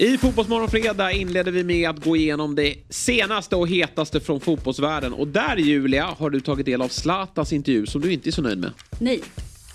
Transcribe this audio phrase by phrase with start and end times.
[0.00, 5.12] I Fotbollsmorgon fredag inleder vi med att gå igenom det senaste och hetaste från fotbollsvärlden.
[5.12, 8.42] Och där Julia har du tagit del av Zlatans intervju som du inte är så
[8.42, 8.70] nöjd med.
[8.98, 9.20] Nej,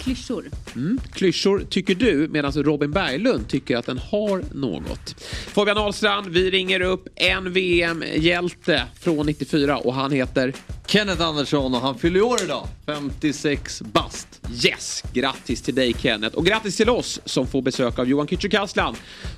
[0.05, 0.45] klyschor.
[0.75, 0.99] Mm.
[1.13, 5.21] Klyschor tycker du medan Robin Berglund tycker att den har något.
[5.47, 10.53] Fabian Ahlstrand, vi ringer upp en VM-hjälte från 94 och han heter
[10.87, 12.67] Kenneth Andersson och han fyller år idag.
[12.85, 14.41] 56 bast.
[14.65, 15.03] Yes!
[15.13, 18.95] Grattis till dig Kenneth och grattis till oss som får besök av Johan Kücükaslan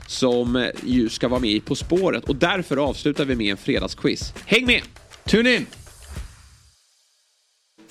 [0.07, 4.33] som ju ska vara med På spåret och därför avslutar vi med en fredagsquiz.
[4.45, 4.81] Häng med!
[5.25, 5.65] Tune in!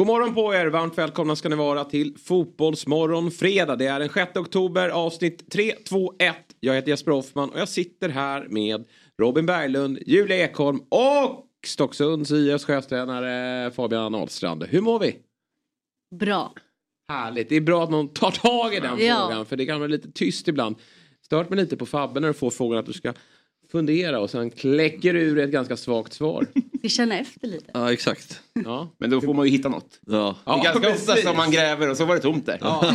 [0.00, 0.66] God morgon på er!
[0.66, 3.76] Varmt välkomna ska ni vara till Fotbollsmorgon fredag.
[3.76, 6.36] Det är den 6 oktober, avsnitt 3, 2, 1.
[6.60, 8.84] Jag heter Jesper Hoffman och jag sitter här med
[9.18, 14.64] Robin Berglund, Julia Ekholm och Stocksunds IFs chefstränare Fabian Ahlstrand.
[14.64, 15.16] Hur mår vi?
[16.20, 16.54] Bra.
[17.08, 17.48] Härligt.
[17.48, 19.26] Det är bra att någon tar tag i den Ja.
[19.28, 20.76] frågan för det kan vara lite tyst ibland.
[21.24, 23.12] Stört mig lite på Fabbe när du får frågan att du ska
[23.72, 26.46] fundera och sen kläcker ur ett ganska svagt svar.
[26.82, 27.70] Vi känner efter lite.
[27.74, 28.40] Ja, exakt.
[28.64, 28.94] Ja.
[28.98, 30.00] Men då får man ju hitta något.
[30.06, 30.36] Ja.
[30.44, 32.58] Det är ganska ofta som man gräver och så var det tomt där.
[32.60, 32.94] Ja.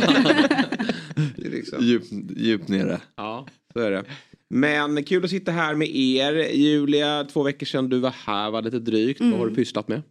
[1.36, 1.84] det liksom.
[1.84, 3.00] Djupt djup nere.
[3.16, 4.04] Ja, så är det.
[4.48, 6.32] Men kul att sitta här med er.
[6.54, 9.20] Julia, två veckor sedan du var här var lite drygt.
[9.20, 10.02] Vad har du pysslat med?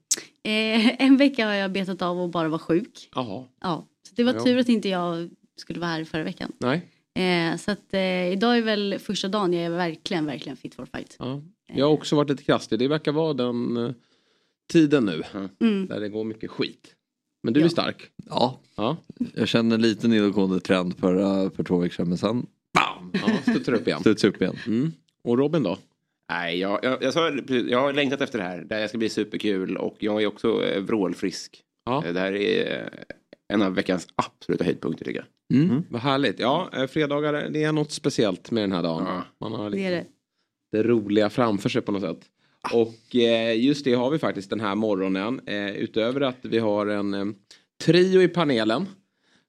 [0.43, 3.09] Eh, en vecka har jag betat av och bara vara sjuk.
[3.16, 4.43] Jaha, Ja, så det var Ja.
[4.43, 6.52] tur att inte jag skulle vara här förra veckan.
[6.59, 6.81] nej.
[7.16, 10.85] Eh, så att eh, idag är väl första dagen jag är verkligen, verkligen fit for
[10.85, 11.16] fight.
[11.19, 11.41] Ja.
[11.67, 12.80] Jag har också varit lite krasslig.
[12.80, 13.91] Det verkar vara den eh,
[14.73, 15.23] tiden nu.
[15.61, 15.88] Mm.
[15.88, 16.95] Där det går mycket skit.
[17.43, 17.66] Men du Ja.
[17.66, 18.09] är stark.
[18.30, 18.97] Ja, Ja,
[19.33, 23.11] jag kände en liten nedåtgående trend för, för två veckor sedan men sen bam!
[23.13, 23.99] ja studsar upp igen.
[23.99, 24.55] Studs upp igen.
[24.67, 24.92] Mm.
[25.23, 25.77] Och Robin då?
[26.30, 28.58] Nej, jag, jag, jag, sa, jag har längtat efter det här.
[28.70, 31.61] Det här ska bli superkul och jag är också eh, vrålfrisk.
[31.86, 32.05] Ja.
[32.05, 32.87] Eh, Det här är eh,
[33.53, 35.27] en av veckans absoluta höjdpunkter tycker jag.
[35.54, 35.83] Mm.
[35.89, 36.39] Vad härligt.
[36.39, 39.04] Ja, eh, fredagar, det är något speciellt med den här dagen.
[39.08, 39.23] Ja.
[39.39, 40.14] Man har Det är liksom
[40.72, 40.78] det.
[40.78, 42.30] det roliga framför sig på något sätt.
[42.73, 45.42] Och eh, just det har vi faktiskt den här morgonen.
[45.45, 47.26] Eh, utöver att vi har en eh,
[47.83, 48.86] trio i panelen.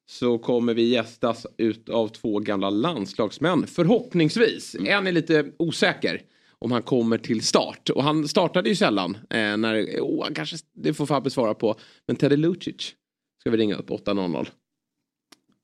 [0.08, 3.66] Så kommer vi gästas ut av två gamla landslagsmän.
[3.66, 4.74] Förhoppningsvis.
[4.74, 6.22] En är lite osäker.
[6.58, 7.90] Om han kommer till start.
[7.90, 9.16] Och han startade ju sällan.
[9.30, 11.74] Eh, när, oh, kanske, det får Fabbe svara på.
[12.06, 12.94] Men Teddy Lucic.
[13.40, 14.46] Ska vi ringa upp 8.00.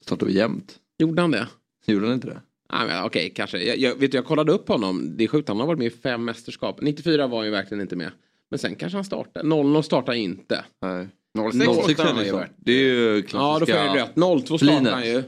[0.02, 0.78] Startade vi jämnt.
[0.98, 1.48] Gjorde han det?
[1.86, 2.40] Gjorde han inte det?
[2.72, 3.58] Nej, men Okej, kanske.
[3.58, 5.16] Jag, jag, vet du, jag kollade upp honom.
[5.16, 6.78] Det är sjukt, han har varit med i fem mästerskap.
[6.80, 8.10] 94 var han ju verkligen inte med.
[8.50, 9.42] Men sen kanske han startar.
[9.42, 10.64] 00 startar inte.
[10.82, 11.08] Nej.
[11.52, 11.66] 06 06
[11.98, 12.50] måste han ju varit.
[12.56, 13.58] Det är ju Ja, klassiska...
[13.58, 14.14] då får jag rätt.
[14.14, 14.92] 02 startar Flinet.
[14.92, 15.22] han ju.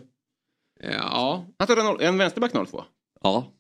[0.93, 2.85] Ja, Han startade noll- en vänsterback 02.
[3.23, 3.53] Ja.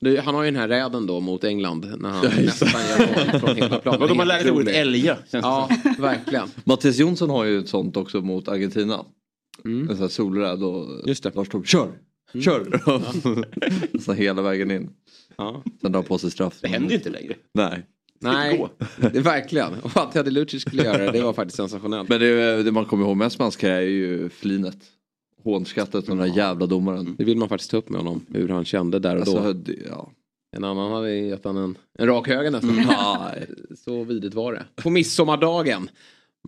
[0.00, 1.94] det, han har ju den här räden då mot England.
[1.98, 2.98] När han nästan gör
[3.32, 4.00] mål från hela planen.
[4.00, 5.18] Vadå man lärde sig ordet älga.
[5.30, 5.68] Ja,
[5.98, 6.48] verkligen.
[6.64, 9.04] Mattias Jonsson har ju ett sånt också mot Argentina.
[9.64, 9.80] Mm.
[9.80, 11.34] En sån här solräd och Just det.
[11.34, 11.98] Lars Tobbe, kör!
[12.40, 13.98] Kör!
[13.98, 14.90] så hela vägen in.
[15.36, 15.62] Ja.
[15.80, 16.58] Sen drar på sig straff.
[16.62, 17.34] Det händer ju inte längre.
[17.54, 17.86] Nej.
[18.20, 19.74] Nej, det är verkligen.
[19.82, 22.08] Och att Teddy Lucic skulle göra det, det var faktiskt sensationellt.
[22.08, 24.76] Men det, det man kommer ihåg mest med hans karriär är ju flinet.
[25.44, 27.14] Hånskrattet och den där jävla domaren.
[27.18, 29.38] Det vill man faktiskt ta upp med honom, hur han kände där och då.
[29.38, 30.12] Alltså, det, ja.
[30.56, 32.76] En annan hade gett han en, en rak höger nästan.
[32.76, 33.46] Nej.
[33.84, 34.64] Så vidrigt var det.
[34.82, 35.90] På midsommardagen.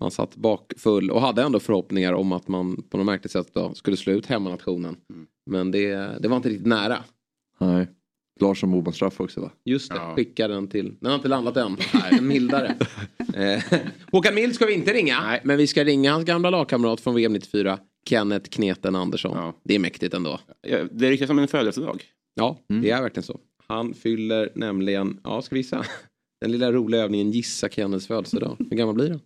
[0.00, 3.75] Man satt bakfull och hade ändå förhoppningar om att man på något märkligt sätt då
[3.75, 4.97] skulle slå ut hemmanationen.
[5.50, 5.88] Men det,
[6.20, 6.98] det var inte riktigt nära.
[7.60, 7.86] Nej.
[8.41, 9.50] Larsson Boman straff också va?
[9.64, 10.12] Just det, Ja.
[10.16, 10.97] skicka den till.
[11.00, 11.76] Den har inte landat än.
[11.94, 12.76] Nej, en mildare.
[13.34, 13.62] eh,
[14.12, 15.20] Håkan Mild ska vi inte ringa.
[15.20, 15.41] Nej.
[15.44, 17.78] Men vi ska ringa hans gamla lagkamrat från VM 94.
[18.09, 19.36] Kenneth Kneten Andersson.
[19.36, 19.54] Ja.
[19.65, 20.41] Det är mäktigt ändå.
[20.91, 22.03] Det riktigt som en födelsedag.
[22.34, 23.41] Ja, det är verkligen så.
[23.66, 25.84] Han fyller nämligen, ja ska vi gissa?
[26.41, 28.56] Den lilla roliga övningen gissa Kenneths födelsedag.
[28.59, 29.20] Hur gammal blir han?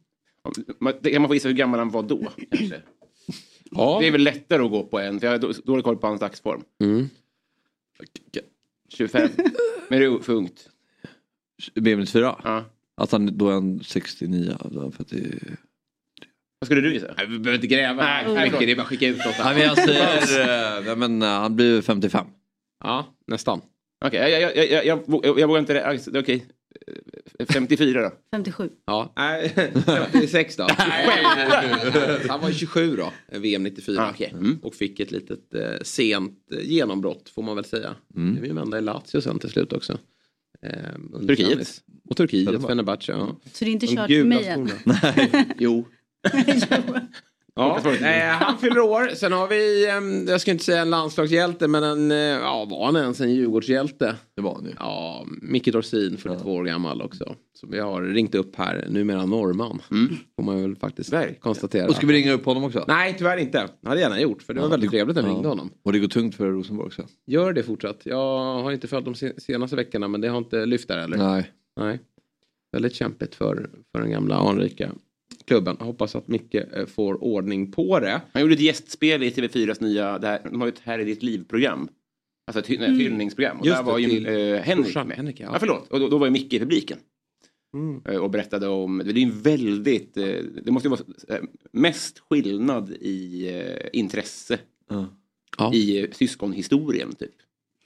[1.00, 2.18] Det kan man få gissa hur gammal han var då.
[2.50, 2.82] Kanske.
[3.70, 3.98] Ja.
[4.00, 6.06] Det är väl lättare att gå på en, för jag har då- dålig koll på
[6.06, 6.62] hans dagsform.
[6.82, 7.08] Mm.
[8.88, 9.28] 25.
[9.88, 10.68] Men det är för ungt.
[11.74, 12.34] BM94?
[12.44, 12.64] Ja.
[12.96, 14.56] Att han då är en 69.
[14.70, 15.38] då, För att det...
[16.58, 17.14] Vad skulle du gissa?
[17.16, 18.02] Nej, vi behöver inte gräva.
[18.02, 19.34] Nej, mycket, det är bara att skicka ut något.
[19.44, 22.26] Nej men jag säger, eh, men, eh, han blir 55.
[22.84, 23.60] Ja, nästan.
[24.04, 25.72] Okej, jag, jag, jag, jag, jag, vå- jag vågar inte...
[25.72, 25.86] det.
[25.86, 26.46] Alltså, Okej.
[27.38, 28.10] Eh, 54 då.
[28.32, 28.70] 57.
[28.86, 29.52] Ja, nej,
[29.86, 30.66] 56 då.
[32.28, 34.02] Han var ju 27 då, VM 94.
[34.02, 34.30] Ah, okej.
[34.32, 34.58] Mm.
[34.62, 37.94] Och fick ett litet eh, sent eh, genombrott får man väl säga.
[38.16, 38.34] Mm.
[38.34, 39.98] Det vill vända i Lazio sen till slut också.
[40.62, 40.70] Eh,
[41.12, 41.82] under Turkiet.
[42.08, 43.12] Och Turkiet, Fenerbahce.
[43.12, 43.40] Ja.
[43.52, 44.68] Så det är inte kört för mig än.
[44.68, 45.44] skorna.
[45.58, 45.88] Jo,
[47.54, 49.08] Ja, eh, han fyller år.
[49.14, 52.86] Sen har vi, eh, jag ska inte säga en landslagshjälte, men en, eh, ja var
[52.86, 54.14] han ens en Djurgårdshjälte?
[54.36, 54.70] Det var han ju.
[54.78, 57.34] Ja, Micke Dorsin, 42 år gammal också.
[57.54, 59.82] Som vi har ringt upp här, numera norrman.
[60.36, 61.88] Får man väl faktiskt konstatera.
[61.88, 62.84] Och ska vi ringa upp honom också?
[62.88, 63.68] Nej, tyvärr inte.
[63.80, 65.70] Det hade jag gärna gjort, för det var väldigt trevligt när vi ringde honom.
[65.84, 67.02] Och det går tungt för Rosenborg också.
[67.26, 68.00] Gör det fortsatt.
[68.04, 71.16] Jag har inte följt de se- senaste veckorna, men det har inte lyft där eller?
[71.16, 71.50] Nej.
[71.80, 72.00] Nej.
[72.72, 74.90] Väldigt kämpigt för, för den gamla anrika
[75.44, 75.76] klubben.
[75.78, 78.20] Jag hoppas att Micke eh, får ordning på det.
[78.32, 81.04] Han gjorde ett gästspel i TV4s nya, det här, de har ju ett Här är
[81.04, 81.88] ditt liv-program.
[82.46, 82.98] Alltså ett Mm.
[82.98, 83.60] hyllningsprogram.
[83.60, 85.16] Och Just där det, var ju till eh, Henrik brorsan med.
[85.16, 85.50] Henrik, ja.
[85.52, 85.58] ja.
[85.58, 85.88] förlåt.
[85.92, 86.98] Och då, då var ju Micke i publiken.
[87.74, 88.02] Mm.
[88.08, 90.24] Eh, Och berättade om, det är ju en väldigt, eh,
[90.64, 91.40] det måste ju vara
[91.72, 93.50] mest skillnad i
[93.92, 94.58] intresse
[95.58, 95.74] Ja.
[95.74, 97.30] i syskonhistorien typ.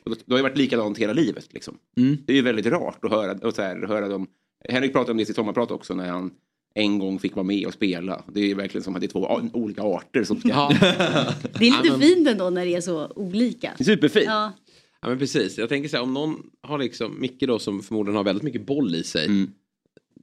[0.04, 1.78] Och det, det har ju varit likadant hela livet liksom.
[1.96, 2.16] Mm.
[2.26, 4.26] Det är ju väldigt rart att höra, och så här, höra dem.
[4.68, 6.30] Henrik pratade om det i sitt sommarprat också när han
[6.76, 8.24] en gång fick vara med och spela.
[8.32, 10.48] Det är ju verkligen som att det är två olika arter som ska...
[10.48, 10.72] Ja.
[11.58, 13.72] Det är lite Ja, fint ändå när det är så olika.
[13.78, 14.26] Superfint.
[14.26, 14.52] Ja,
[15.02, 15.58] ja men precis.
[15.58, 18.66] Jag tänker så här om någon har liksom, Micke då som förmodligen har väldigt mycket
[18.66, 19.26] boll i sig.
[19.26, 19.50] Mm.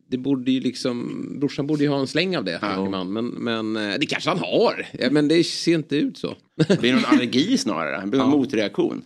[0.09, 3.13] Det borde ju liksom, brorsan borde ju ha en släng av det tänker man.
[3.13, 4.87] Men, men eh, det kanske han har.
[4.99, 6.35] Ja, men det ser inte ut så.
[6.67, 9.01] Det blir någon allergi snarare, det blir någon motreaktion.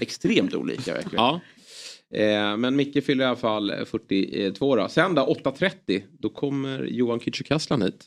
[0.00, 1.24] Extremt olika verkligen.
[1.24, 1.40] Ja.
[2.14, 4.88] Eh, men Micke fyller i alla fall 42 då.
[4.88, 8.04] Sen då 8.30 då kommer Johan Kücükaslan hit.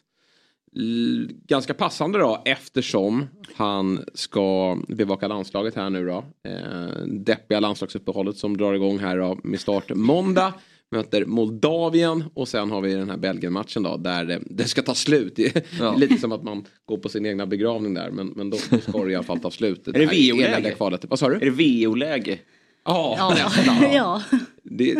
[0.77, 3.25] L- ganska passande då eftersom
[3.55, 6.25] han ska bevaka landslaget här nu då.
[6.49, 10.53] Eh, deppiga landslagsuppehållet som drar igång här då med start måndag.
[10.91, 14.95] Möter Moldavien och sen har vi den här Belgien-matchen då där det, det ska ta
[14.95, 15.35] slut.
[15.35, 15.95] Det Ja.
[15.95, 19.03] lite som att man går på sin egna begravning där men, men då, då ska
[19.05, 19.87] det i alla fall ta slut.
[19.87, 20.75] Är det VO-läge?
[21.09, 21.35] Vad sa du?
[21.35, 22.39] Är det VO-läge?
[22.85, 23.93] Ja, ja, nästan.
[23.93, 24.23] ja.
[24.63, 24.95] Det,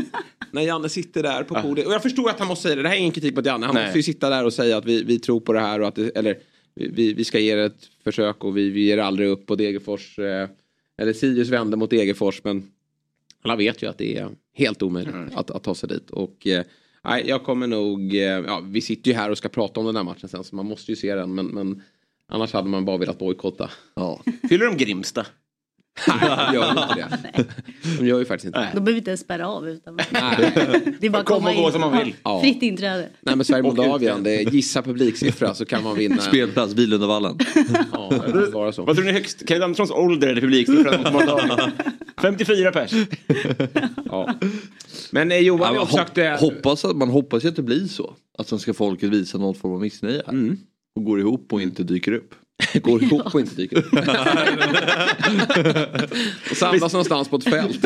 [0.51, 1.87] när Janne sitter där på podiet.
[1.87, 2.81] Och jag förstår att han måste säga det.
[2.81, 3.65] Det här är ingen kritik mot Janne.
[3.65, 3.83] Han Nej.
[3.83, 5.81] måste ju sitta där och säga att vi, vi tror på det här.
[5.81, 6.37] Och att det, eller
[6.75, 9.51] vi, vi ska ge det ett försök och vi, vi ger aldrig upp.
[9.51, 10.49] Och Degerfors, eh,
[10.97, 12.43] eller Sirius vände mot Degerfors.
[12.43, 12.71] Men
[13.41, 16.09] alla vet ju att det är helt omöjligt att, att ta sig dit.
[16.09, 16.63] Och eh,
[17.03, 18.15] nej, jag kommer nog...
[18.15, 20.43] Eh, ja, vi sitter ju här och ska prata om den här matchen sen.
[20.43, 21.35] Så man måste ju se den.
[21.35, 21.81] Men, men
[22.27, 23.69] annars hade man bara velat bojkotta.
[23.95, 24.21] Ja.
[24.49, 25.25] Fyller de Grimsta?
[26.07, 27.45] Nej, de gör ju inte det.
[27.99, 28.69] De gör ju faktiskt inte det.
[28.73, 30.03] De behöver inte ens spärra av utan det
[31.05, 31.71] är bara att Kom komma och gå in.
[31.71, 32.15] som man vill.
[32.23, 32.41] Ja.
[32.41, 33.09] Fritt inträde.
[33.21, 34.23] Nej men Sverige Och Moldavien, ut.
[34.23, 36.17] det är gissa publiksiffra så kan man vinna.
[36.17, 37.37] Spelplats Bilundavallen.
[37.91, 38.83] Ja, det vara så.
[38.85, 39.43] Vad tror ni är högst?
[39.47, 41.71] Kenneth Anderssons ålder eller publiksiffra mot Moldavien?
[42.21, 42.91] 54 pers.
[44.05, 44.33] Ja.
[45.11, 46.39] Men eh, Johan Ja, också hop, aktuell.
[46.39, 48.13] hoppas att, man hoppas ju att det blir så.
[48.37, 50.33] Att svenska folket visar någon form av missnöje här.
[50.33, 50.57] Mm.
[50.95, 52.35] Och går ihop och inte dyker upp.
[52.81, 53.93] Går ihop och inte dyker upp.
[56.51, 57.85] och samlas någonstans på ett fält.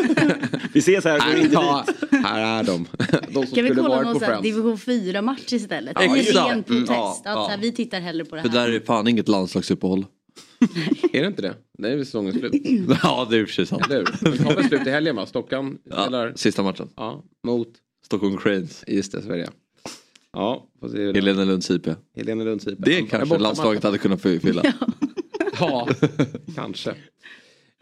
[0.74, 1.95] Vi ses här, går här, inte ja, dit.
[2.25, 2.88] här är de.
[3.30, 5.98] De som Kan vi kolla någon på division 4 match istället?
[6.00, 6.21] Ja, det.
[6.21, 6.89] ren Mm, protest.
[6.89, 7.48] ja, ja.
[7.50, 8.68] Här, vi tittar hellre på det För här.
[8.68, 10.06] där är fan inget landslagsuppehåll.
[11.13, 11.54] Är det inte det?
[11.77, 12.54] Det är väl säsongens slut.
[13.04, 13.86] ja det är i och för sig sant.
[13.89, 13.95] Vi
[14.44, 15.25] har väl slut i helgen va?
[15.25, 16.89] Stockan spelar sista matchen.
[16.95, 17.68] ja, mot...
[18.06, 18.83] Stockholm Cranes.
[18.88, 19.50] Just det, det.
[20.33, 21.87] Ja, Helena Lunds IP.
[22.15, 22.75] Helena Lunds IP.
[22.79, 24.63] Det Ja, kanske landslaget hade kunnat fylla.
[25.59, 25.87] Ja,
[26.55, 26.89] kanske.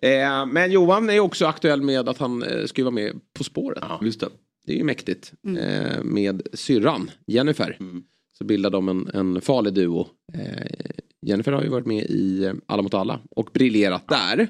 [0.01, 3.83] Eh, men Johan är också aktuell med att han eh, ska vara med På spåret.
[4.01, 4.27] Just det.
[4.65, 5.33] Det är ju mäktigt.
[5.59, 7.77] Eh, med syrran Jennifer.
[8.37, 10.07] Så bildar de en, en farlig duo.
[10.33, 10.65] Eh,
[11.21, 14.47] Jennifer har ju varit med i eh, Alla mot alla och briljerat där.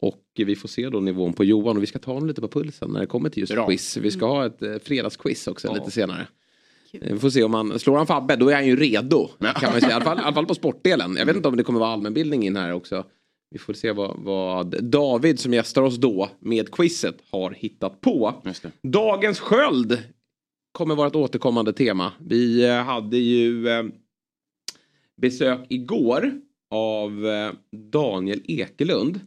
[0.00, 2.48] Och vi får se då nivån på Johan och vi ska ta honom lite på
[2.48, 3.66] pulsen när det kommer till just Bra.
[3.66, 3.96] quiz.
[3.96, 5.74] Vi ska ha ett eh, fredagsquiz också Ja.
[5.74, 6.26] lite senare.
[7.00, 9.26] Vi får se om han slår han Fabbe, då är han ju redo.
[9.26, 9.90] Kan man säga.
[9.90, 11.16] I alla fall, i alla fall på sportdelen.
[11.16, 13.04] Jag vet inte om det kommer vara allmänbildning in här också.
[13.50, 18.42] Vi får se vad, vad David som gästar oss då med quizet har hittat på.
[18.44, 18.70] Just det.
[18.82, 19.98] Dagens sköld
[20.72, 22.12] kommer vara ett återkommande tema.
[22.20, 23.84] Vi eh, hade ju eh,
[25.22, 26.32] besök igår
[26.70, 27.52] av eh,
[27.92, 29.20] Daniel Ekelund,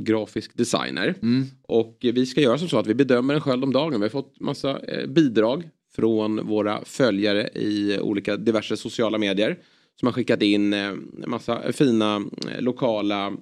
[0.00, 1.14] grafisk designer.
[1.62, 4.00] Och eh, vi ska göra som så att vi bedömer en sköld om dagen.
[4.00, 9.58] Vi har fått massa bidrag från våra följare i olika diverse sociala medier.
[10.00, 12.16] Som har skickat in eh, en massa fina
[12.50, 13.32] eh, lokala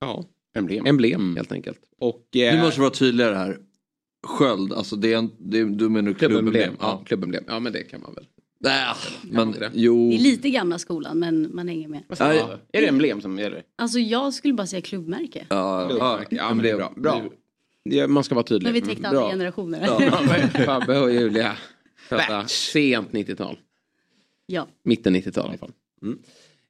[0.00, 0.86] ja, Emblem.
[0.86, 1.78] emblem helt enkelt.
[2.00, 3.58] Och, eh, Nu måste vi vara tydligare här.
[4.26, 6.52] Sköld, alltså det är en, det är, du menar klubbemblem.
[6.52, 6.76] klubbemblem?
[6.80, 7.44] Ja, klubbemblem.
[7.46, 8.26] Ja, men det kan man väl.
[8.60, 9.70] Nej, men det?
[9.74, 10.10] jo.
[10.10, 12.02] Det är lite gamla skolan men man hänger med.
[12.20, 12.44] Nej.
[12.72, 12.78] du?
[12.78, 13.62] Är det emblem som gäller?
[13.78, 15.46] Alltså jag skulle bara säga klubbmärke.
[15.50, 16.92] Ja, ja, Ja, men det är bra.
[16.96, 17.22] bra.
[17.82, 18.66] Ja, man ska vara tydlig.
[18.66, 19.20] Men vi täckte Bra.
[19.20, 19.86] alla generationer.
[19.86, 21.56] Ja, Fabbe och Julia.
[22.08, 23.58] Födda sent 90-tal.
[24.46, 24.66] ja.
[24.84, 25.72] Mitten 90-tal i alla fall.
[26.02, 26.18] Mm.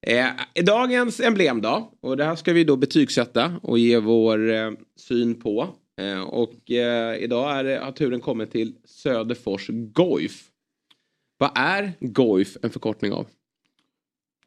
[0.02, 1.93] Eh, dagens emblem då.
[2.00, 5.69] Och det här ska vi då betygsätta och ge vår eh, syn på.
[6.00, 10.45] Eh, och eh, idag är det, har turen kommit till Söderfors Goif.
[11.38, 13.26] Vad är Goif en förkortning av?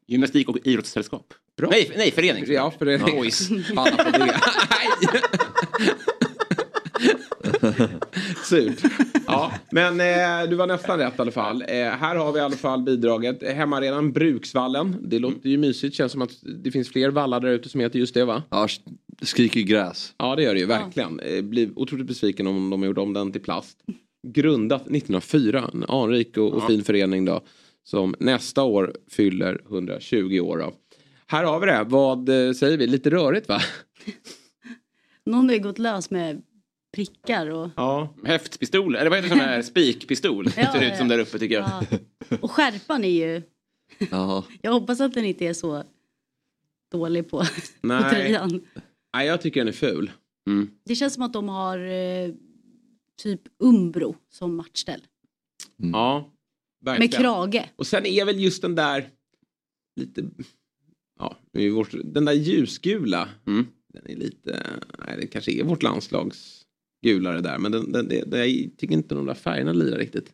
[0.07, 1.33] Gymnastik och idrottssällskap.
[1.57, 1.69] Bra.
[1.69, 2.43] Nej, nej, förening.
[2.47, 3.49] Ja, för det Boys.
[3.75, 4.17] Alla på det.
[4.19, 4.37] Nej.
[8.43, 8.83] Surt.
[9.27, 11.61] Ja, men eh, du var nästan rätt i alla fall.
[11.61, 13.43] Eh, här har vi i alla fall bidraget.
[13.43, 14.95] Hemmaarenan Bruksvallen.
[15.01, 15.95] Det låter ju mysigt.
[15.95, 16.31] Känns som att
[16.63, 18.43] det finns fler vallar där ute som heter just det va?
[18.49, 18.67] Ja,
[19.21, 20.13] skriker gräs.
[20.17, 21.19] Ja det gör det ju verkligen.
[21.19, 23.77] Eh, blir otroligt besviken om de gjorde om den till plast.
[24.27, 25.69] Grundat 1904.
[25.73, 27.41] En anrik och, och fin förening då.
[27.83, 30.73] Som nästa år fyller 120 år då.
[31.27, 31.83] Här har vi det.
[31.87, 32.87] Vad eh, säger vi?
[32.87, 33.61] Lite rörigt va?
[35.25, 36.41] Någon har ju gått lös med
[36.93, 38.15] prickar och, Ja.
[38.23, 40.45] Häftpistol, eller vad heter sån här spikpistol?
[40.57, 40.97] Ja, ser ut ja.
[40.97, 41.69] som där uppe tycker jag.
[42.29, 42.37] ja.
[42.41, 43.41] och skärpan är ju,
[44.11, 44.43] Jaha.
[44.61, 45.83] jag hoppas att den inte är så
[46.91, 47.45] dålig på, på
[47.81, 48.09] Nej.
[48.09, 48.67] tröjan.
[49.13, 50.11] Nej, jag tycker den är ful.
[50.47, 50.69] Mm.
[50.85, 52.33] Det känns som att de har eh,
[53.21, 55.01] typ Umbro som matchställ.
[55.77, 56.31] Ja,
[56.85, 57.09] verkligen.
[57.11, 57.69] Med krage.
[57.75, 59.09] Och sen är väl just den där
[59.95, 60.25] lite,
[61.19, 61.37] ja,
[62.03, 63.29] den där ljusgula.
[63.47, 63.67] Mm.
[63.93, 64.63] Den är lite,
[65.05, 66.62] nej det kanske är vårt landslags
[67.03, 67.57] gulare där.
[67.57, 70.31] Men den, den, det, det, jag tycker inte de där färgerna lirar riktigt.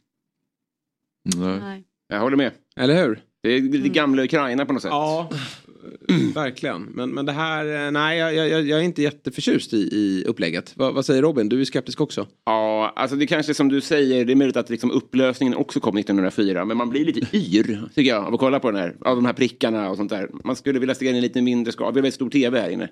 [1.36, 1.60] Nej.
[1.60, 1.84] Nej.
[2.08, 2.52] Jag håller med.
[2.76, 3.24] Eller hur?
[3.44, 4.92] Det är lite gamla Ukraina på något sätt.
[4.92, 5.30] Ja,
[6.34, 6.82] verkligen.
[6.82, 10.74] Men, men det här, eh, nej jag, jag, jag är inte jätteförtjust i, i upplägget.
[10.76, 11.50] Vad, vad säger Robin?
[11.50, 12.28] Du är skeptisk också.
[12.46, 15.98] Ja, alltså det kanske som du säger, det är möjligt att liksom upplösningen också kom
[15.98, 16.66] 1904.
[16.66, 18.96] Men man blir lite yr, tycker jag, av att kolla på den här.
[19.02, 20.30] Av de här prickarna och sånt där.
[20.44, 21.92] Man skulle vilja se den i lite mindre skala.
[21.92, 22.90] Vi har väldigt stor tv här inne.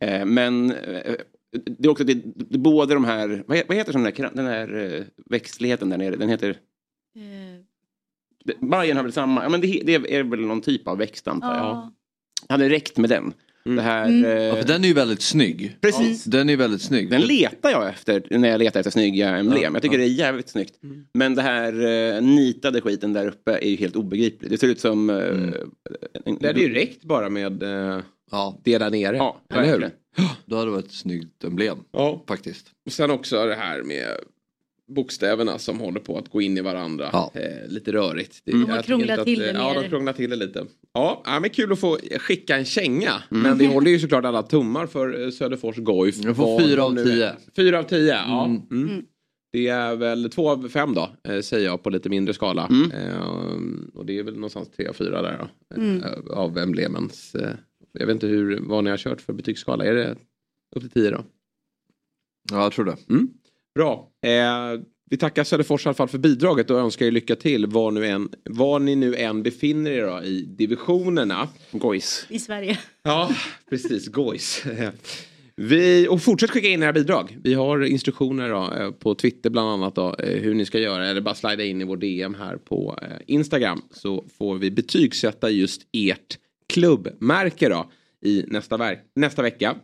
[0.00, 1.14] Eh, men eh,
[1.64, 4.94] det är också det, det, båda de här, vad, vad heter sån där, den här
[4.94, 6.16] eh, växtligheten där nere?
[6.16, 6.58] Den heter,
[7.16, 11.28] Eh, Bajen har väl samma, ja men det, det är väl någon typ av växt
[11.28, 11.64] antar jag.
[11.64, 11.92] ja.
[12.48, 13.32] Hade räckt med den.
[13.74, 14.24] Det här, Mm.
[14.24, 15.76] eh, Ja, för den är ju väldigt snygg.
[15.80, 16.24] Precis.
[16.24, 17.10] Den är väldigt snygg.
[17.10, 19.62] Den letar jag efter när jag letar efter snygga emblem.
[19.62, 20.04] Ja, jag tycker ja.
[20.04, 20.74] det är jävligt snyggt.
[21.14, 21.84] Men det här
[22.16, 24.50] eh, nitade skiten där uppe är ju helt obegripligt.
[24.50, 25.10] Det ser ut som...
[25.10, 25.16] Eh,
[26.24, 29.16] en, Det hade ju räckt bara med eh, Ja, det där nere.
[29.16, 29.90] Ja, eller hur?
[30.46, 31.78] då hade det varit ett snyggt emblem.
[31.92, 32.24] Ja.
[32.28, 32.66] Faktiskt.
[32.86, 34.06] Och sen också det här med
[34.88, 37.10] bokstäverna som håller på att gå in i varandra.
[37.12, 37.32] Ja.
[37.34, 38.40] Eh, lite rörigt.
[38.44, 40.66] Det, De krånglat inte att, till det Ja, de krånglar till det lite.
[40.92, 43.22] Ja, ja, men kul att få skicka en känga.
[43.28, 46.16] Men vi håller ju såklart alla tummar för eh, Söderfors Goif.
[46.24, 47.32] Jag får fyra de av tio.
[47.56, 48.44] Fyra av tio, ja.
[48.44, 48.62] Mm.
[48.70, 48.88] Mm.
[48.88, 49.04] Mm.
[49.52, 52.66] Det är väl två av fem då, eh, säger jag på lite mindre skala.
[52.66, 52.90] Mm.
[52.92, 53.24] Eh,
[53.94, 55.76] och det är väl någonstans tre av fyra där då.
[55.82, 56.02] Mm.
[56.02, 57.36] Eh, av emblemens.
[57.92, 59.84] Jag vet inte hur, vad ni har kört för betygsskala.
[59.84, 60.16] Är det
[60.76, 61.24] upp till tio då?
[62.50, 62.96] Ja, jag tror det.
[63.76, 64.08] Bra.
[64.22, 64.80] Eh,
[65.10, 68.06] vi tackar Söderfors i alla fall för bidraget och önskar er lycka till var, nu
[68.06, 71.48] än, var ni nu än befinner er då, i divisionerna.
[71.70, 72.26] Gojs.
[72.28, 72.78] I Sverige.
[73.02, 73.30] Ja,
[73.70, 74.08] precis.
[74.08, 74.64] Gojs.
[75.56, 77.38] Vi, och fortsätt skicka in era bidrag.
[77.42, 81.08] Vi har instruktioner då, eh, på Twitter bland annat då, eh, hur ni ska göra.
[81.08, 83.82] Eller bara slida in i vår DM här på eh, Instagram.
[83.90, 86.38] Så får vi betygsätta just ert
[86.72, 87.90] klubbmärke då
[88.24, 89.76] i nästa, nästa vecka.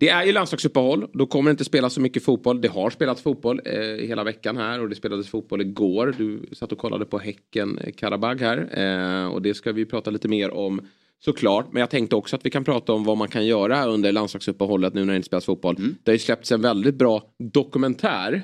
[0.00, 1.06] Det är ju landslagsuppehåll.
[1.12, 2.60] Då kommer det inte spela så mycket fotboll.
[2.60, 6.14] Det har spelats fotboll eh, hela veckan här och det spelades fotboll igår.
[6.18, 8.78] Du satt och kollade på Häcken eh, Karabag här.
[8.80, 10.80] Eh, och det ska vi prata lite mer om
[11.24, 11.72] såklart.
[11.72, 14.94] Men jag tänkte också att vi kan prata om vad man kan göra under landslagsuppehållet
[14.94, 15.76] nu när det inte spelas fotboll.
[15.76, 18.42] Det har ju släppts en väldigt bra dokumentär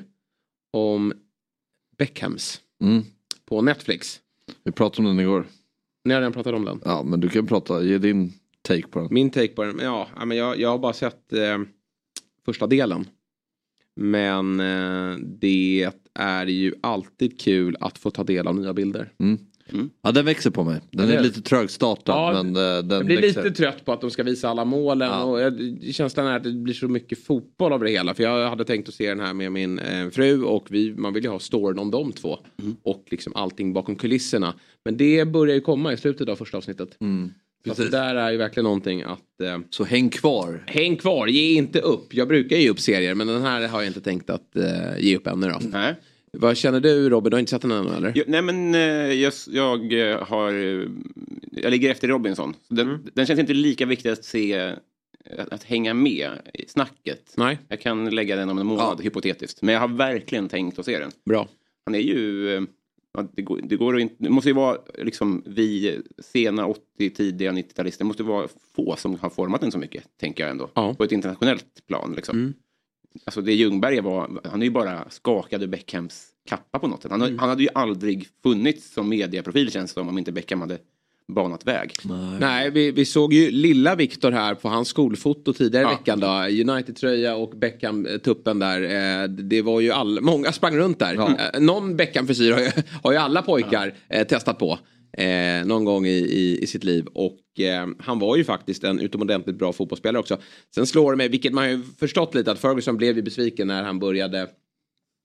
[0.73, 1.13] om
[1.99, 3.03] Beckhams Mm.
[3.45, 4.21] på Netflix.
[4.65, 5.47] Vi pratade om den igår.
[6.05, 6.81] Ni har redan pratat om den.
[6.85, 8.33] Ja, men du kan prata, ge din
[8.69, 9.09] take på den.
[9.11, 11.59] Min take på den, ja, men jag, jag har bara sett eh,
[12.45, 13.05] första delen.
[13.97, 19.13] Men eh, det är ju alltid kul att få ta del av nya bilder.
[20.03, 20.81] Ja, den växer på mig.
[20.91, 23.43] Den är lite trögstartad Ja, men eh, den Jag blir växer.
[23.45, 25.23] lite trött på att de ska visa alla målen Ja.
[25.25, 28.15] och jag, känslan är att det blir så mycket fotboll av det hela.
[28.15, 31.13] För jag hade tänkt att se den här med min eh, fru och vi, man
[31.13, 32.39] vill ju ha storyn om de två.
[32.63, 32.77] Mm.
[32.83, 34.55] Och liksom allting bakom kulisserna.
[34.85, 36.97] Men det börjar ju komma i slutet av första avsnittet.
[37.01, 37.31] Mm.
[37.65, 37.91] Precis.
[37.91, 40.65] det där är ju verkligen någonting att eh, Så häng kvar.
[40.67, 42.15] Häng kvar, ge inte upp.
[42.15, 45.17] Jag brukar ge upp serier men den här har jag inte tänkt att eh, ge
[45.17, 45.59] upp ännu då.
[45.73, 45.95] Nej.
[46.33, 47.31] Vad känner du Robin?
[47.31, 48.13] Du har inte sett den ännu eller?
[48.15, 48.81] Jo, nej men eh,
[49.13, 50.53] jag, jag eh, har...
[50.53, 50.89] eh,
[51.53, 52.55] Jag ligger efter Robinson.
[52.69, 54.55] Den, den känns inte lika viktig att se,
[55.39, 57.33] att, att hänga med i snacket.
[57.37, 59.63] Nej, Jag kan lägga den om en månad hypotetiskt.
[59.63, 61.11] Men jag har verkligen tänkt att se den.
[61.25, 61.49] bra.
[61.87, 62.67] Han är ju...
[63.15, 67.53] ja, Det, går, det, går inte, det måste ju vara liksom vi sena 80, tidiga
[67.53, 67.99] 90-talister.
[67.99, 70.71] Det måste vara få som har format den så mycket, tänker jag ändå.
[70.75, 70.95] Ja.
[70.95, 72.13] På ett internationellt plan.
[72.17, 72.39] Liksom.
[72.39, 72.55] Mm.
[73.25, 77.11] Alltså det Ljungberg var, han är ju bara skakad ur Beckhams kappa på något sätt.
[77.11, 77.39] Han, Mm.
[77.39, 80.79] han hade ju aldrig funnits som medieprofil känns det som om inte Beckham hade
[81.33, 81.93] banat väg.
[82.41, 85.97] Nej, vi, vi såg ju lilla Viktor här på hans skolfoto tidigare i Ja.
[85.99, 86.27] veckan då.
[86.73, 88.83] United-tröja och Beckham-tuppen där.
[89.23, 91.15] Eh, det var ju all, många sprang runt där.
[91.15, 92.71] Eh, någon Beckham-frisyr har, ju-
[93.03, 94.79] har ju alla pojkar eh, testat på.
[95.19, 97.07] Eh, någon gång i, i, i sitt liv.
[97.07, 100.39] Och eh, han var ju faktiskt en utomordentligt bra fotbollsspelare också.
[100.75, 103.83] Sen slår det mig, vilket man ju förstått lite, att Ferguson blev ju besviken när
[103.83, 104.49] han började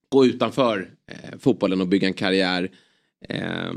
[0.10, 2.70] gå utanför eh, fotbollen och bygga en karriär
[3.29, 3.71] eh,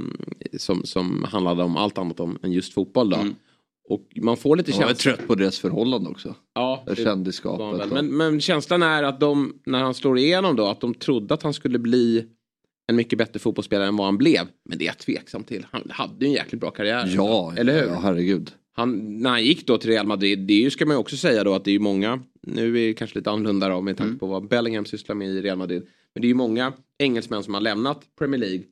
[0.58, 3.16] som, som handlade om allt annat om, än just fotboll då.
[3.16, 3.34] Mm.
[3.88, 5.12] Och man får lite Jag var känsla.
[5.16, 6.34] trött på deras förhållande också.
[6.54, 7.92] Ja, Det kändisskapet.
[7.92, 11.42] men, men känslan är att de, när han slår igenom då, att de trodde att
[11.42, 12.24] han skulle bli
[12.86, 14.40] en mycket bättre fotbollsspelare än vad han blev.
[14.68, 15.66] Men det är jag tveksam till.
[15.70, 17.12] Han hade ju en jäkligt bra karriär.
[17.16, 17.88] Ja, Eller hur?
[17.88, 18.50] ja, herregud.
[18.74, 21.16] Han, när han gick då till Real Madrid, det är ju, ska man ju också
[21.16, 23.96] säga då att det är ju många, nu är det kanske lite annorlunda då med
[23.96, 24.18] tanke Mm.
[24.18, 25.86] på vad Bellingham sysslar med i Real Madrid.
[26.14, 28.62] Men det är ju många engelsmän som har lämnat Premier League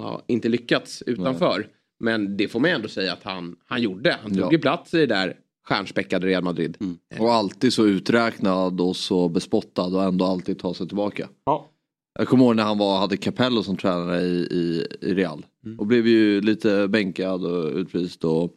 [0.00, 1.68] har inte lyckats utanför.
[2.00, 4.18] Men det får man ändå säga att han, han gjorde.
[4.22, 4.52] Han tog Ja.
[4.52, 6.76] ju plats i det där stjärnspäckade Real Madrid.
[7.18, 11.28] Och alltid så uträknad och så bespottad och ändå alltid ta sig tillbaka.
[11.44, 11.70] Ja.
[12.18, 15.46] Jag kommer ihåg när han var, hade Capello som tränare i, i, i Real.
[15.78, 18.24] Och blev ju lite bänkad och utvist.
[18.24, 18.52] Och,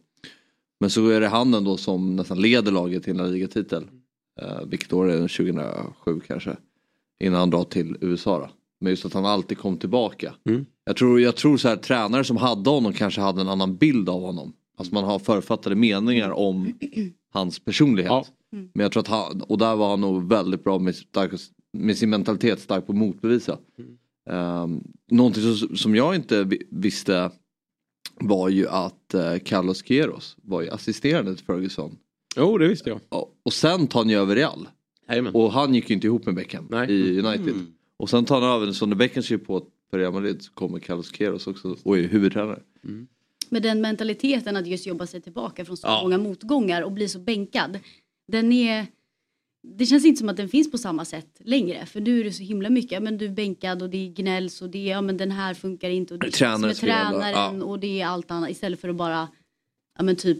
[0.80, 3.84] men så är det han ändå som nästan leder laget till en ligatitel.
[4.42, 5.28] Uh, vilket år är det?
[5.28, 6.56] 2007 kanske.
[7.24, 8.48] Innan han drar till USA då.
[8.84, 10.34] Men just att han alltid kom tillbaka.
[10.48, 10.66] Mm.
[10.84, 14.08] Jag tror, jag tror så här tränare som hade honom kanske hade en annan bild
[14.08, 14.52] av honom.
[14.76, 16.72] Alltså man har författade meningar om
[17.32, 18.10] hans personlighet.
[18.10, 18.26] Ja.
[18.50, 21.32] Men jag tror att han, och där var han nog väldigt bra med, stark,
[21.72, 23.58] med sin mentalitet stark på att motbevisa.
[24.30, 27.30] Um, någonting som, som jag inte vi- visste
[28.20, 31.96] var ju att uh, Carlos Queiroz var ju assisterande till Ferguson.
[32.36, 33.00] Jo, det visste jag.
[33.08, 34.68] Och, och sen tar han ju över Real.
[35.08, 35.34] Jajamän.
[35.34, 36.90] Och han gick ju inte ihop med Beckham Nej.
[36.90, 37.54] i United.
[37.96, 41.46] Och sen tar han över, Beckham skriver på för Real Madrid så kommer Carlos Queiroz
[41.46, 42.62] också och är huvudtränare.
[43.50, 46.00] Men den mentaliteten att just jobba sig tillbaka från så Ja.
[46.02, 47.78] många motgångar och bli så bänkad.
[48.32, 48.86] Den är...
[49.76, 51.86] Det känns inte som att den finns på samma sätt längre.
[51.86, 53.02] För nu är det så himla mycket.
[53.02, 55.90] Men du är bänkad och det gnälls och det är, ja men den här funkar
[55.90, 56.14] inte.
[56.14, 57.64] Och det är Tränaren göra, tränaren ja.
[57.64, 58.50] och det är allt annat.
[58.50, 59.28] Istället för att bara,
[59.98, 60.38] ja men typ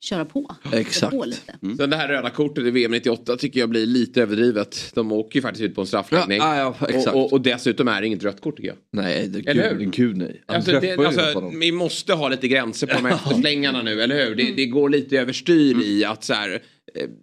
[0.00, 0.56] köra på.
[0.72, 1.12] Exakt.
[1.12, 1.58] På lite.
[1.76, 4.90] Sen det här röda kortet i VM 98 tycker jag blir lite överdrivet.
[4.94, 6.38] De åker ju faktiskt ut på en straffläggning.
[6.38, 7.06] Ja, ja, exakt.
[7.16, 8.76] och, och, och dessutom är det inget rött kort tycker jag.
[8.92, 9.90] Nej, det, Eller gud, hur?
[9.90, 10.42] gud nej.
[10.46, 14.34] Alltså, det, alltså, vi måste ha lite gränser på de här efterslängarna nu, eller hur?
[14.34, 16.62] Det, det går lite överstyr i att så här,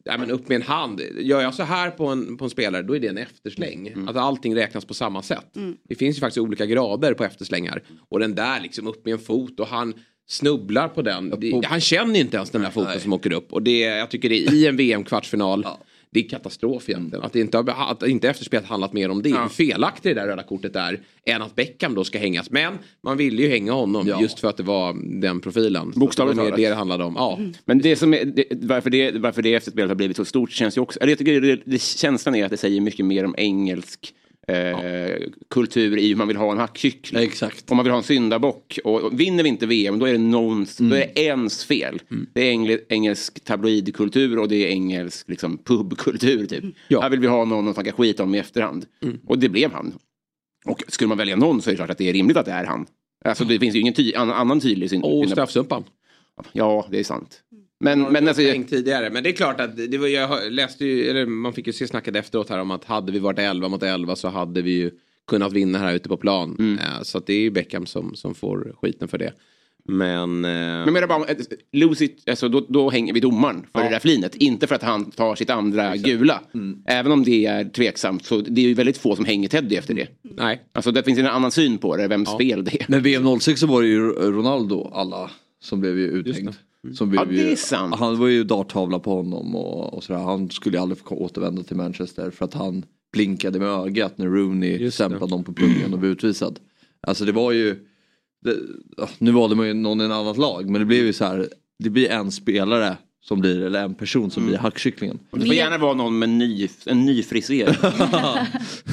[0.03, 1.01] ja, men upp med en hand.
[1.19, 4.07] Gör jag så här på en, på en spelare, då är det en eftersläng.
[4.07, 5.53] Att allting räknas på samma sätt.
[5.89, 7.83] Det finns ju faktiskt olika grader på efterslängar.
[8.09, 9.93] Och den där liksom upp med en fot och han
[10.27, 11.33] snubblar på den.
[11.39, 13.53] Det, han känner inte ens den där foten som åker upp.
[13.53, 15.67] Och det, jag tycker det är i en VM-kvartsfinal.
[16.09, 17.25] Det är katastrof egentligen.
[17.25, 19.29] Att, det inte att inte efterspelet handlat mer om det.
[19.29, 20.99] Hur felaktigt det där röda kortet är.
[21.25, 22.51] Än att Beckham då ska hängas.
[22.51, 24.21] Men man ville ju hänga honom Ja.
[24.21, 25.91] just för att det var den profilen.
[25.95, 26.57] Bokstavligt det talat.
[26.57, 27.13] det det handlade om.
[27.17, 27.39] Ja.
[27.65, 30.77] Men det som är, det, varför, det, varför det efterspelet har blivit så stort känns
[30.77, 30.99] ju också...
[30.99, 34.13] Eller jag tycker det, det, känslan är att det säger mycket mer om engelsk
[34.47, 35.17] eh,
[35.49, 37.23] kultur i hur man vill ha en hackkyckling.
[37.23, 37.71] Exakt.
[37.71, 38.79] Om man vill ha en syndabock.
[38.83, 42.01] Och, och vinner vi inte VM då är det någons, då är det ens fel.
[42.33, 46.63] Det är engel, engelsk tabloidkultur och det är engelsk liksom, pubkultur typ.
[46.87, 47.01] Ja.
[47.01, 48.85] Här vill vi ha någon att snacka skit om i efterhand.
[49.27, 49.93] Och det blev han.
[50.65, 52.51] Och skulle man välja någon så är det klart att det är rimligt att det
[52.51, 52.85] är han.
[53.25, 55.03] Alltså det finns ju ingen ty, annan, tydlig syn.
[55.03, 55.31] Och syndabock.
[55.31, 55.83] straffsumpan.
[56.51, 57.41] Ja, det är sant.
[57.79, 59.09] Men, men alltså, Tänkt tidigare.
[59.09, 61.87] Men det är klart att det var, jag läste ju, eller man fick ju se
[61.87, 64.91] snacket efteråt här om att hade vi varit 11 mot 11 så hade vi ju
[65.27, 66.77] kunnat vinna här ute på plan.
[66.81, 69.33] Eh, Så att det är ju Beckham som, som får skiten för det.
[69.87, 70.45] Men...
[70.45, 71.25] eh, Men jag menar bara,
[71.71, 73.83] lose it, alltså, då, då hänger vi domaren för Ja.
[73.85, 74.35] det där flinet.
[74.35, 76.41] Inte för att han tar sitt andra gula.
[76.87, 79.93] Även om det är tveksamt så det är ju väldigt få som hänger Teddy efter
[79.93, 80.07] det.
[80.21, 80.61] nej.
[80.73, 82.85] Alltså det finns en annan syn på det, vems fel det är.
[82.87, 86.55] Men VM 06 så var det ju Ronaldo alla som blev ju uthängd.
[86.93, 87.95] Som blev Ja, det är sant.
[87.95, 90.19] Han var ju darttavla på honom och, och sådär.
[90.19, 94.27] Han skulle ju aldrig få återvända till Manchester för att han blinkade med ögat när
[94.27, 96.59] Rooney stämplade någon på pungen och blev utvisad.
[97.07, 97.75] Alltså det var ju,
[98.41, 98.55] det,
[99.17, 101.49] nu valde man ju någon i ett annat lag men det blev ju så här,
[101.83, 105.19] det blir en spelare som blir, eller en person som blir hackkycklingen.
[105.31, 107.77] Det får gärna vara någon med ny, en ny frisyr.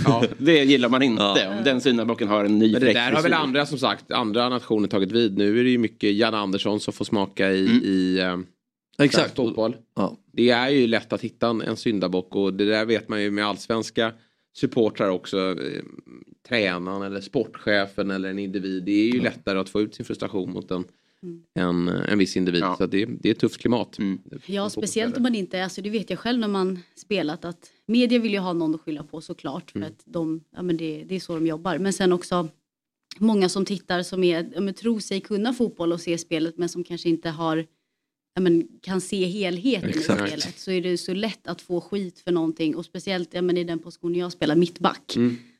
[0.04, 1.54] ja, det gillar man inte.
[1.58, 4.88] Om den syndabocken har en ny Men där har väl andra som sagt, andra nationer
[4.88, 5.38] tagit vid.
[5.38, 8.38] Nu är det ju mycket Jan Andersson som får smaka i, i eh,
[8.98, 9.36] Exakt.
[9.36, 9.76] fotboll.
[9.96, 10.16] Ja.
[10.32, 13.30] Det är ju lätt att hitta en, en syndabock och det där vet man ju
[13.30, 14.12] med allsvenska
[14.56, 15.38] supportrar också.
[15.38, 15.82] Eh,
[16.48, 18.84] tränaren eller sportchefen eller en individ.
[18.84, 20.84] Det är ju lättare att få ut sin frustration mot en,
[21.54, 22.62] en, en viss individ.
[22.62, 22.76] Ja.
[22.76, 23.98] Så att det, det är ett tufft klimat.
[24.46, 28.18] Ja, speciellt om man inte, alltså det vet jag själv när man spelat att media
[28.18, 31.14] vill ju ha någon att skylla på såklart för att de, ja men det, det
[31.14, 31.78] är så de jobbar.
[31.78, 32.48] Men sen också
[33.18, 36.68] många som tittar som är, ja, men, tror sig kunna fotboll och se spelet men
[36.68, 37.66] som kanske inte har,
[38.34, 40.22] ja men kan se helheten Exakt.
[40.22, 40.58] i spelet.
[40.58, 43.64] Så är det så lätt att få skit för någonting och speciellt ja, men, i
[43.64, 45.14] den positionen jag spelar, mittback.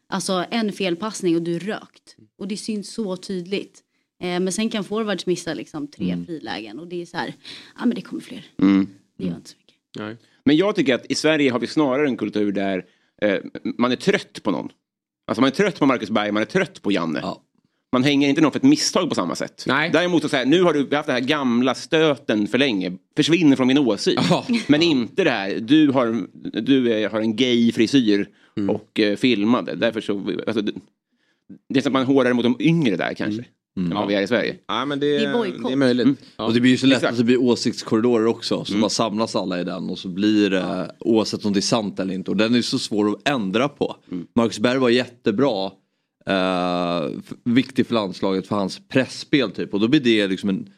[0.07, 2.17] Alltså en felpassning och du är rökt.
[2.39, 3.82] Och det syns så tydligt.
[4.23, 7.35] Eh, men sen kan forwards missa liksom tre frilägen och det är så här,
[7.79, 8.45] ja men det kommer fler.
[8.63, 8.87] Mm.
[9.19, 9.75] Det gör inte så mycket.
[9.99, 10.17] Nej.
[10.45, 12.85] Men jag tycker att i Sverige har vi snarare en kultur där
[13.23, 13.39] eh,
[13.79, 14.69] man är trött på någon.
[15.27, 17.21] Alltså man är trött på Marcus Berg, man är trött på Janne.
[17.23, 17.43] Ja.
[17.93, 19.65] Man hänger inte någon för ett misstag på samma sätt.
[19.67, 19.91] Nej.
[19.93, 22.93] Däremot så säga, nu har du vi har haft den här gamla stöten för länge.
[23.17, 24.19] Försvinner från min åsyn.
[24.31, 24.47] Ja.
[24.69, 26.27] Men inte det här, du har,
[26.61, 28.71] du är, har en gay frisyr Mm.
[28.71, 29.75] och eh, filmade.
[29.75, 30.73] Därför så, alltså, det,
[31.69, 33.41] det är som att man är hårdare mot de yngre där kanske.
[33.41, 33.45] Mm.
[33.77, 34.57] Än vad vi är i Sverige.
[34.69, 36.19] Ja, men det, Det är det är möjligt.
[36.37, 36.45] Ja.
[36.45, 37.13] Och det blir ju så lätt Exakt.
[37.13, 38.65] att det blir åsiktskorridorer också.
[38.65, 42.01] Så bara samlas alla i den och så blir det oavsett om det är sant
[42.01, 42.31] eller inte.
[42.31, 43.97] Och den är så svår att ändra på.
[44.37, 45.71] Marcus Berg var jättebra.
[46.27, 47.09] Eh,
[47.45, 49.75] viktig för landslaget för hans pressspel typ.
[49.75, 50.69] Och då blir det liksom en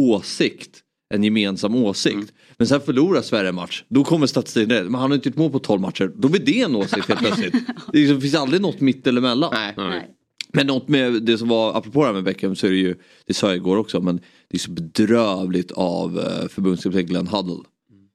[0.00, 0.80] åsikt.
[1.14, 2.32] En gemensam åsikt.
[2.56, 3.84] Men sen förlorar Sverige match.
[3.88, 4.84] Då kommer statistiken rätt.
[4.84, 6.12] Men han har inte gjort mål på 12 matcher.
[6.16, 7.52] Då blir det en åsikt helt plötsligt.
[7.92, 9.50] Det liksom- finns aldrig något mitt eller emellan.
[9.54, 9.74] Nej.
[9.76, 10.08] Nej.
[10.52, 12.94] Men något med det som var, apropå det här med Beckham så är det ju,
[13.26, 14.16] det sa jag igår också, men
[14.48, 17.64] det är så bedrövligt av uh, förbundskapten Glenn Huddle.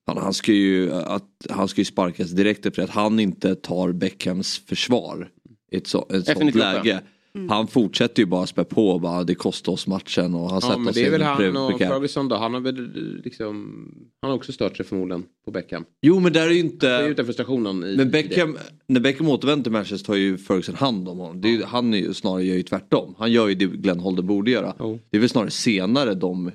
[0.08, 3.92] Han, han, ska ju, att, han ska ju sparkas direkt efter att han inte tar
[3.92, 5.30] Beckhams försvar
[5.72, 7.04] i ett, så, ett sånt Definitivt,
[7.36, 7.42] ja.
[7.42, 7.54] läge.
[7.54, 10.78] Han fortsätter ju bara spä på och bara det kostar oss matchen och han Ja,
[10.78, 11.80] men det är väl han och.
[11.80, 12.36] Ferguson då.
[12.36, 12.92] Han har väl
[13.24, 13.86] liksom,
[14.22, 15.86] han har också stört sig förmodligen på Beckham.
[16.02, 17.08] Jo men där är ju Det är inte...
[17.12, 21.10] ute frustrationen i Men i Beckham, när Beckham återvänder till Manchester tar ju Ferguson hand
[21.10, 21.42] om honom.
[21.42, 23.16] Det är, han är ju, snarare gör ju tvärtom.
[23.18, 24.74] Han gör ju det Glenn Holder borde göra.
[24.80, 25.00] Jo.
[25.10, 26.52] Det är väl snarare senare de.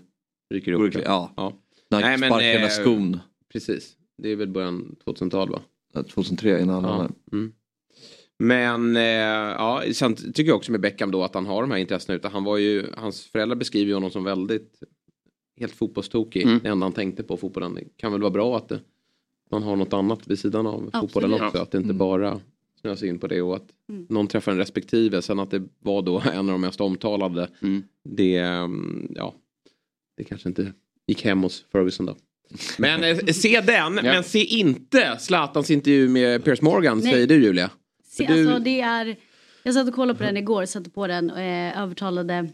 [0.55, 0.93] Ryker upp.
[0.93, 1.33] det- ja.
[1.37, 1.53] ja.
[1.91, 3.19] När Nej, men, sparkar där eh, skon.
[3.53, 3.93] Precis.
[4.23, 5.61] Det är väl början 2000-tal va?
[6.15, 6.91] 2003 innan Ja.
[6.91, 7.13] han...
[7.33, 7.53] Mm.
[8.43, 11.79] Men eh, ja, sen tycker jag också med Beckham då att han har de här
[11.79, 12.17] intressena.
[12.17, 14.83] Utan han var ju, hans föräldrar beskriver ju honom som väldigt
[15.61, 16.43] helt fotbollstokig.
[16.43, 16.61] Mm.
[16.63, 17.75] Det enda han tänkte på fotbollen.
[17.75, 18.81] Det kan väl vara bra att det,
[19.51, 21.13] man har något annat vid sidan av Absolut.
[21.13, 21.59] fotbollen också.
[21.59, 21.99] Att det inte Mm.
[21.99, 22.41] bara
[22.81, 24.07] snöar sig in på det och att Mm.
[24.09, 25.23] någon träffar en respektive.
[25.23, 27.49] Sen att det var då en av de mest omtalade.
[27.63, 27.83] Mm.
[28.05, 29.35] Det, mm, ja,
[30.17, 30.73] det kanske inte
[31.07, 32.17] gick hem hos Ferguson då.
[32.79, 37.13] Men eh, se den, men se inte Zlatans intervju med Piers Morgan, Nej.
[37.13, 37.71] säger du Julia.
[38.21, 39.17] Se, För du- alltså, det är,
[39.63, 42.49] jag satt och kollade på den igår, satte på den och eh, övertalade,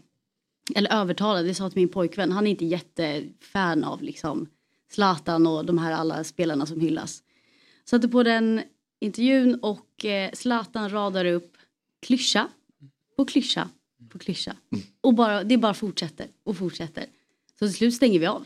[0.75, 4.47] eller övertalade, det sa till min pojkvän, han är inte jättefan av liksom
[4.91, 7.23] Zlatan och de här alla spelarna som hyllas.
[7.85, 8.61] Satte på den
[8.99, 11.57] intervjun och eh, Zlatan radar upp
[12.01, 12.47] klyscha
[13.17, 13.69] på klyscha
[14.09, 14.55] på klyscha.
[15.01, 17.05] Och bara, det bara fortsätter och fortsätter.
[17.59, 18.45] Så till slut stänger vi av.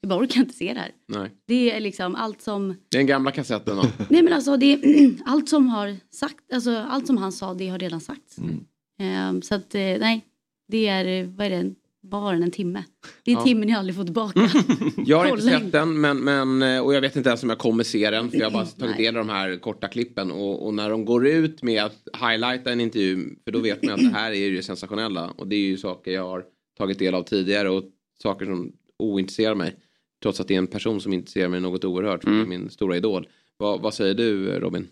[0.00, 0.90] Vi bara orkar inte se det här.
[1.08, 1.30] Nej.
[1.46, 3.76] Det är liksom allt som Det är den gamla kassetten.
[3.76, 3.82] då.
[4.08, 7.68] Nej men alltså det är allt som har sagt, alltså allt som han sa det
[7.68, 8.38] har redan sagts.
[8.38, 8.64] Mm.
[9.00, 10.24] Ehm, så att eh, nej,
[10.68, 12.84] det är, eh, vad är det, bara en timme.
[13.24, 13.42] Det är Ja.
[13.44, 14.50] timmen jag aldrig får tillbaka.
[15.06, 17.58] Jag har inte sett den men, men, eh, och jag vet inte ens om jag
[17.58, 18.30] kommer se den.
[18.30, 20.30] För jag har bara tagit del av de här korta klippen.
[20.30, 23.36] Och, och när de går ut med att highlighta en intervju.
[23.44, 25.30] För då vet man att det här är ju sensationella.
[25.36, 26.44] Och det är ju saker jag har
[26.78, 27.70] tagit del av tidigare.
[27.70, 27.82] Och
[28.22, 29.76] saker som ointresserar mig.
[30.22, 32.24] Trots att det är en person som intresserar mig något oerhört.
[32.24, 32.48] Mm.
[32.48, 33.28] min stora idol.
[33.56, 34.88] Vad, vad säger du Robin?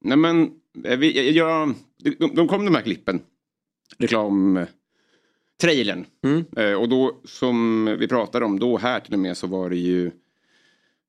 [0.00, 0.50] Nej men,
[0.84, 1.74] eh, vi, jag,
[2.18, 3.20] de, de kom de här klippen.
[3.98, 4.56] Reklam...
[4.56, 4.66] eh,
[5.60, 6.06] Trailern.
[6.24, 6.44] Mm.
[6.56, 9.76] Eh, och då som vi pratade om då här till och med så var det
[9.76, 10.10] ju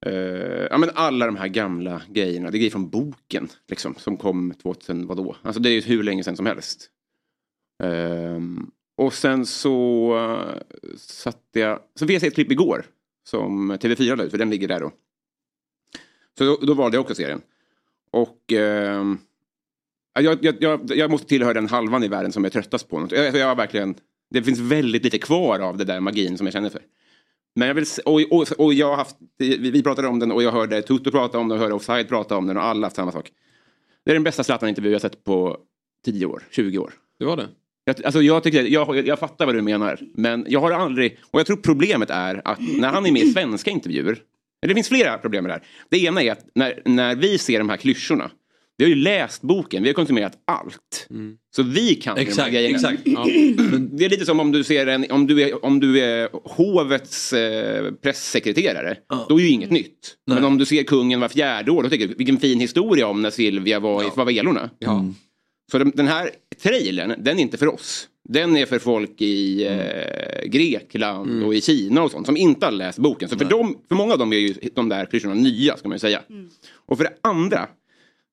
[0.06, 2.52] eh, ja, men alla de här gamla grejerna.
[2.52, 5.36] Det är grejer från boken liksom, som kom 2000, vadå?
[5.42, 6.90] Alltså det är ju hur länge sedan som helst.
[7.84, 12.86] Ehm, och sen så uh, satte jag, så fick jag se ett klipp igår
[13.24, 14.92] som TV4 la ut, för den ligger där då.
[16.38, 17.42] Så då, då valde jag också serien.
[18.12, 19.18] Och ehm,
[20.20, 23.12] jag, jag, jag, jag måste tillhöra den halvan i världen som är tröttast på något.
[23.12, 23.96] Jag, jag har verkligen,
[24.30, 26.82] det finns väldigt lite kvar av det där magin som jag känner för.
[27.56, 30.32] Men jag vill, se- och, och, och jag har haft, vi, vi pratade om den
[30.32, 32.80] och jag hörde Toto prata om den och hörde Offside prata om den och alla
[32.80, 33.32] har haft samma sak.
[34.04, 35.58] Det är den bästa Zlatan-intervju jag sett på
[36.06, 36.94] 10 år, 20 år.
[37.20, 37.48] Det var det?
[37.86, 41.17] Jag, alltså jag, tycker, jag, jag fattar vad du menar, men jag har aldrig...
[41.32, 44.17] Och jag tror problemet är att när han är med i svenska intervjuer,
[44.67, 45.63] det finns flera problem med det här.
[45.89, 48.32] Det ena är att när, när vi ser de här klyschorna,
[48.78, 51.08] vi har ju läst boken, vi har konsumerat allt.
[51.56, 52.76] Så vi kan ju de här Exakt, grejerna.
[52.76, 53.02] exakt.
[53.06, 53.26] Ja.
[53.91, 57.34] Det är lite som om du ser en, om du är, om du är hovets
[57.34, 58.98] eh, pressekreterare.
[59.30, 60.15] Då är ju inget nytt.
[60.28, 60.36] Nej.
[60.36, 63.21] Men om du ser kungen var fjärde år, då tänker du vilken fin historia om
[63.21, 64.69] när Silvia var i Favelorna.
[64.80, 65.06] Ja.
[65.71, 68.10] Så den här trailern, den är inte för oss.
[68.30, 72.72] Den är för folk i eh, Grekland och i Kina och sånt som inte har
[72.72, 73.30] läst boken.
[73.30, 75.96] Så för, dem, för många av dem är ju de där klyschorna nya, ska man
[75.96, 76.22] ju säga.
[76.76, 77.68] Och för det andra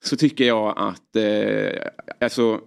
[0.05, 1.87] så tycker jag att eh,
[2.21, 2.61] alltså,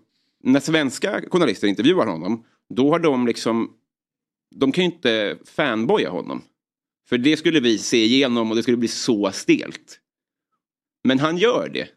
[0.44, 3.72] när svenska journalister intervjuar honom, då har de liksom,
[4.56, 6.42] de kan ju inte fanboya honom.
[7.10, 10.00] För det skulle vi se igenom och det skulle bli så stelt.
[11.04, 11.88] Men han gör det.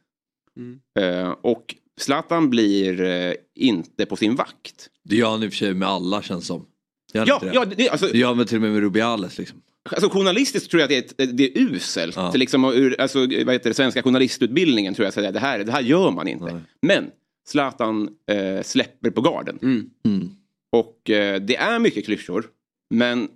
[1.02, 4.88] Eh, och Zlatan blir eh, inte på sin vakt.
[5.04, 6.66] Det gör han i och för sig med alla känns som.
[7.14, 7.50] Gör Ja, det?
[7.54, 9.62] ja det, alltså, Det gör han väl till och med med Rubiales liksom.
[9.90, 12.16] Alltså journalistiskt tror jag att det är, ett, det är uselt.
[12.16, 12.32] Ja.
[12.34, 15.82] Liksom, ur, alltså, vad heter det, svenska journalistutbildningen tror jag att det här, det här
[15.82, 16.44] gör man inte.
[16.44, 16.62] Nej.
[16.82, 17.10] Men
[17.48, 19.58] Zlatan eh, släpper på garden.
[20.04, 20.30] Mm.
[20.72, 22.46] Och eh, det är mycket klyschor.
[22.90, 23.28] Men mm,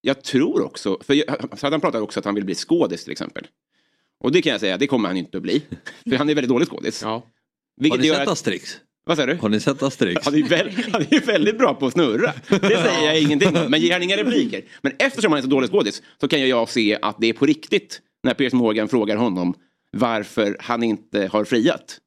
[0.00, 1.24] jag tror också, för
[1.56, 3.46] Zlatan pratar också att han vill bli skådis till exempel.
[4.20, 5.62] Och det kan jag säga, det kommer han inte att bli.
[6.08, 7.02] För han är väldigt dålig skådis.
[7.02, 7.22] Ja.
[7.78, 8.80] Har Vilket ni gör sett att, Asterix?
[9.04, 9.40] vad säger du?
[9.40, 10.24] Har ni sett Asterix?
[10.24, 12.32] Han är, väl, han är väldigt bra på att snurra.
[12.48, 13.70] Det säger jag ingenting om.
[13.70, 14.62] Men ger han inga repliker.
[14.82, 17.46] Men eftersom han är så dålig skådis så kan jag se att det är på
[17.46, 19.54] riktigt när Piers Morgan frågar honom
[19.96, 21.98] varför han inte har friat.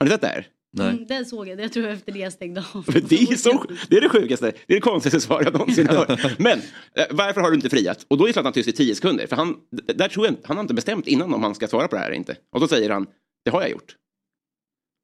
[0.00, 0.46] Har ni sett det här?
[0.72, 0.88] Nej.
[0.88, 2.84] Mm, den såg jag, jag tror efter det jag stängde av.
[3.08, 5.96] Det är, så, det är det sjukaste, det är det konstigaste svar jag någonsin har
[5.96, 6.38] hört.
[6.38, 6.58] Men
[6.94, 8.06] eh, varför har du inte friat?
[8.08, 9.26] Och då är Zlatan tyst i tio sekunder.
[9.26, 9.56] För han,
[9.94, 12.06] där tror jag, han har inte bestämt innan om han ska svara på det här
[12.06, 12.36] eller inte.
[12.52, 13.06] Och då säger han,
[13.44, 13.94] det har jag gjort.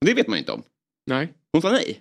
[0.04, 0.62] Det vet man ju inte om.
[1.06, 2.00] Nej, Hon sa nej.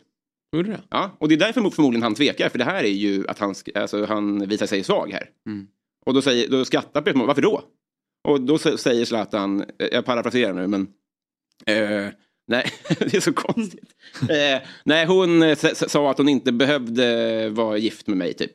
[0.55, 0.81] gjorde det?
[0.89, 2.49] Ja, och det är därför förmodligen han tvekar.
[2.49, 5.29] För det här är ju att han, alltså, han visar sig svag här.
[5.47, 5.67] Mm.
[6.05, 7.63] Och då, säger, då skrattar Peter Morgan, varför då?
[8.27, 10.87] Och då säger Zlatan, eh, jag parafraserar nu men
[11.65, 12.09] eh,
[12.47, 13.93] Nej, det är så konstigt.
[14.21, 18.51] Eh, nej, hon eh, sa att hon inte behövde vara gift med mig typ.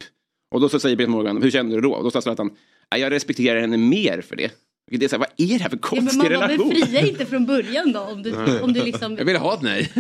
[0.54, 1.92] Och då så säger Peter Morgan, hur kände du då?
[1.92, 2.56] Och då sa Zlatan,
[2.90, 4.52] "Nej, jag respekterar henne mer för det.
[4.90, 6.68] Det är så här, vad är det här för Ja, men konstig man relation?
[6.68, 9.92] befriar inte från början då om du, om du liksom Jag ville ha ett nej.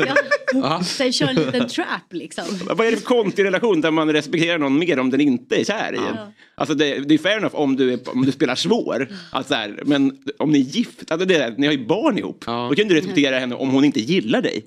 [0.54, 2.44] ja, sen kör en liten trap liksom.
[2.70, 5.64] Vad är det för konstig relation där man respekterar någon mer om den inte är
[5.64, 6.02] kär i en?
[6.16, 6.32] Ja.
[6.54, 9.08] Alltså det, det är fair enough om du, är, om du spelar svår.
[9.32, 12.44] Alltså så här, men om ni är gift, alltså det, ni har ju barn ihop.
[12.46, 12.66] Ja.
[12.70, 14.64] Då kan du respektera henne om hon inte gillar dig.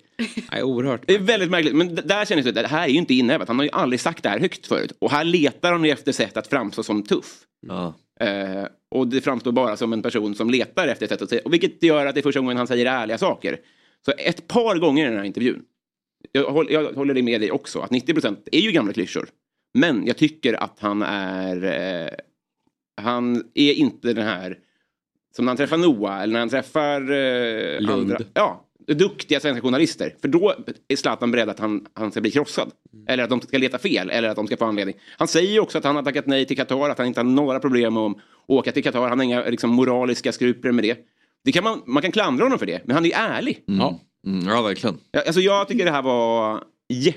[0.51, 1.01] Nej, oerhört.
[1.07, 1.75] Det är väldigt märkligt.
[1.75, 3.47] Men där känner jag att det här är ju inte inövat.
[3.47, 4.91] Han har ju aldrig sagt det här högt förut.
[4.99, 7.25] Och här letar han ju efter sätt att framstå som tuff.
[7.67, 7.93] Ja.
[8.19, 11.41] Eh, och det framstår bara som en person som letar efter ett sätt att säga.
[11.45, 13.59] Och vilket gör att det är första gången han säger ärliga saker.
[14.05, 15.63] Så ett par gånger i den här intervjun.
[16.31, 17.79] Jag, håller- jag håller med dig också.
[17.79, 19.29] Att 90% är ju gamla klyschor.
[19.73, 21.63] Men jag tycker att han är...
[21.63, 22.09] Eh,
[23.01, 24.57] han är inte den här...
[25.35, 27.91] Som när han träffar Noah eller när han träffar eh, Lund.
[28.11, 28.17] andra.
[28.33, 30.15] Ja, duktiga svenska journalister.
[30.21, 30.55] För då
[30.87, 32.71] är Zlatan beredd att han, han ska bli krossad.
[33.07, 34.95] Eller att de ska leta fel eller att de ska få anledning.
[35.17, 37.25] Han säger ju också att han har tackat nej till Qatar, att han inte har
[37.25, 38.17] några problem med att
[38.47, 39.09] åka till Qatar.
[39.09, 40.97] Han har inga liksom, moraliska skrupler med det.
[41.45, 43.63] det kan man, man kan klandra honom för det, men han är ärlig.
[43.65, 43.99] Ja.
[44.27, 44.97] Mm, ja, verkligen.
[45.25, 46.63] Alltså, jag tycker det här var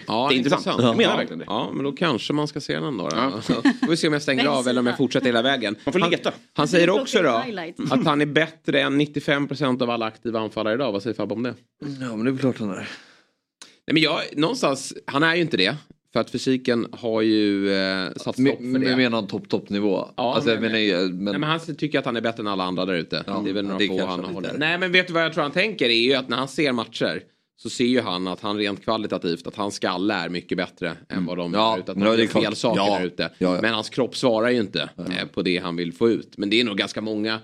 [0.06, 0.82] Ja, jätteintressant.
[0.82, 1.44] jag menar verkligen det.
[1.48, 3.08] Ja, men då kanske man ska se den då.
[3.08, 3.16] då.
[3.16, 3.30] Ja.
[3.80, 5.76] Får vi se om jag stänger av eller om jag fortsätter hela vägen.
[5.84, 6.32] Man får han, leta.
[6.52, 7.42] han säger också då
[7.90, 10.92] att han är bättre än 95% av alla aktiva anfallare idag.
[10.92, 11.54] Vad säger Fabbe om det?
[12.00, 12.74] Ja, men det är väl klart han är.
[12.74, 15.76] Nej, men jag, någonstans, han är ju inte det.
[16.12, 18.88] För att fysiken har ju eh, satt stopp för Men det.
[18.88, 20.08] jag menar topp toppnivå.
[20.16, 22.64] Ja, alltså, men- ju- men, Nej, men han tycker att han är bättre än alla
[22.64, 23.24] andra där ute.
[23.26, 24.54] Ja, det är väl några det få han håller.
[24.58, 25.86] Nej men vet du vad jag tror han tänker?
[25.88, 27.22] är ju att när han ser matcher
[27.56, 31.26] så ser ju han att han rent kvalitativt att hans skalle är mycket bättre än
[31.26, 31.92] vad de Ja, är ute.
[31.92, 32.98] Att är gör fel saker Ja.
[32.98, 33.30] där ute.
[33.38, 33.58] Ja.
[33.62, 36.38] Men hans kropp svarar ju inte eh, på det han vill få ut.
[36.38, 37.40] Men det är nog ganska många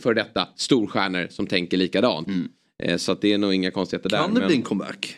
[0.00, 2.28] för detta storstjärnor som tänker likadant.
[2.82, 4.18] Eh, så att det är nog inga konstigheter där.
[4.18, 5.16] kan det men bli en comeback?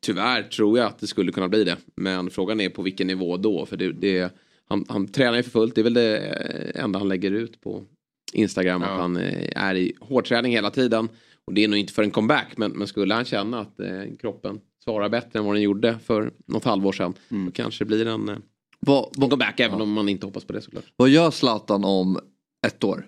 [0.00, 1.76] Tyvärr tror jag att det skulle kunna bli det.
[1.94, 3.66] Men frågan är på vilken nivå då.
[3.66, 4.34] För det, det,
[4.68, 5.74] han, han tränar ju för fullt.
[5.74, 7.84] Det är väl det eh, enda han lägger ut på
[8.32, 8.82] Instagram.
[8.82, 11.08] Att han eh, är i hårdträning hela tiden.
[11.46, 12.56] Och det är nog inte för en comeback.
[12.56, 16.32] Men, men skulle han känna att eh, kroppen svarar bättre än vad den gjorde för
[16.46, 17.14] något halvår sedan.
[17.28, 18.36] Då kanske det blir en, eh,
[18.80, 19.60] Vad, en comeback.
[19.60, 20.84] Även om man inte hoppas på det såklart.
[20.96, 22.18] vad gör Zlatan om
[22.66, 23.06] ett år?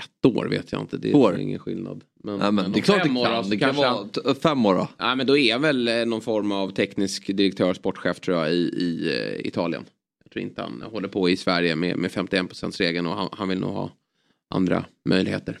[0.00, 0.96] Ett år vet jag inte.
[0.96, 1.38] Det är År?
[1.38, 2.04] ingen skillnad.
[2.24, 3.44] Men, Nej, men det är klart det fem år, kan.
[3.44, 4.88] så Det kan vara fem år då.
[4.98, 8.52] Ja, men då är han väl eh, någon form av teknisk direktör, sportchef tror jag
[8.52, 9.84] i, i eh, Italien.
[10.24, 13.48] Jag tror inte han håller på i Sverige med, med 51% regeln och han, han
[13.48, 13.90] vill nog ha
[14.54, 15.58] andra möjligheter.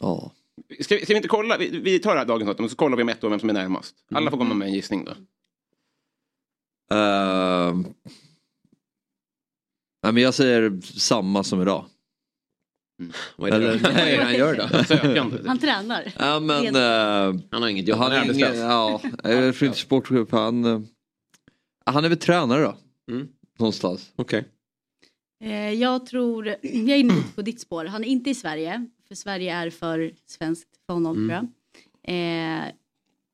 [0.00, 0.32] Ja.
[0.80, 2.76] Ska, vi- ska vi inte kolla, vi, vi tar det här dagens datum och så
[2.76, 3.94] kollar vi om ett år vem som är närmast.
[4.14, 5.12] Alla får komma med en gissning då.
[6.96, 7.82] Ehm.
[10.02, 11.84] nej, men jag säger samma som idag.
[13.36, 13.78] Vad är det, Eller-
[14.18, 14.84] det han gör då?
[14.84, 15.36] Sökande.
[15.46, 16.12] Han tränar.
[16.18, 19.78] Ja, men, eh, Han har inget jobb, han är är ingen, ja, jag tror inte
[19.78, 20.28] sportchef.
[20.32, 20.80] Han, eh,
[21.86, 22.76] han är väl tränare då.
[23.12, 23.28] Mm.
[23.58, 24.12] Någonstans.
[24.16, 24.44] Okej.
[25.44, 27.84] Eh, jag tror, jag är inne på ditt spår.
[27.84, 31.46] Han är inte i Sverige, för Sverige är för svenskt för honom tror jag.
[32.02, 32.64] Eh,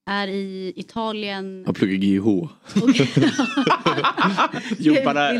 [0.06, 1.62] är i Italien.
[1.66, 2.48] Han pluggar GH.
[4.78, 5.34] Jobbar där.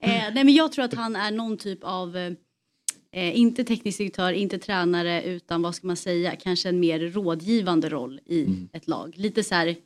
[0.00, 4.32] eh, nej men jag tror att han är någon typ av, eh, inte teknisk direktör,
[4.32, 9.12] inte tränare, utan vad ska man säga, kanske en mer rådgivande roll i ett lag.
[9.16, 9.76] Lite så här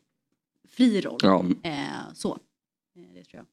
[0.69, 1.19] fri roll.
[1.23, 1.45] Ja.
[1.63, 1.73] Eh,
[2.15, 2.33] så.
[2.97, 3.47] Eh, det tror jag.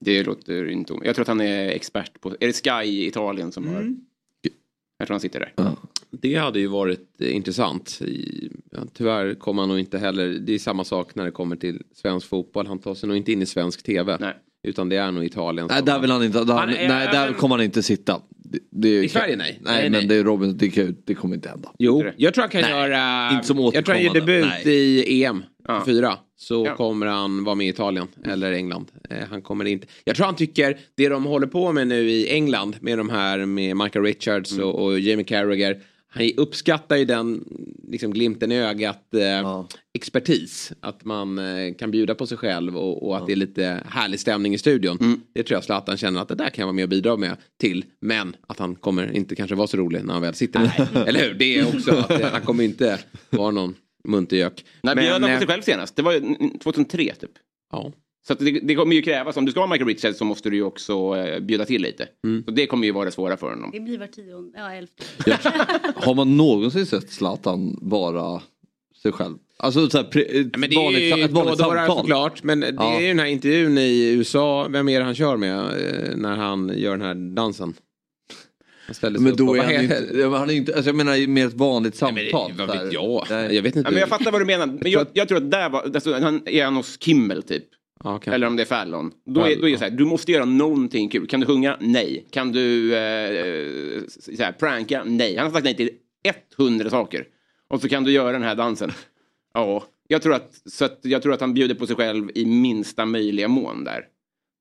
[0.00, 3.06] Det låter inte om- Jag tror att han är expert på, är det Sky i
[3.06, 3.94] Italien som har...
[5.00, 5.52] Jag tror han sitter där.
[5.56, 5.76] Ja.
[6.10, 8.00] Det hade ju varit eh, intressant.
[8.94, 10.28] Tyvärr kommer han nog inte heller.
[10.28, 12.66] Det är samma sak när det kommer till svensk fotboll.
[12.66, 14.16] Han tar sig nog inte in i svensk tv.
[14.20, 14.34] Nej.
[14.62, 15.66] Utan det är nog Italien.
[15.70, 18.20] Nej där vill han inte, där, Han nej där kommer han inte sitta.
[18.52, 19.58] Det, det, I Sverige, nej.
[19.62, 20.06] Nej, Nej, men nej.
[20.06, 21.72] det är Robin, det, kan- det kommer inte hända.
[21.78, 23.30] Jo, jag tror han kan Nej, göra...
[23.34, 24.74] inte som jag tror han gör debut Nej.
[24.74, 25.82] i EM Ja.
[25.86, 26.16] 24.
[26.36, 26.74] Så Ja.
[26.76, 28.86] kommer han vara med i Italien eller England.
[29.10, 29.86] Eh, han kommer inte...
[30.04, 33.38] Jag tror han tycker det de håller på med nu i England med de här
[33.46, 34.64] med Michael Richards Mm.
[34.68, 35.76] och, och Jamie Carragher.
[36.12, 37.44] Han uppskattar ju den
[37.88, 39.66] liksom, glimten i ögat eh, Ja.
[39.94, 40.72] expertis.
[40.80, 44.20] Att man eh, kan bjuda på sig själv och, och att det är lite härlig
[44.20, 44.98] stämning i studion.
[45.00, 45.20] Mm.
[45.32, 47.36] Det tror jag Zlatan känner att det där kan jag vara med och bidra med
[47.60, 47.84] till.
[48.00, 51.06] Men att han kommer inte kanske vara så rolig när han väl sitter där.
[51.08, 51.34] Eller hur?
[51.34, 52.98] Det är också att eh, han kommer inte
[53.30, 54.64] vara någon muntergök.
[54.82, 55.96] När bjöd han på eh, sig själv senast?
[55.96, 56.20] Det var ju
[56.62, 57.30] 2003 typ.
[57.72, 57.92] ja.
[58.26, 60.50] Så att det, det kommer ju krävas, om du ska ha Michael Richards så måste
[60.50, 62.08] du ju också eh, bjuda till lite.
[62.24, 62.44] Mm.
[62.44, 63.70] Så det kommer ju vara det svåra för honom.
[63.72, 65.04] Det blir var tionde, ja elfte.
[65.94, 68.42] Har man någonsin sett Zlatan vara
[69.02, 69.34] sig själv?
[69.56, 71.96] Alltså så här, pre, ett, Men det är vanligt, ju ett vanligt samtal.
[71.98, 72.42] såklart.
[72.42, 72.96] Men det Ja.
[72.96, 74.66] är ju den här intervjun i USA.
[74.70, 77.74] Vem är det han kör med eh, när han gör den här dansen?
[79.02, 82.00] Men då är han heter- inte, han är inte, alltså jag menar mer ett vanligt
[82.02, 82.52] Nej, men samtal.
[82.56, 83.26] det, vad vet jag?
[83.30, 83.54] Nej.
[83.56, 83.86] Jag vet inte.
[83.88, 84.66] Ja, men jag fattar vad du menar.
[84.66, 87.64] Men jag, jag tror att där var, alltså, han är han hos Kimmel typ.
[88.04, 88.30] Kanske.
[88.30, 89.12] Eller om det är Fallon.
[89.26, 91.26] Då är, då är det så här, du måste göra någonting kul.
[91.26, 91.76] Kan du sjunga?
[91.80, 92.26] Nej.
[92.30, 95.02] Kan du eh, så här, pranka?
[95.06, 95.36] Nej.
[95.36, 95.90] Han har sagt nej till
[96.58, 97.26] 100 saker.
[97.68, 98.90] Och så kan du göra den här dansen.
[99.54, 102.44] Ja, jag tror att, så att, jag tror att han bjuder på sig själv i
[102.44, 104.04] minsta möjliga mån där.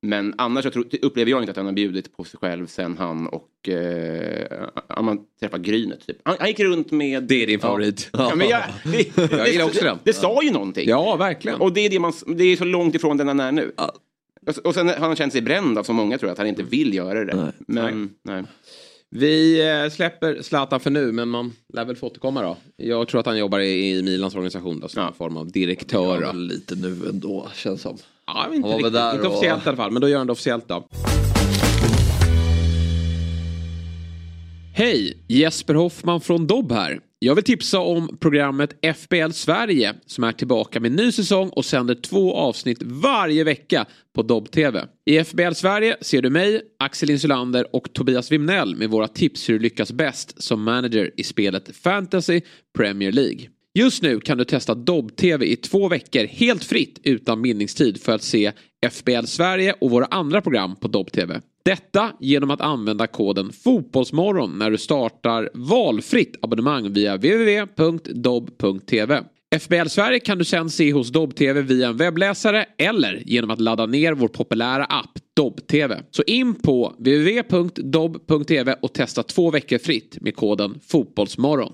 [0.02, 2.98] Men annars jag tror, upplever jag inte att han har bjudit på sig själv sen
[2.98, 4.68] han och eh,
[5.02, 6.08] man träffar Grynet.
[6.08, 6.18] Typ.
[6.24, 7.24] Han, han gick runt med...
[7.24, 8.10] Det är din favorit.
[8.14, 10.00] Ja, men jag, det, Jag gillar också det, den.
[10.04, 10.90] det sa ju någonting.
[10.90, 11.62] Ja, verkligen.
[11.62, 13.72] Och det är, det, man, det är så långt ifrån den han är nu.
[14.48, 16.48] Och, och sen har han känt sig bränd av så många tror jag att han
[16.48, 17.36] inte vill göra det.
[17.36, 17.52] Nej.
[17.68, 18.44] Men, nej.
[19.10, 22.58] Vi eh, släpper Zlatan för nu, men man lär väl få återkomma då.
[22.78, 25.08] Jag tror att han jobbar i, i Milans organisation då, som Ja.
[25.08, 26.22] en form av direktör.
[26.22, 27.98] Ja, lite nu ändå känns som.
[28.36, 30.18] Ja, inte, Han var riktigt, där inte och- officiellt i alla fall, men då gör
[30.18, 30.88] han det officiellt då.
[34.76, 35.18] Hej!
[35.28, 37.00] Jesper Hoffman från Dobb här.
[37.20, 41.96] Jag vill tipsa om programmet FBL Sverige som är tillbaka med ny säsong och sänder
[41.96, 44.86] två avsnitt varje vecka på Dobb TV.
[45.06, 49.54] I FBL Sverige ser du mig, Axel Insulander och Tobias Wimnell med våra tips hur
[49.54, 52.42] du lyckas bäst som manager i spelet Fantasy
[52.78, 53.40] Premier League.
[53.74, 58.24] Just nu kan du testa Dobb-TV i två veckor helt fritt utan bindningstid för att
[58.24, 58.52] se
[58.92, 61.42] FBL Sverige och våra andra program på Dobb-TV.
[61.66, 68.44] Detta genom att använda koden Fotbollsmorgon när du startar valfritt abonnemang via www.dobb.tv.
[69.60, 73.86] FBL Sverige kan du sedan se hos Dobb-TV via en webbläsare eller genom att ladda
[73.86, 76.04] ner vår populära app Dobb-TV.
[76.12, 81.74] Så in på www.dobb.tv och testa två veckor fritt med koden Fotbollsmorgon.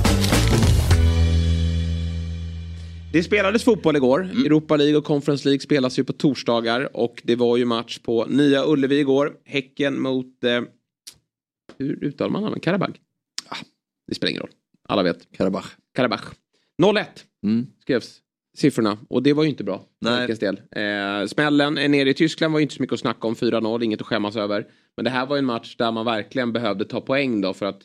[3.13, 4.19] Det spelades fotboll igår.
[4.21, 6.97] Europa League och Conference League spelas ju på torsdagar.
[6.97, 9.33] Och det var ju match på Nya Ullevi igår.
[9.45, 10.43] Häcken mot...
[10.43, 10.61] Eh,
[11.77, 12.63] hur uttalar man namnet?
[12.63, 12.97] Karabag?
[13.49, 13.55] Ah,
[14.07, 14.51] det spelar ingen roll.
[14.89, 15.31] Alla vet.
[15.37, 15.65] Karabach.
[15.95, 16.23] Karabach.
[16.83, 17.05] 0-1
[17.43, 17.65] Mm.
[17.81, 18.19] skrevs
[18.57, 18.97] siffrorna.
[19.09, 19.85] Och det var ju inte bra.
[20.01, 20.27] Nej.
[20.27, 20.61] Del.
[20.71, 23.35] Eh, smällen nere i Tyskland var ju inte så mycket att snacka om.
[23.35, 24.67] 4-0, inget att skämmas över.
[24.95, 27.65] Men det här var ju en match där man verkligen behövde ta poäng då för
[27.65, 27.81] att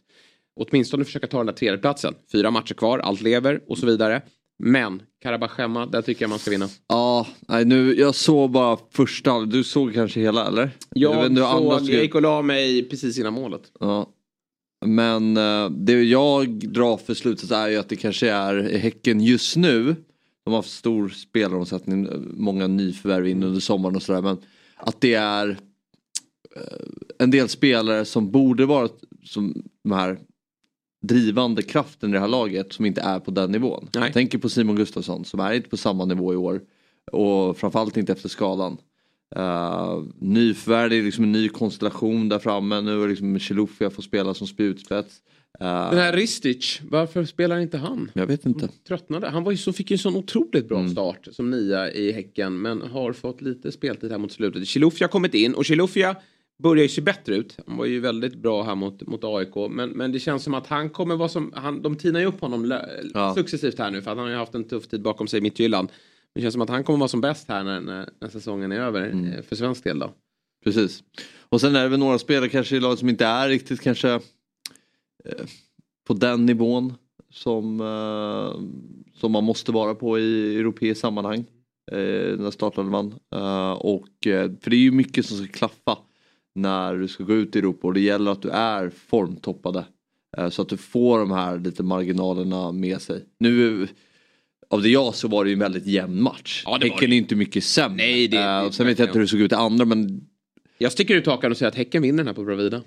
[0.56, 2.14] åtminstone försöka ta den där tredjeplatsen.
[2.32, 4.22] Fyra matcher kvar, allt lever och så vidare.
[4.58, 5.56] Men Karabach
[5.90, 6.68] där tycker jag man ska vinna.
[6.88, 10.70] Ja, nej, nu, jag såg bara första Du såg kanske hela eller?
[10.90, 13.62] Jag, andra såg, jag gick och la mig precis innan målet.
[13.80, 14.12] Ja.
[14.86, 19.56] Men eh, det jag drar för slutet är ju att det kanske är Häcken just
[19.56, 19.96] nu.
[20.44, 24.22] De har haft stor spelaromsättning, många nyförvärv in under sommaren och sådär.
[24.22, 24.38] Men
[24.76, 25.48] att det är
[26.56, 26.62] eh,
[27.18, 28.88] en del spelare som borde vara
[29.24, 30.18] som de här
[31.06, 33.88] drivande kraften i det här laget som inte är på den nivån.
[33.94, 34.04] Nej.
[34.04, 36.60] Jag tänker på Simon Gustafsson som är inte på samma nivå i år.
[37.12, 38.76] Och framförallt inte efter skadan.
[39.36, 42.80] Uh, nyförvärv, det är liksom en ny konstellation där framme.
[42.80, 45.20] Nu är liksom Chilufya får spela som spjutspets.
[45.60, 48.10] Uh, Den här Ristic, varför spelar inte han?
[48.14, 48.68] jag vet inte.
[48.88, 49.28] Tröttnade.
[49.28, 50.92] Han var ju så, fick ju en sån otroligt bra Mm.
[50.92, 54.66] start som nia i Häcken men har fått lite speltid här mot slutet.
[54.68, 56.16] Chilufya har kommit in och Chilufya
[56.62, 57.56] börjar ju se bättre ut.
[57.66, 59.54] Han var ju väldigt bra här mot, mot AIK.
[59.70, 62.40] Men, men det känns som att han kommer vara som, han, de tinar ju upp
[62.40, 62.80] honom
[63.14, 63.34] Ja.
[63.34, 65.42] successivt här nu för att han har ju haft en tuff tid bakom sig i
[65.42, 65.88] Midtjylland.
[66.34, 68.80] Det känns som att han kommer vara som bäst här när, när, när säsongen är
[68.80, 69.32] över Mm.
[69.32, 70.10] eh, för svensk del då.
[70.64, 71.02] Precis.
[71.48, 74.10] Och sen är det väl några spelare kanske i laget som inte är riktigt kanske
[75.24, 75.46] eh,
[76.06, 76.94] på den nivån
[77.30, 78.60] som, eh,
[79.20, 81.44] som man måste vara på i europeiskt sammanhang.
[81.92, 83.06] Eh, när startade man.
[83.78, 84.08] Och,
[84.60, 85.98] för det är ju mycket som ska klaffa
[86.56, 89.84] när du ska gå ut i Europa och det gäller att du är formtoppade.
[90.36, 93.24] Eh, så att du får de här lite marginalerna med sig.
[93.38, 93.88] Nu
[94.70, 96.62] av det jag så var det ju en väldigt jämn match.
[96.66, 97.96] Ja, Häcken är inte mycket sämre.
[97.96, 99.84] Nej, det- Eh, det- och sen vet jag inte hur det såg ut i andra
[99.84, 100.20] men
[100.78, 102.82] Jag sticker ut hakan och säger att Häcken vinner den här på Bravida.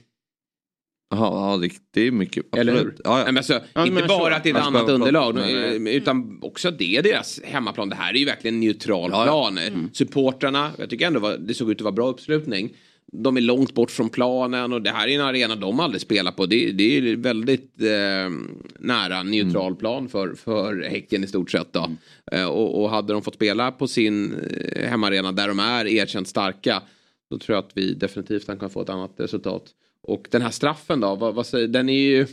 [1.12, 2.58] Jaha, ja, det, det är mycket.
[2.58, 2.94] Eller absolut.
[3.00, 3.02] hur?
[3.04, 3.26] Ja, Nej, ja.
[3.26, 6.40] men alltså, Ja, inte men bara att det är ett annat underlag nej, eh, utan
[6.42, 7.90] också att det är deras hemmaplan.
[7.90, 9.48] Det här är ju verkligen en neutral Ja, ja.
[9.50, 9.74] Mm.
[9.74, 9.90] plan.
[9.94, 12.70] Supportrarna, jag tycker ändå var, det såg ut att vara bra uppslutning.
[13.12, 16.32] De är långt bort från planen och det här är en arena de aldrig spelar
[16.32, 16.46] på.
[16.46, 18.30] Det, det är väldigt eh,
[18.80, 19.78] nära neutral Mm.
[19.78, 21.74] plan för, för Häcken i stort sett.
[21.74, 21.92] Då.
[22.32, 26.28] Eh, och, och hade de fått spela på sin eh, hemmaarena där de är erkänt
[26.28, 26.82] starka
[27.30, 29.64] då tror jag att vi definitivt kan få ett annat resultat.
[30.04, 32.28] Och den här straffen då, vad, vad säger, den är ju...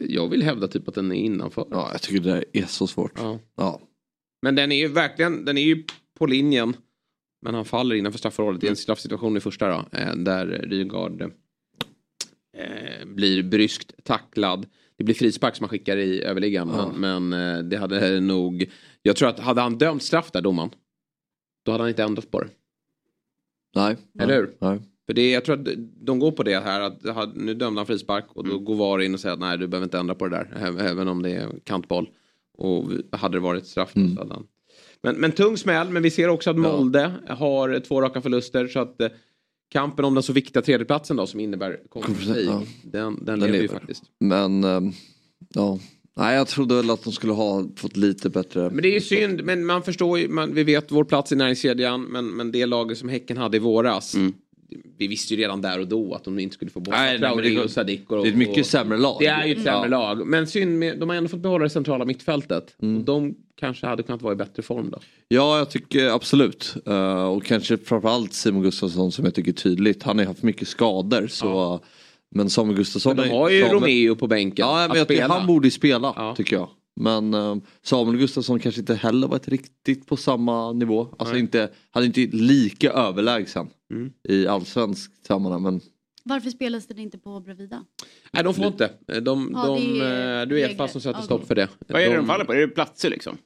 [0.00, 1.66] Jag vill hävda typ att den är innanför.
[1.70, 3.12] ja, jag tycker det är så svårt.
[3.16, 3.38] Ja.
[3.56, 3.80] Ja.
[4.42, 5.84] Men den är ju verkligen, den är ju
[6.18, 6.76] på linjen.
[7.42, 9.98] Men han faller innanför straffområdet i en straffsituation i första då.
[9.98, 11.22] eh, Där Rygaard
[12.56, 14.66] eh, blir bryskt tacklad.
[14.96, 16.68] Det blir frispark som han skickar i överliggaren.
[16.76, 16.92] Ja.
[16.96, 18.70] Men, men eh, det hade nog...
[19.02, 20.70] Jag tror att hade han dömt straff där domaren.
[21.64, 22.48] Då hade han inte ändrat på det.
[23.74, 23.96] Nej.
[24.20, 24.54] Eller hur?
[24.58, 24.78] Nej.
[25.06, 25.68] För det, jag tror att
[26.00, 28.56] de går på det här att nu dömde han frispark och Mm.
[28.56, 30.76] då går VAR in och säger att nej du behöver inte ändra på det där.
[30.80, 32.10] Även om det är kantboll.
[32.58, 34.14] Och hade det varit straff Mm.
[34.14, 34.46] så hade han.
[35.02, 38.80] Men, men tung smäll, men vi ser också att Molde har två raka förluster så
[38.80, 39.08] att eh,
[39.72, 42.34] kampen om den så viktiga tredjeplatsen då som innebär Conference Ja.
[42.34, 44.02] League, den, den, lever ju faktiskt.
[44.20, 44.92] Men ehm,
[45.54, 45.78] ja.
[46.16, 48.70] Nej, jag trodde väl att de skulle ha fått lite bättre.
[48.70, 51.36] Men det är ju synd, men man förstår ju, man, vi vet vår plats i
[51.36, 54.16] näringskedjan, men, men det laget som Häcken hade i våras.
[54.98, 57.60] Vi visste ju redan där och då att de inte skulle få men Traoré det-
[57.64, 58.10] och Sadik.
[58.10, 59.16] Och, Det är ett mycket och, sämre lag.
[59.20, 60.14] Det är ju ett sämre Ja.
[60.14, 60.26] lag.
[60.26, 62.76] Men synd, med, de har ändå fått behålla det centrala mittfältet.
[62.82, 62.96] Mm.
[62.98, 64.98] Och de kanske hade kunnat vara i bättre form då.
[65.28, 66.74] Ja, jag tycker absolut.
[66.86, 70.02] Eh, och kanske framförallt Simon Gustafsson som jag tycker är tydligt.
[70.02, 71.26] Han har ju haft mycket skador.
[71.26, 71.80] Så,
[72.34, 73.16] Men Samuel Gustafsson...
[73.16, 75.34] Men de har ju Samuel- Romeo på bänken Ja, att men jag tycker spela.
[75.38, 76.34] han borde ju spela Ja.
[76.36, 76.68] tycker jag.
[77.00, 81.08] Men eh, Samuel Gustafsson kanske inte heller varit riktigt på samma nivå.
[81.18, 81.40] Alltså Nej.
[81.40, 84.12] inte, han är inte lika överlägsen Mm.
[84.28, 85.62] i allsvenskt sammanhang.
[85.62, 85.80] Men
[86.24, 87.84] Varför spelas den inte på Bravida?
[88.32, 88.90] Nej, de får inte.
[89.06, 90.86] De, Ja, de, det är eh, du är regler.
[90.86, 91.24] som sätter Okej.
[91.24, 91.68] stopp för det.
[91.88, 92.52] Vad är det de faller på?
[92.52, 93.36] Är det platser liksom?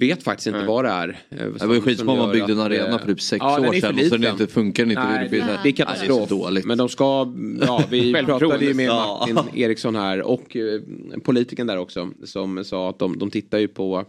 [0.00, 0.68] vet faktiskt inte Nej.
[0.68, 1.08] vad det är.
[1.08, 3.68] eh, det var ju som skitsmart man byggde en arena eh, för typ sex ja,
[3.68, 5.04] år sedan och sen inte funkar den inte.
[5.04, 6.18] Nej, det, det är Ja, katastrof.
[6.18, 6.64] det är så dåligt.
[6.64, 9.28] Men de ska, ja vi pratade ju med Ja.
[9.34, 10.80] Martin Eriksson här och eh,
[11.24, 14.04] politikern där också som sa att de, de tittar ju på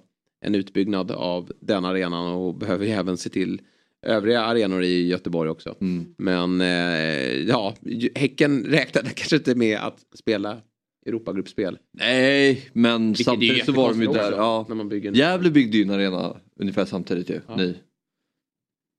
[0.46, 3.62] en utbyggnad av den arenan och behöver ju även se till
[4.06, 5.76] övriga arenor i Göteborg också.
[5.82, 6.06] Mm.
[6.18, 7.76] Men eh, ja,
[8.16, 10.58] Häcken räknade kanske inte med att spela
[11.06, 11.78] Europagruppspel.
[11.98, 14.14] Nej, men Vilket samtidigt så var de ju där.
[14.20, 14.66] också, Ja.
[14.70, 17.42] när man bygger en- Gävle byggde ju en arena ungefär samtidigt ju.
[17.48, 17.56] Ja.
[17.56, 17.76] Ni.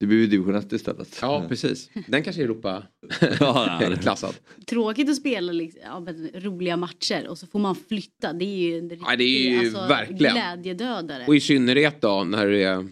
[0.01, 1.19] Det blev ju division 1 istället.
[1.23, 1.91] Ja, precis.
[2.09, 2.83] Den kanske är Europa
[3.41, 3.97] Ja, det är det.
[3.97, 4.35] klassad.
[4.67, 6.07] Tråkigt att spela liksom, ja,
[6.41, 8.33] roliga matcher och så får man flytta.
[8.33, 10.35] Det är ju en Ja, det är ju riktig, verkligen.
[10.35, 11.25] glädjedödare.
[11.27, 12.89] Och i synnerhet då när det är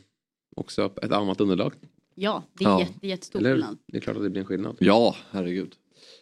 [0.56, 1.72] också ett annat underlag.
[2.18, 2.80] Ja, det är Ja.
[2.80, 3.78] jätte, jättestor Eller skillnad.
[3.86, 4.76] Det är klart att det blir en skillnad.
[4.80, 5.74] Ja, herregud.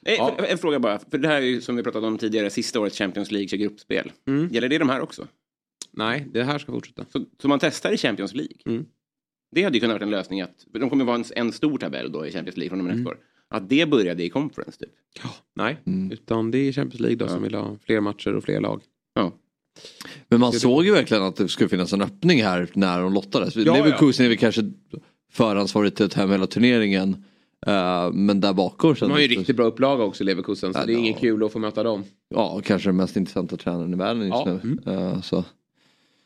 [0.02, 0.36] Nej, Ja.
[0.48, 2.98] En fråga bara, för det här är ju som vi pratade om tidigare, sista årets
[2.98, 4.12] Champions League gruppspel.
[4.26, 4.48] Mm.
[4.52, 5.26] Gäller det de här också?
[5.92, 7.04] Nej, det här ska fortsätta.
[7.12, 8.56] Så, så man testar i Champions League?
[8.66, 8.84] Mm.
[9.50, 12.12] Det hade ju kunnat vara en lösning att, de kommer vara en, en stor tabell
[12.12, 13.04] då i Champions League från och med Mm.
[13.04, 13.18] nästa år.
[13.48, 14.90] Att det började i conference typ.
[15.56, 16.12] Nej, Mm.
[16.12, 17.28] utan det är Champions League då Ja.
[17.28, 18.82] som vill ha fler matcher och fler lag.
[19.14, 19.32] Ja.
[20.28, 23.12] Men man Det- såg ju verkligen att det skulle finnas en öppning här när de
[23.14, 23.56] lottades.
[23.56, 24.62] Ja, Leverkusen är väl kanske
[25.36, 27.24] ta hem hela turneringen.
[27.66, 30.92] eh, men där bakom De har ju riktigt bra upplaga också Leverkusen så Ja, det
[30.92, 30.98] är ja.
[31.00, 32.04] ingen kul att få möta dem.
[32.34, 34.58] Ja, kanske den mest intressanta tränaren i världen just Ja.
[34.62, 34.78] nu.
[34.86, 34.98] Mm.
[35.12, 35.44] Eh, så.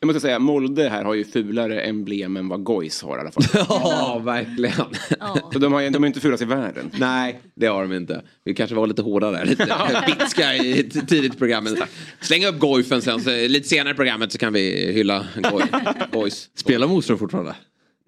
[0.01, 3.31] Jag måste säga, Molde här har ju fulare emblem än vad Gois har i alla
[3.31, 3.43] fall.
[3.69, 4.73] Ja, verkligen.
[5.19, 5.37] Ja.
[5.53, 6.91] så de har ju de är inte fulast i världen.
[6.99, 8.21] Nej, det har de inte.
[8.43, 9.67] Vi kanske var lite hårda där, lite
[10.19, 11.63] bitska i tidigt program.
[11.63, 11.77] Men
[12.21, 16.49] Släng upp Goifen sen, så lite senare i programmet så kan vi hylla Goi- Gois.
[16.55, 17.55] Spelar Moström fortfarande?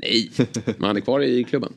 [0.02, 0.32] Nej,
[0.66, 1.74] men han är kvar i klubben.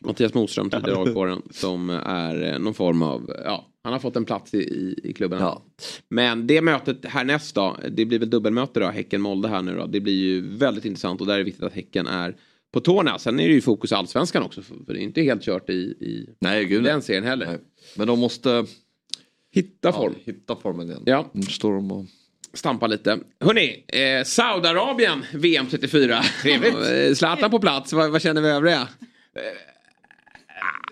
[0.00, 4.24] Mattias Moström, tidigare AIK-aren, som är eh, någon form av, ja, han har fått en
[4.24, 5.40] plats i, i, i klubben.
[5.40, 5.62] Ja.
[6.08, 9.86] Men det mötet härnäst då, det blir väl dubbelmöte då, Häcken-Molde här nu då.
[9.86, 12.36] Det blir ju väldigt intressant och där är det viktigt att Häcken är
[12.72, 13.18] på tårna.
[13.18, 14.62] Sen är det ju fokus allsvenskan också.
[14.62, 17.46] För det är inte helt kört i, i Nej, gud den serien heller.
[17.46, 17.58] Nej.
[17.96, 18.66] Men de måste
[19.54, 20.14] Hitta form.
[20.16, 21.02] Ja, hitta formen igen.
[21.06, 21.30] Ja.
[21.32, 22.04] Nu står de och...
[22.54, 23.18] Stampa lite.
[23.40, 26.22] Hörni, eh, Saudiarabien VM 34.
[26.42, 26.74] Trevligt.
[27.08, 28.88] Eh, Zlatan på plats, vad, vad känner vi övriga?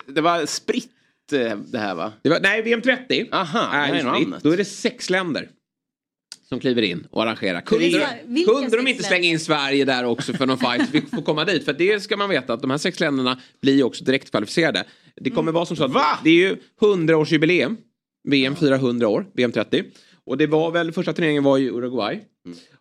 [0.07, 0.89] Det var spritt
[1.33, 2.13] eh, det här va?
[2.23, 3.29] Det var, nej, VM 30.
[3.33, 4.05] Aha, är spritt.
[4.07, 4.43] annat.
[4.43, 5.49] Då är det sex länder
[6.49, 7.61] som kliver in och arrangerar.
[7.61, 10.89] Kunde, Vilka- de- vilka kunde de inte slänga in Sverige där också för någon fight?
[10.93, 11.65] Vi får komma dit.
[11.65, 14.85] För det ska man veta att de här sex länderna blir också direkt kvalificerade.
[15.17, 16.19] Det kommer vara som så att Va?
[16.25, 17.77] det är ju 100-årsjubileum.
[18.29, 19.85] VM firar 100 år, VM 30.
[20.27, 22.21] Och det var väl, första turneringen var ju Uruguay.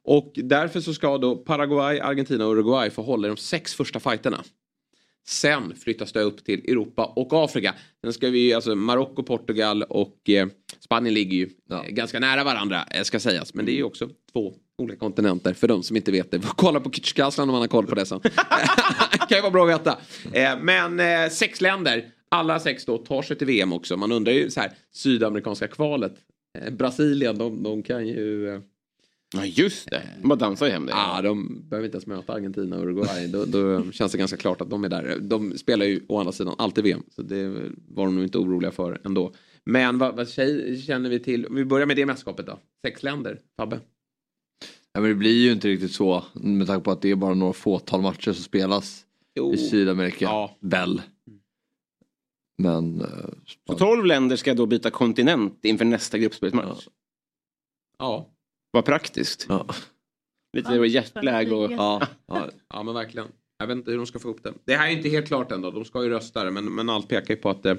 [0.03, 4.43] Och därför så ska då Paraguay, Argentina och Uruguay få hålla de sex första fighterna.
[5.27, 7.75] Sen flyttas det upp till Europa och Afrika.
[8.03, 10.47] Sen ska vi, alltså Marocko, Portugal och eh,
[10.79, 13.53] Spanien ligger ju eh, ganska nära varandra eh, ska sägas.
[13.53, 16.41] Men det är ju också två olika kontinenter för de som inte vet det.
[16.55, 18.21] Kolla på Kücükaslan om man har koll på det sen.
[19.31, 19.97] kan ju vara bra att veta.
[20.33, 23.97] Eh, men eh, sex länder, alla sex då tar sig till VM också.
[23.97, 26.13] Man undrar ju så här, sydamerikanska kvalet.
[26.59, 28.49] Eh, Brasilien, de, de kan ju...
[28.49, 28.61] Eh,
[29.33, 30.91] Ja just det, de bara dansar ju hem det.
[30.91, 33.27] Ja, de behöver inte ens möta Argentina och Uruguay.
[33.27, 35.17] då, då känns det ganska klart att de är där.
[35.21, 37.03] De spelar ju å andra sidan alltid VM.
[37.15, 37.47] Så det
[37.87, 39.33] var de nog inte oroliga för ändå.
[39.63, 41.47] Men vad, vad tjej- känner vi till?
[41.51, 42.59] Vi börjar med det mästerskapet då.
[42.85, 43.39] Sex länder.
[43.57, 43.79] Fabbe?
[44.93, 47.33] Ja, men det blir ju inte riktigt så med tanke på att det är bara
[47.33, 49.53] några fåtal matcher som spelas Jo.
[49.53, 50.25] i Sydamerika.
[50.25, 50.57] Ja.
[50.61, 51.01] Väl.
[52.61, 53.01] Men...
[53.01, 53.07] eh,
[53.69, 56.87] Så 12 länder ska då byta kontinent inför nästa gruppspelsmatch.
[57.99, 58.29] Ja.
[58.71, 59.45] Vad praktiskt.
[59.49, 59.65] ja.
[60.57, 61.71] Lite jetlag och...
[61.71, 62.49] Ja, ja.
[62.73, 63.27] Ja men verkligen.
[63.57, 64.53] Jag vet inte hur de ska få ihop det.
[64.65, 65.71] Det här är inte helt klart ändå.
[65.71, 67.77] De ska ju rösta det, men, men allt pekar ju på att det, eh,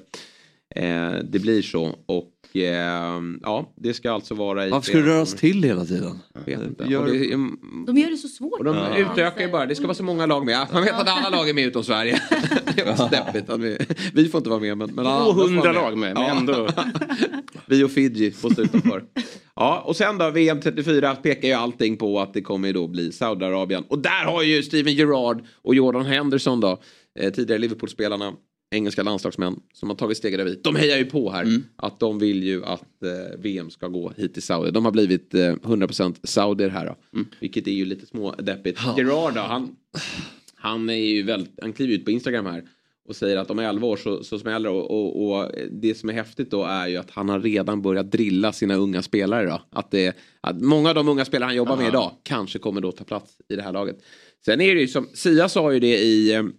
[1.24, 1.84] det blir så.
[2.06, 4.70] Och eh, ja, det ska alltså vara i...
[4.70, 6.18] Varför ska det röras till hela tiden?
[6.34, 6.84] Jag vet inte.
[6.84, 8.58] Gör- det, De gör det så svårt.
[8.58, 8.96] Och de Ja.
[8.98, 10.66] utökar ju bara, det ska vara så många lag med.
[10.72, 12.20] Man vet att alla lag är med utom Sverige.
[12.76, 13.50] det var så deppigt.
[13.50, 13.78] att Vi,
[14.14, 16.22] vi får inte vara med men, men alla andra får 200 vara lag med, men
[16.22, 16.36] Ja.
[16.38, 16.68] ändå.
[17.66, 19.04] vi och Fiji får stå utanför.
[19.56, 22.88] Ja, och sen då VM 34 pekar ju allting på att det kommer ju då
[22.88, 23.84] bli Saudiarabien.
[23.88, 26.80] Och där har ju Steven Gerrard och Jordan Henderson då,
[27.20, 28.32] eh, tidigare Liverpool-spelarna,
[28.72, 30.64] engelska landslagsmän som har tagit steget dit.
[30.64, 31.46] De hejar ju på här
[31.76, 34.70] att de vill ju att eh, VM ska gå hit till Saudi.
[34.70, 36.96] De har blivit eh, 100% saudier här då.
[37.40, 38.80] Vilket är ju lite smådeppigt.
[38.96, 39.76] Gerrard då, han,
[40.54, 42.64] han är ju väldigt, han kliver ut på Instagram här
[43.08, 44.76] och säger att om 11 år så, så smäller det.
[44.76, 48.10] Och, och, och det som är häftigt då är ju att han har redan börjat
[48.10, 49.62] drilla sina unga spelare då.
[49.70, 52.92] Att, det, att många av de unga spelare han jobbar med idag kanske kommer då
[52.92, 54.02] ta plats i det här laget.
[54.44, 56.52] Sen är det ju som, Sia sa ju det i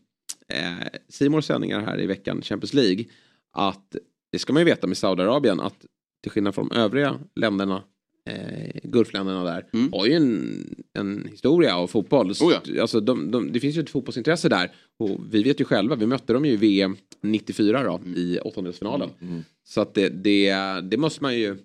[0.50, 3.06] eh, Simons sändningar här i veckan, Champions League.
[3.54, 3.96] Att
[4.32, 5.86] det ska man ju veta med Saudiarabien att
[6.24, 7.84] till skillnad från de övriga länderna
[8.30, 12.32] eh, Gulfländerna där har ju en, en historia av fotboll.
[12.32, 12.82] Oh ja.
[12.82, 14.72] alltså, de, de, det finns ju ett fotbollsintresse där.
[15.00, 19.10] Och vi vet ju själva, vi mötte dem ju i VM 94 då, i åttondelsfinalen.
[19.64, 21.58] Så att det, det, det måste man ju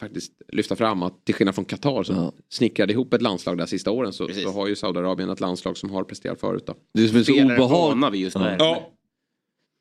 [0.00, 2.32] faktiskt lyfta fram att till skillnad från Qatar som Ja.
[2.48, 5.90] snickrade ihop ett landslag där sista åren så, så har ju Saudiarabien ett landslag som
[5.90, 6.64] har presterat förut.
[6.66, 6.74] Då.
[6.94, 7.70] Det som är så obehagligt.
[7.70, 8.56] vana vi just nu.
[8.58, 8.92] Ja.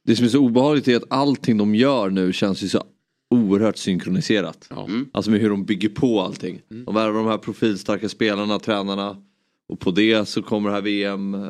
[0.07, 2.83] Det som är så obehagligt är att allting de gör nu känns ju så
[3.29, 4.67] oerhört synkroniserat.
[4.69, 4.85] Ja.
[4.85, 5.09] Mm.
[5.11, 6.61] Alltså med hur de bygger på allting.
[6.71, 6.85] Mm.
[6.85, 9.21] De värvar de här profilstarka spelarna, tränarna.
[9.69, 11.41] Och på det så kommer det här VM, eh,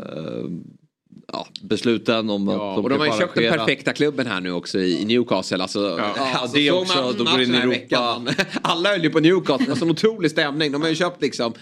[1.33, 4.41] ja, besluten om Ja, att de och de har ju köpt den perfekta klubben här
[4.41, 5.61] nu också i, Newcastle.
[5.61, 7.11] Alltså, Ja, alltså, det såg också.
[7.17, 8.21] De går in i Europa.
[8.61, 9.69] Alla höll ju på Newcastle.
[9.69, 10.71] Alltså, en otrolig stämning.
[10.71, 11.53] De har ju köpt liksom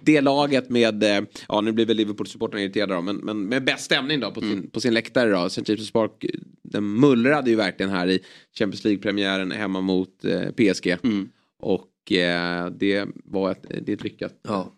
[0.00, 3.84] det laget med, eh, ja nu blir väl Liverpool-supportrarna irriterade då, men, men med bäst
[3.84, 4.70] stämning då på sin, Mm.
[4.70, 5.46] på sin läktare då.
[5.46, 5.62] St.
[5.62, 6.24] James' Park,
[6.62, 8.20] den mullrade ju verkligen här i
[8.58, 10.40] Champions League-premiären hemma mot eh,
[10.72, 10.86] PSG.
[11.04, 11.28] Mm.
[11.62, 14.72] Och eh, det var ett, det är ett lyckat Ja.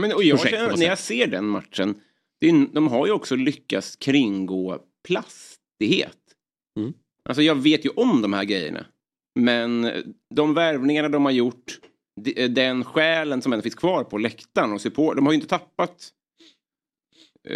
[0.00, 1.94] Men, och jag Projekt, känner, när jag ser den matchen,
[2.46, 4.78] är, de har ju också lyckats kringgå
[5.08, 6.18] plastighet.
[6.78, 6.92] Mm.
[7.28, 8.86] Alltså jag vet ju om de här grejerna.
[9.40, 9.90] Men
[10.34, 11.78] de värvningarna de har gjort,
[12.20, 15.48] de- den själen som ändå finns kvar på läktaren och support, de har ju inte
[15.48, 16.08] tappat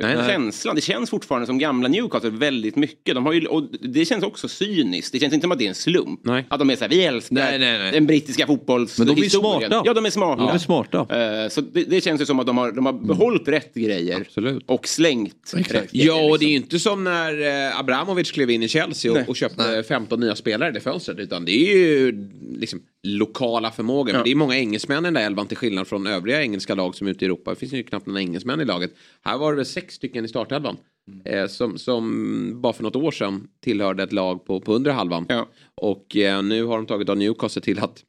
[0.02, 0.28] Nej, nej.
[0.28, 0.74] känslan.
[0.74, 3.14] Det känns fortfarande som gamla Newcastle väldigt mycket.
[3.14, 5.12] De har ju, och det känns också cyniskt.
[5.12, 6.20] Det känns inte som att det är en slump.
[6.24, 6.46] Nej.
[6.48, 9.16] Att de är så här, vi älskar Nej, nej, den brittiska fotbollshistorien.
[9.16, 9.82] Men de är smarta.
[9.84, 10.42] Ja, de är smarta.
[10.42, 11.42] De är smarta.
[11.42, 14.20] Eh, Så det, det känns ju som att de har, de har behållit rätt grejer
[14.20, 14.64] Absolut.
[14.66, 16.06] och slängt rätt grejer.
[16.06, 16.64] Ja, och det är ju liksom.
[16.64, 20.68] inte som när eh, Abramovic klev in i Chelsea och, och köpte 15 nya spelare
[20.68, 21.18] i det fönstret.
[21.18, 22.28] Utan det är ju
[22.58, 24.14] liksom lokala förmågor.
[24.14, 24.22] Ja.
[24.22, 27.06] det är många engelsmän i den där elvan till skillnad från övriga engelska lag som
[27.06, 27.50] är ute i Europa.
[27.50, 28.94] Det finns ju knappt några engelsmän i laget.
[29.22, 30.76] Här var det väl sex stycken i startelvan.
[31.24, 35.26] Eh, som, som bara för något år sedan tillhörde ett lag på, på undre halvan.
[35.28, 35.48] Ja.
[35.74, 38.04] Och eh, nu har de tagit av Newcastle till att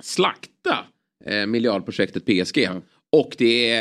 [0.00, 0.78] slakta
[1.24, 2.68] eh, miljardprojektet PSG.
[3.12, 3.76] Och det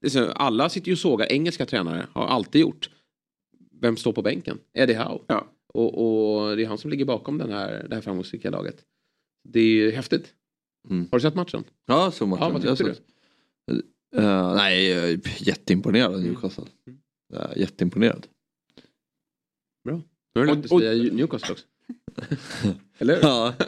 [0.00, 2.90] är så, alla sitter ju och sågar engelska tränare, har alltid gjort.
[3.80, 4.58] Vem står på bänken?
[4.74, 5.18] Eddie Howe.
[5.26, 5.46] Ja.
[5.74, 8.76] Och, och det är han som ligger bakom den här, det här framgångsrika laget.
[9.48, 10.34] Det är ju häftigt.
[10.90, 11.08] Mm.
[11.10, 11.64] Har du sett matchen?
[11.86, 12.42] Ja, så matchen.
[12.42, 13.04] Ja, vad Jag tyckte såg-
[14.16, 16.64] Eh, nej, jag är jätteimponerad av Newcastle.
[16.86, 16.98] Mm.
[17.32, 18.26] Jag är jätteimponerad.
[19.84, 19.92] Nu
[20.40, 21.64] har du dig och- säga Newcastle också.
[22.98, 23.22] Eller hur?
[23.22, 23.54] Ja.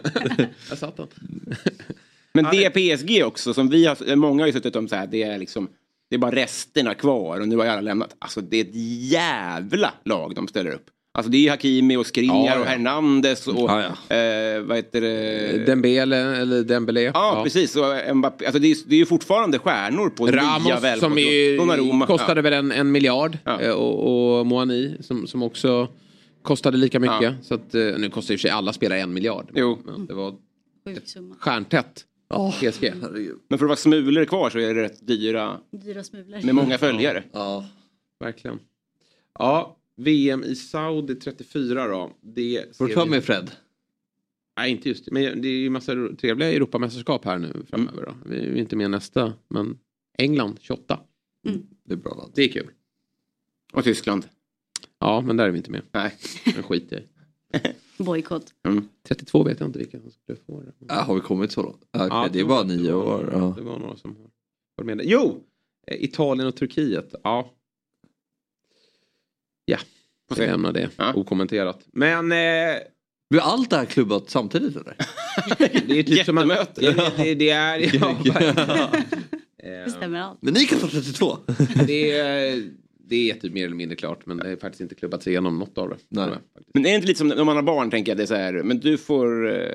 [0.68, 1.08] Där satt han.
[2.32, 5.22] Men det- PSG också, som vi har, många har ju suttit om så här, det
[5.22, 5.68] är liksom,
[6.10, 8.16] det är bara resterna kvar och nu har alla lämnat.
[8.18, 8.74] Alltså det är ett
[9.10, 10.90] jävla lag de ställer upp.
[11.16, 12.60] Alltså det är Hakimi och Skriniar Ja, ja.
[12.60, 13.80] och Hernandez och Ja,
[14.16, 15.64] Eh, vad heter det?
[15.66, 17.00] Dembele eller Dembele.
[17.00, 17.76] Ja, precis.
[17.76, 18.46] Och Mbappé.
[18.46, 22.38] Alltså det, är, det är ju fortfarande stjärnor på nya Ramos som ju Donnarumma, kostade
[22.38, 22.42] ja.
[22.42, 23.38] väl en, en miljard.
[23.44, 23.60] Ja.
[23.60, 25.88] Eh, Och, och Moani som, som också
[26.42, 27.22] kostade lika mycket.
[27.22, 27.34] Ja.
[27.42, 29.50] Så att, eh, nu kostar i och för sig alla spelare en miljard.
[29.54, 29.78] Jo.
[29.84, 30.34] Men det var
[31.38, 32.04] stjärntätt.
[32.60, 32.92] PSG.
[33.02, 33.38] Herregud.
[33.48, 36.40] Men för att vara smulor kvar så är det rätt dyra Dyra smulor.
[36.44, 37.22] med många följare.
[37.32, 37.64] Ja.
[38.20, 38.58] Verkligen.
[39.38, 42.12] Ja, VM i Saudi 34 då.
[42.20, 43.50] Det Får du ta med Fred?
[44.56, 45.10] Nej, inte just det.
[45.10, 48.02] Men det är ju massa trevliga Europamästerskap här nu framöver.
[48.06, 48.14] Då.
[48.30, 49.78] Vi är ju inte med nästa, men
[50.18, 51.00] England 28.
[51.84, 52.32] Det är bra land.
[52.34, 52.70] Det är kul.
[53.72, 54.26] Och Tyskland.
[54.98, 55.82] Ja, men där är vi inte med.
[55.92, 56.14] Nej.
[56.54, 57.06] Den skiter
[57.48, 57.74] jag i.
[58.02, 58.54] Bojkott.
[59.08, 60.72] 32 vet jag inte vilka som skulle få det.
[60.88, 61.84] Ja, har vi kommit så långt?
[61.90, 63.28] Okej, Ja, det är bara nio år.
[63.32, 63.54] Ja.
[63.56, 64.30] Det var några som har
[64.76, 65.06] varit med.
[65.06, 65.44] Jo!
[65.86, 67.14] Eh, Italien och Turkiet.
[67.22, 67.54] Ja.
[69.64, 69.78] Ja,
[70.36, 71.12] vi lämnar det Ja.
[71.14, 71.80] okommenterat.
[71.92, 72.76] Men eh,
[73.30, 74.96] Blir allt det här klubbat samtidigt eller?
[75.86, 76.74] det är typ som att...
[76.74, 77.94] Det, det, det är...
[77.96, 78.54] Ja, verkligen.
[79.62, 80.38] Det Eh, stämmer allt.
[80.42, 81.38] Men ni kan ta 32.
[81.86, 82.62] det, är,
[83.08, 85.58] det är typ mer eller mindre klart men det är faktiskt inte klubbat sig igenom
[85.58, 85.96] något av det.
[86.08, 86.28] Nej.
[86.74, 88.34] Men är det inte lite som när man har barn tänker jag det är så
[88.34, 89.68] här, men du får eh,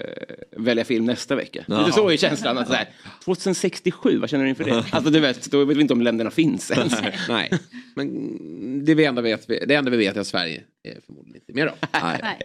[0.57, 1.65] välja film nästa vecka.
[1.67, 1.80] Ja.
[1.80, 2.57] Lite så är känslan.
[2.57, 2.89] Att så här,
[3.25, 4.86] 2067, vad känner du inför det?
[4.91, 6.93] Alltså du vet, då vet vi inte om länderna finns ens.
[7.30, 7.51] Nej,
[7.95, 11.53] men det, vi enda vet, det enda vi vet är att Sverige är förmodligen inte
[11.53, 11.88] med då.
[12.01, 12.39] Nej.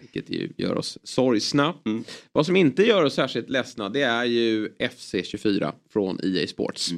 [0.00, 1.74] Vilket ju gör oss sorgsna.
[2.32, 6.92] Vad som inte gör oss särskilt ledsna det är ju FC24 från EA Sports.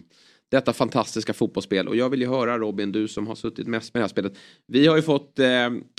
[0.51, 4.01] Detta fantastiska fotbollsspel och jag vill ju höra Robin, du som har suttit mest med
[4.01, 4.39] det här spelet.
[4.67, 5.49] Vi har ju fått eh,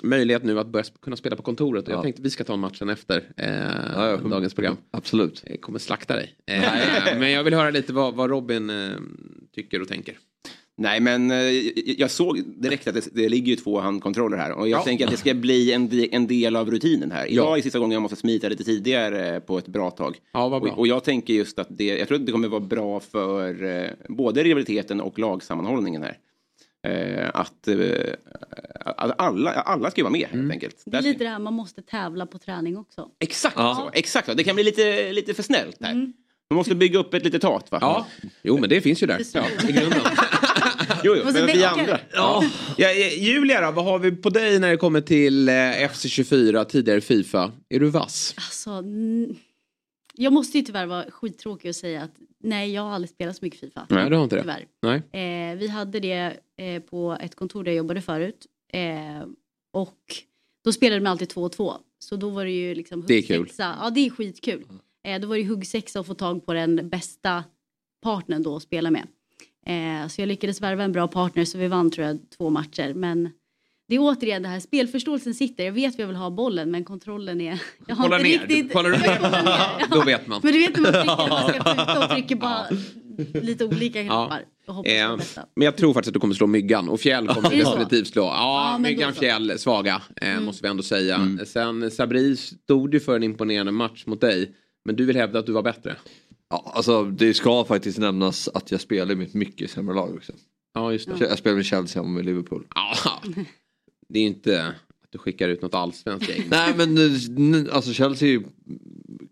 [0.04, 2.04] möjlighet nu att börja kunna spela på kontoret och jag Ja.
[2.04, 3.50] tänkte vi ska ta matchen efter eh,
[3.96, 4.18] Ja, ja.
[4.18, 4.78] dagens program.
[4.92, 5.44] Absolut.
[5.48, 6.36] Jag kommer slakta dig.
[6.46, 6.62] Eh,
[7.20, 8.90] men jag vill höra lite vad, vad Robin eh,
[9.56, 10.18] tycker och tänker.
[10.80, 11.38] Nej men eh,
[11.98, 14.84] jag såg direkt att det, det ligger ju två handkontroller här och jag Ja.
[14.84, 17.26] tänker att det ska bli en, en del av rutinen här.
[17.26, 17.58] Idag Ja.
[17.58, 20.18] är sista gången jag måste smita lite tidigare på ett bra tag.
[20.34, 20.72] Ja, vad bra.
[20.72, 23.64] Och, och jag tänker just att det, jag tror att det kommer vara bra för
[23.64, 26.18] eh, både rivaliteten och lagsammanhållningen här.
[26.88, 28.14] Eh, att, eh,
[28.86, 30.40] att alla, alla ska ju vara med Mm.
[30.50, 30.84] helt enkelt.
[30.86, 33.08] Det är lite det här, man måste tävla på träning också.
[33.20, 33.76] Exakt Ja.
[33.94, 34.34] så, exakt så.
[34.34, 35.92] Det kan bli lite, lite för snällt här.
[35.92, 36.14] Mm.
[36.50, 37.78] Man måste bygga upp ett litet hat va?
[37.82, 38.08] Ja,
[38.42, 39.22] jo men det finns ju där.
[39.34, 40.00] Ja, i grunden.
[41.04, 42.00] Jo, jo, men vi andra.
[42.14, 42.44] Ja.
[42.78, 46.64] Ja, eh, Julia då, vad har vi på dig när det kommer till eh, FC24,
[46.66, 47.52] tidigare Fifa?
[47.70, 48.34] Är du vass?
[48.38, 48.84] Alltså,
[50.16, 52.12] jag måste ju tyvärr vara skittråkig och säga att
[52.44, 53.86] nej, jag har aldrig spelat så mycket Fifa.
[53.90, 54.42] Nej, du har inte det.
[54.42, 54.66] Tyvärr.
[54.82, 55.52] Nej.
[55.52, 58.46] Eh, vi hade det eh, på ett kontor där jag jobbade förut.
[58.74, 59.28] Eh,
[59.74, 59.98] och
[60.64, 61.74] då spelade man alltid två och två.
[62.00, 63.38] Så då var det ju liksom Det är kul.
[63.38, 63.76] huggsexa.
[63.82, 64.66] Ja, det är skitkul.
[65.08, 67.44] Eh, då var det huggsexa att få tag på den bästa
[68.04, 69.08] partnern då att spela med.
[69.70, 72.94] Eh, så jag lyckades värva en bra partner så vi vann tror jag två matcher.
[72.94, 73.30] Men
[73.88, 75.64] det är återigen det här, spelförståelsen sitter.
[75.66, 77.62] Jag vet att jag vill ha bollen men kontrollen är...
[77.88, 78.40] Jag har Kolla inte ner.
[78.48, 78.74] riktigt...
[78.74, 79.44] Kollar du kollar ner.
[79.44, 79.88] ner?
[79.92, 80.40] Då vet man.
[80.44, 82.66] Men du vet när man trycker när man ska skjuta och trycker bara
[83.42, 84.46] lite olika knappar.
[84.66, 85.18] På Eh,
[85.56, 87.56] men jag tror faktiskt att du kommer slå Myggan och Fjäll kommer så?
[87.56, 88.24] definitivt slå.
[88.24, 89.14] Ja, Ja, Myggan.
[89.14, 91.38] Fjäll svaga eh, måste vi ändå säga.
[91.46, 94.52] Sen Sabri stod ju för en imponerande match mot dig.
[94.86, 95.96] Men du vill hävda att du var bättre?
[96.50, 100.34] Ja, alltså, det ska faktiskt nämnas att jag spelar med ett mycket sämre lag också.
[100.74, 101.26] Ja, just det.
[101.26, 102.68] Jag spelar med Chelsea och med Liverpool.
[102.76, 103.22] Ja,
[104.10, 106.44] det är inte att du skickar ut något allsvenskt gäng.
[106.50, 108.44] Nej men eh, alltså Chelsea är ju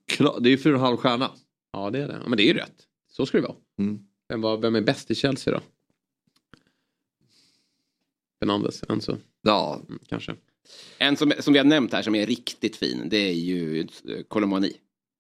[0.06, 1.32] klar, det är ju fyra och en halv stjärna.
[1.74, 2.20] Ja, det är det.
[2.24, 2.84] Ja, men det är ju rätt.
[3.12, 3.56] Så ska det vara.
[3.80, 4.00] Mm.
[4.30, 5.62] Vem, var, vem är bäst i Chelsea då?
[8.40, 10.36] Fernandes, Enzo, Ja, mm, kanske.
[10.98, 13.88] En som, som vi har nämnt här som är riktigt fin, det är ju eh,
[14.28, 14.74] Colomani.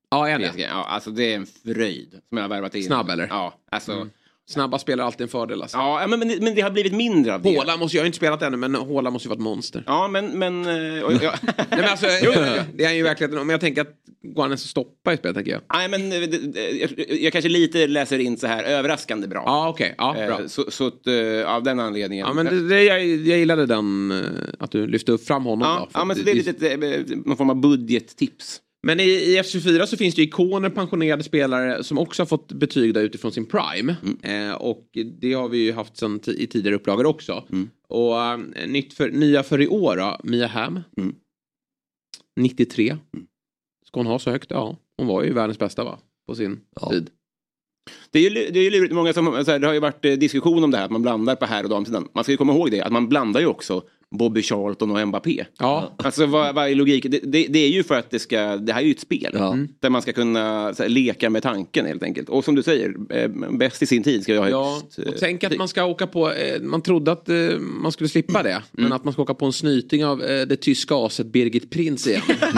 [0.10, 0.60] Ja, en PSG.
[0.60, 2.84] Ja, alltså det är en fröjd som jag har värvat in.
[2.84, 3.28] Snabb, eller?
[3.28, 3.92] Ja, alltså.
[3.92, 4.10] Mm.
[4.50, 5.78] Snabba spelar alltid en fördel alltså.
[5.78, 7.58] Ja, men, men, det- men det har blivit mindre av det.
[7.58, 9.84] Håla måste, jag har inte spelat ännu, men Håla måste ju vara ett monster.
[9.86, 10.40] Ja, men...
[10.40, 10.66] men
[10.98, 11.34] eh, och, ja.
[11.58, 12.06] Nej, men alltså,
[12.74, 13.94] det är ju verkligen, men jag tänker att
[14.24, 15.62] går han ens att stoppa i spelet tänker jag.
[15.74, 16.90] Nej, men eh, det- det- jag,
[17.22, 19.44] jag kanske lite läser in så här överraskande bra.
[19.46, 19.96] Ja, okej.
[19.98, 20.40] Ja, bra.
[20.42, 21.08] Eh, Så, så att,
[21.46, 22.28] av den anledningen.
[22.28, 24.14] Ja, men det, jag, jag gillade den,
[24.60, 25.68] att du lyfte upp fram honom.
[25.70, 28.62] ja, då, ja, men det är lite någon form av budgettips.
[28.88, 32.94] Men i, i F24 så finns det ikoner, pensionerade spelare som också har fått betyg
[32.94, 33.96] där utifrån sin prime.
[34.04, 34.50] Mm.
[34.50, 34.90] Eh, och
[35.22, 37.44] det har vi ju haft sen i tidigare upplagor också.
[37.52, 37.70] Mm.
[37.88, 40.80] Och eh, nytt för, nya för i år då, Mia Hamm.
[40.98, 41.16] Mm.
[42.40, 42.98] 93.
[43.88, 44.52] Ska hon ha så högt?
[44.52, 46.00] Ja, hon var ju världens bästa va?
[46.28, 46.90] På sin Ja.
[46.90, 47.10] tid.
[48.12, 50.14] Det är ju, det är ju lurigt, många som, här, det har ju varit eh,
[50.14, 52.08] diskussion om det här att man blandar på här och damsidan.
[52.14, 53.84] Man ska ju komma ihåg det, att man blandar ju också
[54.16, 55.46] Bobby Charlton och Mbappé.
[55.60, 55.96] Ja.
[55.98, 57.12] Alltså vad, vad är logiken?
[57.12, 59.32] Det, det, det är ju för att det ska, det här är ju ett spel.
[59.34, 59.58] Ja.
[59.80, 62.30] Där man ska kunna så här, leka med tanken helt enkelt.
[62.30, 65.00] Och som du säger, eh, bäst i sin tid ska ju ha Ja, högst.
[65.00, 68.10] eh, och tänk att man ska åka på, eh, man trodde att eh, man skulle
[68.10, 68.62] slippa det.
[68.72, 72.08] Men att man ska åka på en snyting av eh, det tyska aset Birgit Prinz
[72.08, 72.22] igen.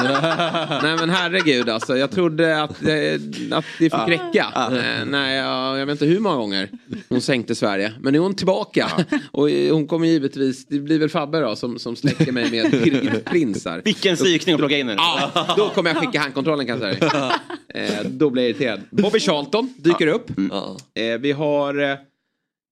[0.84, 3.14] Nej men herregud alltså, jag trodde att, eh,
[3.52, 4.46] att det fick räcka.
[4.72, 6.70] Eh, nej, jag, jag vet inte hur många gånger
[7.10, 7.94] hon sänkte Sverige.
[8.02, 8.92] Men nu är hon tillbaka.
[9.32, 12.72] Och eh, hon kommer givetvis, det blir väl Fabbe då som, som släcker mig med
[12.72, 13.82] Birgit Prinz här.
[13.86, 15.02] Vilken psykning att plocka in henne.
[15.02, 17.42] Ja, då kommer jag skicka handkontrollen kan jag säga.
[17.74, 18.82] Eh, då blir jag irriterad.
[18.92, 20.32] Bobby Charlton dyker upp.
[20.50, 20.78] Ja.
[20.94, 21.98] Eh, vi har eh,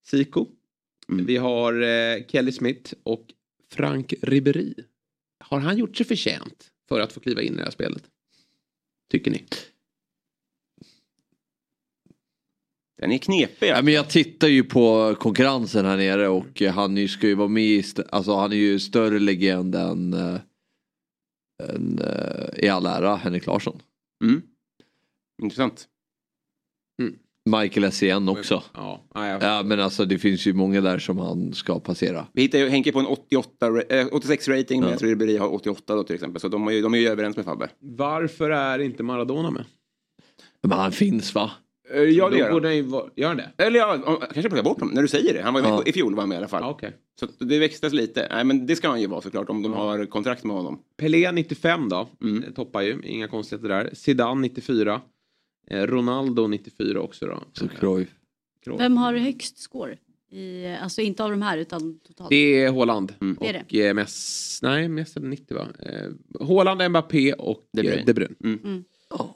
[0.08, 0.48] Siko.
[1.08, 3.26] Vi har eh, Kelly Smith och
[3.72, 4.74] Frank Ribéry.
[5.40, 8.04] Har han gjort sig förtjänt för att få kliva in i det här spelet?
[9.12, 9.44] Tycker ni?
[13.02, 13.68] Den är knepig.
[13.68, 17.48] Ja, men jag tittar ju på konkurrensen här nere och eh, han ska ju vara
[17.48, 20.36] med i, alltså han är ju större legend än, äh,
[21.70, 23.80] än äh, i all ära Henrik Larsson.
[24.24, 24.42] Mm.
[25.44, 25.88] Intressant.
[27.50, 28.64] Michael Essien också.
[28.74, 32.28] Ja, ja, Ja men alltså det finns ju många där som han ska passera.
[32.34, 34.94] Vi hittar ju Henke på en 88, ra- eh, 86 rating, men Ja.
[34.94, 36.42] jag tror Ribéry har 88 då till exempel.
[36.42, 37.70] Så de, är ju, de är ju överens med Fabbe.
[37.80, 39.66] Varför är inte Maradona med?
[40.62, 41.52] Men han finns va?
[41.94, 42.76] Eh, Ja, det Då gör han.
[42.76, 42.84] ju
[43.22, 43.52] Gör han det?
[43.58, 43.98] Eller ja,
[44.34, 45.42] kanske plocka bort honom när du säger det.
[45.42, 45.84] Han var ju med Ja.
[45.86, 46.62] i fjol var han med i alla fall.
[46.62, 46.94] Ja, okej.
[47.20, 48.28] Så det växlas lite.
[48.32, 50.80] Nej men det ska han ju vara såklart om de har kontrakt med honom.
[50.98, 52.08] Pelé 95 då.
[52.22, 52.44] Mm.
[52.44, 53.90] Eh, Toppar ju, inga konstigheter där.
[53.94, 55.02] Zidane 94.
[55.70, 57.44] Eh, Ronaldo 94 också då.
[57.54, 58.10] Så Cruyff.
[58.64, 58.80] Cruyff.
[58.80, 59.98] Vem har högst score?
[60.32, 62.30] I, alltså inte av de här utan totalt.
[62.30, 63.14] Det är Haaland.
[63.22, 63.38] Mm.
[63.42, 64.60] Det är Och eh, Mess...
[64.64, 65.68] Nej, Messi hade 90 va?
[65.80, 68.04] Eh, Haaland, Mbappé och De Bruyne.
[68.04, 68.06] Bruyne.
[68.06, 68.64] De Bruyne.
[68.66, 68.84] Mm.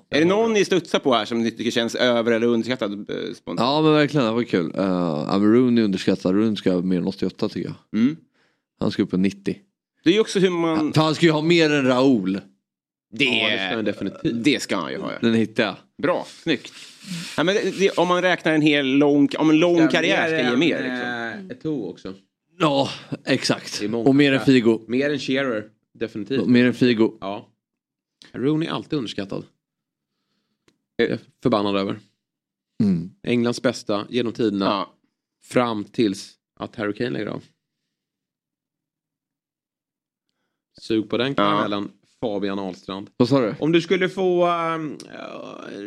[0.09, 3.33] Är det någon ni studsar på här som ni tycker känns över eller underskattad eh,
[3.35, 3.67] spontant?
[3.67, 4.65] Ja men verkligen, det var kul.
[4.65, 4.85] Uh,
[5.27, 8.01] ja, men Rooney underskattad, Rooney ska ha mer än 88 tycker jag.
[8.01, 8.17] Mm.
[8.79, 9.57] Han ska upp på 90.
[10.03, 10.93] Det är ju också hur man...
[10.93, 12.41] För han ska ju ha mer än Raoul.
[13.13, 14.43] Det, Ja, det ska han definitivt.
[14.43, 15.11] det ska han ju ha.
[15.11, 15.17] ja.
[15.21, 15.75] Den hittar jag.
[16.01, 16.73] Bra, snyggt.
[17.37, 20.49] Ja, men det, det, om man räknar en hel lång, om en lång karriär ska
[20.49, 20.83] ge mer.
[20.83, 21.47] Liksom.
[21.49, 21.71] Liksom.
[21.71, 22.13] Eto'o också.
[22.59, 22.89] Ja,
[23.25, 23.81] exakt.
[24.05, 24.81] Och mer än Figo.
[24.87, 25.63] Mer än Shearer.
[25.99, 26.47] Definitivt.
[26.47, 27.17] Mer än Figo.
[27.21, 27.47] Ja.
[28.33, 29.43] Rooney är alltid underskattad.
[31.09, 31.99] Är förbannad över.
[32.83, 33.11] Mm.
[33.23, 34.65] Englands bästa genom tiderna.
[34.65, 34.93] Ja.
[35.43, 37.43] Fram tills att Harry Kane lägger av.
[40.81, 41.91] Sug på den karamellen.
[42.21, 43.09] Fabian Ahlstrand.
[43.17, 43.55] Vad sa du?
[43.59, 44.97] Om du skulle få um,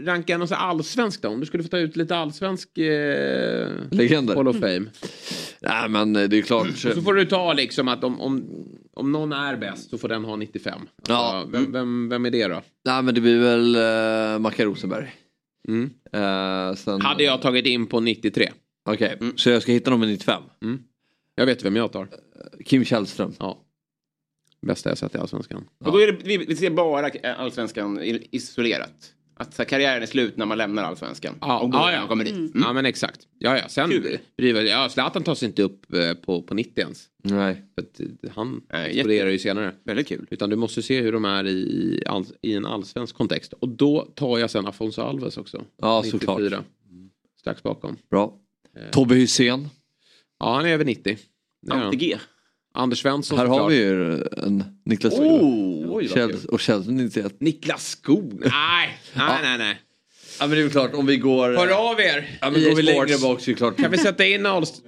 [0.04, 1.28] ranka någon allsvensk då?
[1.28, 2.84] Om du skulle få ta ut lite allsvensk uh,
[3.90, 4.34] Legender?
[4.34, 4.84] Hall of Fame.
[5.60, 6.68] Nej men eh, det är klart.
[6.68, 8.44] Och så får du ta liksom att om, om,
[8.96, 10.72] om någon är bäst så får den ha 95.
[10.72, 11.46] Alltså, Ja.
[11.52, 12.62] vem, vem, vem är det då?
[12.84, 15.14] Nej men det blir väl uh, Mackan Rosenberg.
[15.68, 15.90] Mm.
[16.12, 17.00] Eh, sen...
[17.00, 18.50] Hade jag tagit in på 93.
[18.88, 20.42] Okej, så jag ska hitta någon med 95.
[21.34, 22.08] Jag vet vem jag tar.
[22.64, 23.32] Kim Källström.
[23.38, 23.60] Ja.
[24.66, 25.68] Bästa jag sett i Allsvenskan.
[25.84, 29.14] Och då är det, vi, vi ser bara eh, allsvenskan isolerat.
[29.36, 31.34] Att så här, karriären är slut när man lämnar allsvenskan.
[31.40, 32.06] Ja, och då ja, ja.
[32.06, 32.34] kommer dit.
[32.34, 32.52] Mm.
[32.54, 33.20] Ja men exakt.
[33.38, 34.66] Ja ja, sen Kul.
[34.66, 37.08] ja, Zlatan tar sig inte upp eh, på, på 90 ens.
[37.22, 37.62] Nej.
[37.74, 39.74] För att, eh, han Nej, exploderar ju senare.
[39.84, 40.26] Väldigt kul.
[40.30, 43.52] Utan du måste se hur de är i, i, all, i en allsvensk kontext.
[43.52, 45.64] Och då tar jag sen Afonso Alves också.
[45.82, 46.38] Ja såklart.
[46.38, 46.64] 94.
[47.40, 47.96] Strax bakom.
[48.10, 48.38] Bra.
[48.90, 49.68] Tobbe Hysén.
[50.38, 51.18] Ja han är över 90.
[51.62, 51.84] Det är han.
[51.84, 52.16] Ante G.
[52.76, 55.96] Anders Svensson Här har vi ju en Niklas Oh!
[55.96, 56.36] Oj, kul.
[56.48, 57.40] och Källström 91.
[57.40, 58.40] Niklas Skog.
[58.40, 59.80] Nej, nej, nej, nej.
[60.40, 61.48] Ja men det är väl klart om vi går...
[61.56, 62.38] Hör av er.
[62.40, 63.76] Ja men går vi längre bak så är det klart.
[63.76, 64.82] Kan vi sätta in Ahlst...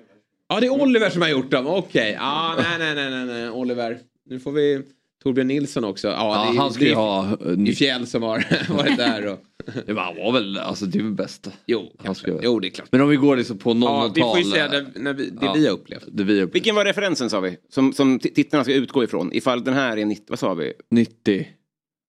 [0.48, 1.66] Ja, det är Oliver som har gjort dem.
[1.66, 2.16] Okej.
[2.20, 3.98] Ja, nej, nej, nej, nej, nej, Oliver.
[4.28, 4.82] Nu får vi
[5.26, 6.08] Torbjörn Nilsson också.
[6.08, 6.14] Ja,
[6.46, 7.36] Ja, det han ska det ju ha...
[7.36, 8.44] Det är Fjäll som har
[8.76, 9.26] varit där.
[9.26, 9.38] Och...
[9.66, 11.50] Ja, men han var väl, alltså det är väl bäst.
[11.66, 12.88] Jo, Han ska- jo, det är klart.
[12.92, 14.52] Men om vi går liksom på Ja, vi får ju 00-tal.
[14.52, 15.52] säga det, när vi, det Ja.
[15.52, 16.04] vi har upplevt.
[16.12, 17.56] Det vi har Vilken var referensen sa vi?
[17.68, 19.30] Som, som tittarna ska utgå ifrån.
[19.32, 20.72] Ifall den här är 90, vad sa vi?
[20.90, 21.46] 90.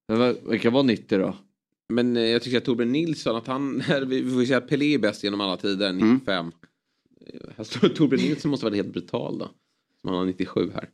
[0.07, 1.35] Men vad- Vilka var 90 då?
[1.93, 4.93] Men eh, jag tycker att Torbjörn Nilsson, att han, vi vi får säga att Pelé
[4.93, 6.51] är bäst genom alla tider, 95.
[7.27, 9.45] Eh, Här står Torbjörn Nilsson måste vara helt brutal då.
[10.01, 10.89] Som han har 97 här.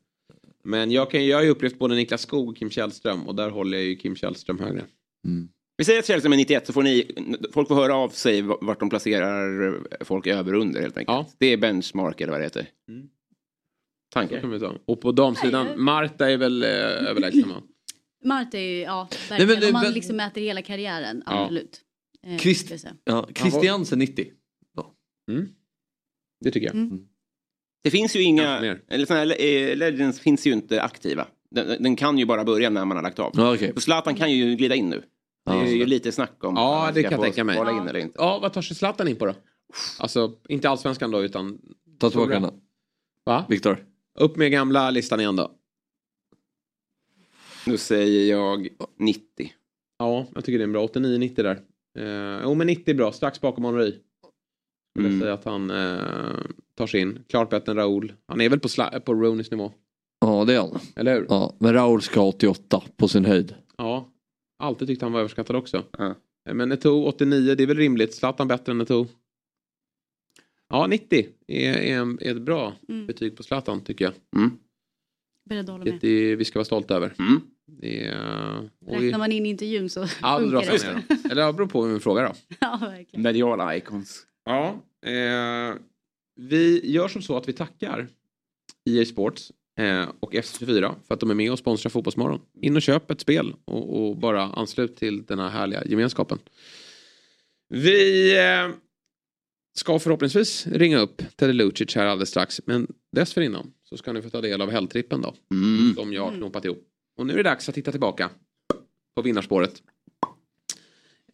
[0.63, 3.49] Men jag, kan, jag har ju upplevt både Niklas Skog och Kim Källström och där
[3.49, 4.85] håller jag ju Kim Källström högre.
[5.77, 7.11] Vi säger att Källström är 91 så får ni,
[7.53, 11.15] folk får höra av sig vart de placerar folk över och under helt enkelt.
[11.17, 11.27] Ja.
[11.37, 12.63] Det är benchmark eller vad det heter.
[12.63, 14.79] Så Tankar?
[14.85, 17.55] Och på damsidan, Marta är väl eh, överlägsen va?
[18.25, 19.59] Mart är ju, ja, verkligen.
[19.59, 21.43] men Om man men- liksom mäter hela karriären, Ja.
[21.43, 21.81] absolut.
[22.27, 22.85] Eh, Christ-.
[23.03, 24.27] Ja, Christiansen 90.
[26.41, 26.75] Det tycker jag.
[26.75, 27.07] Mm.
[27.83, 31.27] Det finns ju inga, eller såna här eh, Legends finns ju inte aktiva.
[31.51, 33.31] Den, den kan ju bara börja när man har lagt av.
[33.35, 33.71] Ja, okej.
[33.75, 35.03] Så Zlatan kan ju glida in nu.
[35.45, 35.85] Det är ju så.
[35.87, 37.57] lite snack om Ja, det kan jag tänka mig.
[37.57, 38.15] in eller inte.
[38.19, 39.33] Ja, vad tar sig Zlatan in på då?
[39.99, 41.59] Alltså, inte allsvenskan då, utan...
[41.99, 42.51] Ta tillbaka den.
[43.25, 43.45] Va?
[43.49, 43.85] Viktor.
[44.19, 45.51] Upp med gamla listan igen då.
[47.65, 48.67] Nu säger jag
[48.99, 49.51] 90.
[49.99, 51.61] Ja, jag tycker det är en bra 89-90 där.
[51.99, 53.11] Eh, jo, men 90 är bra.
[53.11, 53.93] Strax bakom Henry.
[54.95, 55.19] Skulle Mm.
[55.21, 56.39] säga att han eh,
[56.77, 57.23] tar sig in.
[57.29, 58.13] Klart bättre än Raoul.
[58.27, 58.67] Han är väl på,
[59.05, 59.71] på Rooney's nivå.
[60.21, 60.79] Ja, det är han.
[60.95, 61.25] Eller hur?
[61.29, 63.55] Ja, men Raul ska ha 88 på sin höjd.
[63.77, 64.09] Ja.
[64.59, 65.83] Alltid tyckte han var överskattad också.
[65.97, 66.15] Ja.
[66.49, 68.13] Eh, Men Eto'o 89, det är väl rimligt.
[68.15, 69.07] Zlatan bättre än Eto'o.
[70.69, 73.07] Ja, 90 är, är, en, är ett bra Mm.
[73.07, 74.13] betyg på Zlatan tycker jag.
[74.35, 74.57] Mm.
[75.49, 75.97] Beredd att hålla med.
[76.01, 77.13] Det är, vi ska vara stolta över.
[77.19, 77.41] Mm.
[77.67, 81.29] Det är, och Räknar man in intervjun så Ja, då funkar dras han ner då.
[81.31, 82.33] Eller det beror på vem vi frågar då.
[82.59, 83.23] Ja, verkligen.
[83.23, 84.25] Mediala icons.
[84.45, 84.67] Ja,
[85.05, 85.75] eh,
[86.35, 88.07] vi gör som så att vi tackar
[88.89, 92.41] EA Sports eh, och FC24 för att de är med och sponsrar Fotbollsmorgon.
[92.61, 96.39] In och köp ett spel och, och bara anslut till den här härliga gemenskapen.
[97.69, 98.75] Vi eh,
[99.73, 102.61] ska förhoppningsvis ringa upp Teddy Lucic här alldeles strax.
[102.65, 105.35] Men dessförinnan så ska ni få ta del av helgtrippen då.
[105.51, 105.95] Mm.
[105.95, 106.87] Som jag har knopat ihop.
[107.17, 108.29] Och nu är det dags att titta tillbaka
[109.15, 109.83] på vinnarspåret.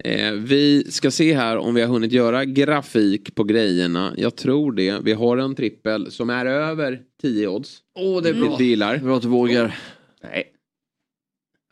[0.04, 4.14] Eh, vi ska se här om vi har hunnit göra grafik på grejerna.
[4.18, 5.00] Jag tror det.
[5.04, 7.80] Vi har en trippel som är över 10 odds.
[7.96, 8.56] Åh, det är bra.
[8.58, 8.98] Du gillar.
[8.98, 9.80] Bra att du vågar.
[10.24, 10.54] Nej.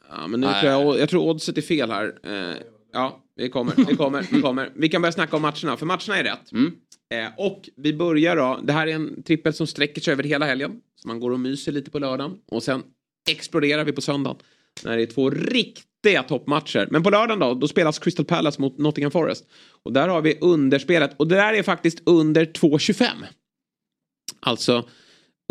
[0.10, 0.62] Ja, men nu Nej.
[0.62, 2.20] tror jag, jag tror oddset är fel här.
[2.24, 2.56] Eh,
[2.94, 4.72] ja, vi kommer, vi kommer, vi kommer.
[4.76, 6.52] Vi kan börja snacka om matcherna, för matcherna är rätt.
[6.52, 6.74] Mm.
[7.14, 10.46] Eh, och vi börjar då, det här är en trippel som sträcker sig över hela
[10.46, 10.72] helgen.
[10.96, 12.38] Så man går och myser lite på lördagen.
[12.52, 12.84] Och sen
[13.30, 14.38] exploderar vi på söndagen.
[14.84, 15.30] När det är två
[16.06, 16.88] riktiga toppmatcher.
[16.92, 19.46] Men på lördagen då, då spelas Crystal Palace mot Nottingham Forest.
[19.84, 21.12] Och där har vi underspelet.
[21.18, 23.06] Och det där är faktiskt under 2.25.
[24.40, 24.90] Alltså,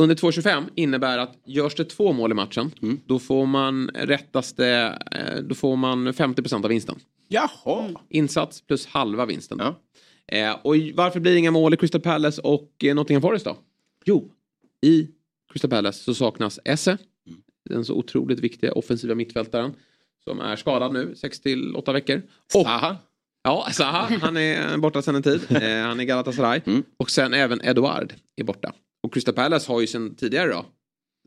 [0.03, 3.01] under 2.25 innebär att görs det två mål i matchen, Mm.
[3.07, 6.97] då får man rättaste, eh, då får man 50% av vinsten.
[7.29, 7.91] Jaha.
[8.09, 9.59] Insats plus halva vinsten.
[9.61, 9.81] Ja.
[10.37, 13.57] Eh, och varför blir det inga mål i Crystal Palace och eh, Nottingham Forest då?
[14.05, 14.31] Jo,
[14.83, 15.09] i
[15.53, 16.99] Crystal Palace så saknas Esse.
[17.71, 19.75] Den så otroligt viktiga offensiva mittfältaren.
[20.29, 22.23] Som är skadad nu, 6 till 8 veckor.
[22.55, 22.97] Och, Aha.
[23.45, 25.41] ja, Zaha, han är borta sedan en tid.
[25.51, 26.61] Eh, han är Galatasaray.
[26.67, 26.83] Mm.
[26.97, 28.73] Och sen även Eduard är borta.
[29.03, 30.67] Och Crystal Palace har ju sen tidigare då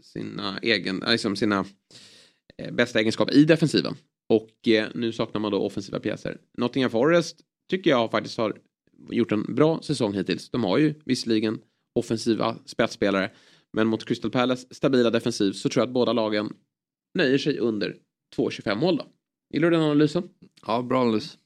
[0.02, 1.66] sina, egen, äh, liksom sina
[2.58, 3.95] eh, bästa egenskaper i defensiven.
[4.30, 6.38] Och eh, nu saknar man då offensiva pjäser.
[6.58, 8.58] Nottingham Forest tycker jag faktiskt har
[9.10, 10.50] gjort en bra säsong hittills.
[10.50, 11.60] De har ju visserligen
[11.95, 13.32] offensiva spetsspelare.
[13.74, 16.54] Men mot Crystal Palace stabila defensiv så tror jag att båda lagen
[17.14, 17.95] nöjer sig under
[18.36, 19.06] 2,25 mål då.
[19.54, 20.30] Gillar du den analysen?
[20.68, 21.38] Ja, bra analys.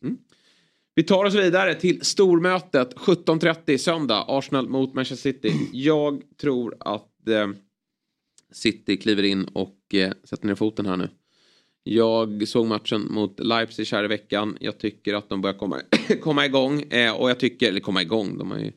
[0.96, 4.26] Vi tar oss vidare till stormötet 17.30 söndag.
[4.28, 5.70] Arsenal mot Manchester City.
[5.74, 7.48] Jag tror att eh,
[8.52, 11.10] City kliver in och eh, sätter ner foten här nu.
[11.84, 14.58] Jag såg matchen mot Leipzig här i veckan.
[14.60, 15.82] Jag tycker att de börjar komma,
[16.22, 16.82] komma igång.
[16.82, 18.72] Eh, och jag tycker, eller komma igång, de har ju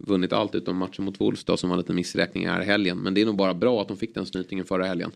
[0.00, 2.98] vunnit allt utom matchen mot Wolves då, som var lite missräkning här i helgen.
[2.98, 5.12] Men det är nog bara bra att de fick den snytningen förra helgen.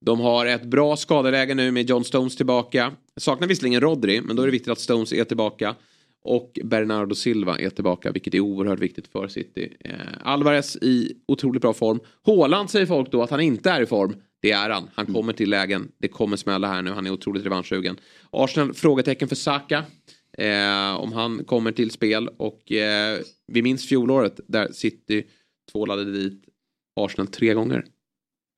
[0.00, 2.92] De har ett bra skadeläge nu med John Stones tillbaka.
[3.16, 5.74] Saknar visserligen Rodri, men då är det viktigt att Stones är tillbaka.
[6.22, 9.76] Och Bernardo Silva är tillbaka, vilket är oerhört viktigt för City.
[9.80, 9.92] Eh,
[10.22, 12.00] Alvarez i otroligt bra form.
[12.22, 14.14] Haaland säger folk då att han inte är i form.
[14.42, 14.90] Det är han.
[14.94, 15.92] Han kommer till lägen.
[15.98, 16.90] Det kommer smälla här nu.
[16.90, 17.96] Han är otroligt revanschsugen.
[18.30, 19.84] Arsenal, frågetecken för Saka.
[20.38, 22.28] Eh, om han kommer till spel.
[22.36, 25.24] Och eh, vi minns fjolåret där City
[25.72, 26.44] tvålade dit
[26.96, 27.84] Arsenal tre gånger.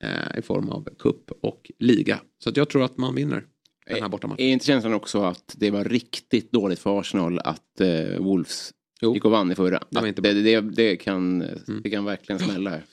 [0.02, 2.20] Eh, I form av cup och liga.
[2.38, 3.44] Så att jag tror att man vinner
[3.86, 4.44] den här bortamatchen.
[4.44, 9.14] Är inte känslan också att det var riktigt dåligt för Arsenal att eh, Wolves Jo.
[9.14, 9.82] gick och vann i förra?
[9.90, 11.38] Det det, det, det, kan,
[11.82, 12.84] det kan verkligen smälla här.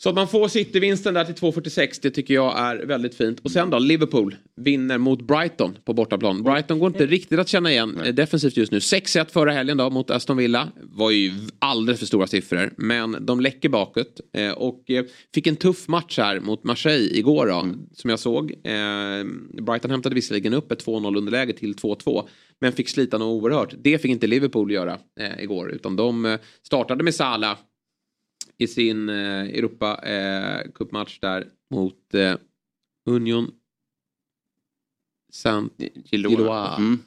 [0.00, 3.40] Så att man får City-vinsten där till 2,46 det tycker jag är väldigt fint.
[3.40, 6.42] Och sen då, Liverpool vinner mot Brighton på bortaplan.
[6.42, 8.78] Brighton går inte riktigt att känna igen eh, defensivt just nu.
[8.78, 10.68] 6-1 förra helgen då mot Aston Villa.
[10.82, 12.72] Var ju alldeles för stora siffror.
[12.76, 14.20] Men de läcker bakåt.
[14.34, 17.66] Eh, och eh, fick en tuff match här mot Marseille igår då.
[17.92, 18.54] Som jag såg.
[19.62, 22.28] Brighton hämtade visserligen upp ett 2-0 underläge till 2-2.
[22.60, 23.74] Men fick slita något oerhört.
[23.82, 24.98] Det fick inte Liverpool göra
[25.38, 25.70] igår.
[25.70, 27.56] Utan de startade med Salah
[28.58, 32.36] i sin eh, Europa eh, cupmatch där mot eh,
[33.06, 33.50] Union
[35.32, 36.76] Saint-Gilloire.
[36.76, 36.98] Mm.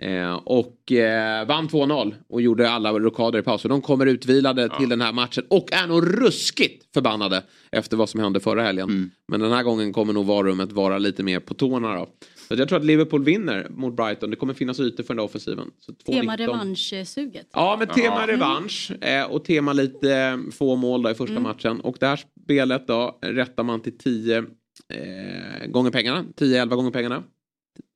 [0.00, 3.62] Eh, och eh, vann 2-0 och gjorde alla rockader i paus.
[3.62, 7.42] Så de kommer utvilade till den här matchen och är nog ruskigt förbannade
[7.72, 8.88] efter vad som hände förra helgen.
[8.88, 9.10] Mm.
[9.28, 12.08] Men den här gången kommer nog varummet vara lite mer på tårna då.
[12.48, 14.30] Så jag tror att Liverpool vinner mot Brighton.
[14.30, 15.70] Det kommer finnas ytor för den där offensiven.
[15.78, 16.20] Så 2-19.
[16.20, 17.48] Tema revanschsuget.
[17.52, 21.80] Ja, men tema revansch eh, och tema lite eh, få mål då i första matchen.
[21.80, 26.24] Och det här spelet då rättar man till 10 eh, gånger pengarna.
[26.36, 27.22] 10-11 gånger pengarna.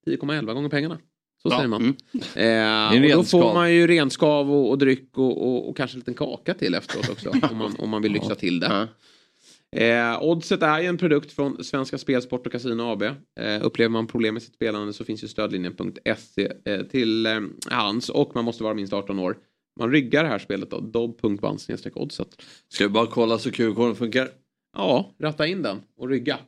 [0.07, 0.99] 10,11 gånger pengarna.
[1.43, 1.97] Så säger man.
[2.35, 5.95] Eh, en och då får man ju renskav och, och dryck och, och, och kanske
[5.95, 7.31] en liten kaka till efteråt också.
[7.51, 8.89] om, man, om man vill lyxa till det.
[9.77, 13.03] Eh, Oddset är ju en produkt från Svenska Spel, Sport och Casino AB.
[13.03, 13.15] Eh,
[13.63, 18.35] upplever man problem med sitt spelande så finns ju stödlinjen.se eh, till eh, hands och
[18.35, 19.37] man måste vara minst 18 år.
[19.81, 21.61] Man ryggar det här spelet då, dobb.band
[21.95, 22.43] oddset.
[22.69, 24.29] Ska vi bara kolla så QR-koden funkar?
[24.77, 26.39] Ja, ratta in den och rygga.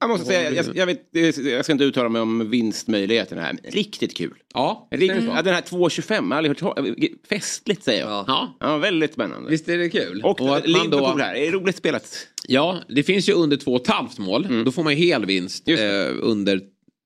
[0.00, 3.58] Jag måste säga, jag, jag, vet, jag ska inte uttala mig om vinstmöjligheterna här.
[3.64, 4.34] Riktigt kul.
[4.54, 8.24] Ja, Riktigt, ja, den här 2.25, jag har aldrig hört Festligt säger jag.
[8.26, 8.56] Ja.
[8.60, 9.50] Ja, väldigt spännande.
[9.50, 10.22] Visst är det kul?
[10.24, 12.26] Och, att man Liverpool här, är roligt spelat.
[12.48, 14.64] Ja, det finns ju under två och ett halvt mål.
[14.64, 15.76] Då får man ju hel vinst eh,
[16.20, 16.60] under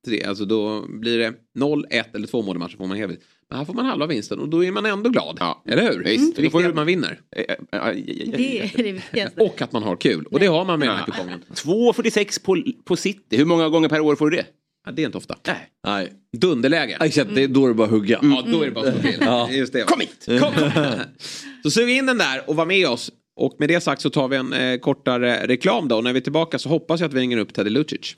[0.06, 0.24] tre.
[0.24, 3.22] Alltså då blir det 0, 1 eller 2 mål i matchen får man hel vinst.
[3.56, 5.36] Här får man halva vinsten och då är man ändå glad.
[5.40, 5.62] Ja.
[5.68, 6.04] Eller hur?
[6.04, 6.36] Visst.
[6.36, 7.20] Det viktiga är att man vinner.
[7.36, 7.94] Eh, eh, eh,
[8.36, 9.40] Det är det viktigaste.
[9.40, 10.24] Och att man har kul.
[10.30, 11.44] Och det har man med den här kupongen.
[11.54, 14.46] 2.46 på, på City, hur många gånger per år får du det?
[14.86, 15.36] Ja, det är inte ofta.
[15.46, 15.68] Nej.
[15.86, 16.12] Nej.
[16.36, 16.98] Dunderläge.
[17.00, 18.18] Exakt, det är då det bara hugga.
[18.22, 19.20] Ja, då är det bara att slå till.
[19.20, 19.50] Ja.
[19.50, 19.82] Just det.
[19.82, 20.40] Kom hit!
[20.40, 20.70] Kom, kom.
[21.62, 23.10] Så sug in den där och var med oss.
[23.36, 25.96] Och med det sagt så tar vi en eh, kortare reklam då.
[25.96, 28.16] Och när vi är tillbaka så hoppas jag att vi ringer upp Teddy Lucic.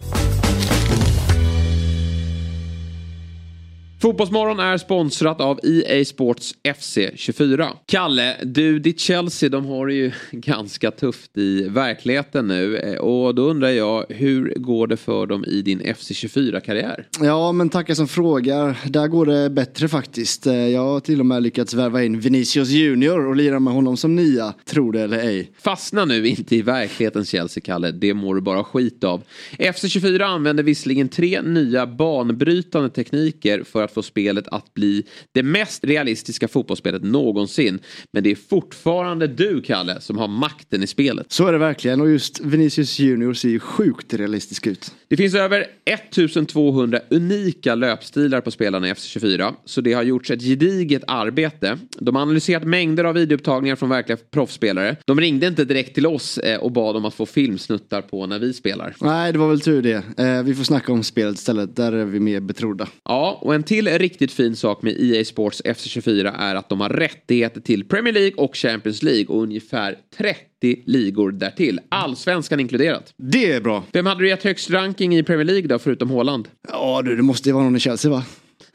[4.05, 7.69] Fotbollsmorgon är sponsrat av EA Sports FC24.
[7.87, 12.77] Kalle, du, ditt Chelsea, de har det ju ganska tufft i verkligheten nu.
[12.77, 17.07] Eh, Och då undrar jag, hur går det för dem i din FC24-karriär?
[17.21, 18.77] Ja, men tackar som frågar.
[18.89, 20.47] Där går det bättre faktiskt.
[20.47, 23.97] Eh, Jag har till och med lyckats värva in Vinicius Junior och lira med honom
[23.97, 25.51] som nia, tro det eller ej.
[25.63, 27.91] Fastna nu inte i verklighetens Chelsea, Kalle.
[27.91, 29.23] Det mår du bara skit av.
[29.59, 35.85] FC24 använder visserligen tre nya banbrytande tekniker för att få spelet att bli det mest
[35.85, 37.79] realistiska fotbollsspelet någonsin.
[38.13, 41.27] Men det är fortfarande du, Kalle, som har makten i spelet.
[41.33, 44.91] Så är det verkligen och just Vinicius Junior ser ju sjukt realistisk ut.
[45.09, 50.43] Det finns över 1200 unika löpstilar på spelarna i FC24, så det har gjorts ett
[50.43, 51.79] gediget arbete.
[51.99, 54.97] De har analyserat mängder av videoupptagningar från verkliga proffsspelare.
[55.07, 58.39] De ringde inte direkt till oss eh, och bad om att få filmsnuttar på när
[58.39, 58.95] vi spelar.
[59.01, 60.03] Nej, det var väl tur det.
[60.19, 62.89] Eh, Vi får snacka om spelet istället, där är vi mer betrodda.
[63.05, 66.89] Ja, och en till riktigt fin sak med EA Sports FC24 är att de har
[66.89, 71.81] rättigheter till Premier League och Champions League och ungefär 30 ligor därtill.
[71.89, 73.15] Allsvenskan inkluderat.
[73.17, 73.85] Det är bra.
[73.93, 76.49] Vem hade du gett högst ranking i Premier League då, förutom Haaland?
[76.69, 78.25] Ja du, det måste ju vara någon i Chelsea va?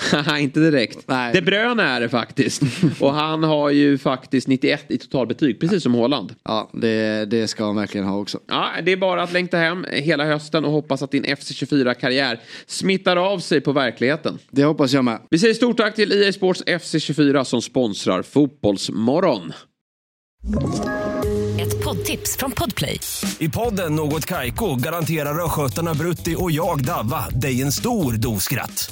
[0.40, 1.08] Inte direkt.
[1.08, 1.34] Nej.
[1.34, 2.62] De Bruyne är det faktiskt.
[3.00, 6.36] och han har ju faktiskt 91 i totalbetyg, precis som Haaland.
[6.44, 8.40] Ja, det, det ska han verkligen ha också.
[8.48, 13.18] Ja, det är bara att längta hem hela hösten och hoppas att din FC24-karriär smittar
[13.18, 14.40] av sig på verkligheten.
[14.52, 15.20] Det hoppas jag med.
[15.30, 19.54] Vi säger stort tack till EA Sports FC24 som sponsrar Fotbollsmorgon.
[21.62, 23.00] Ett poddtips från Podplay.
[23.40, 28.92] I podden Något Kaiko garanterar östgötarna Brutti och jag, Davva, dig en stor dos skratt.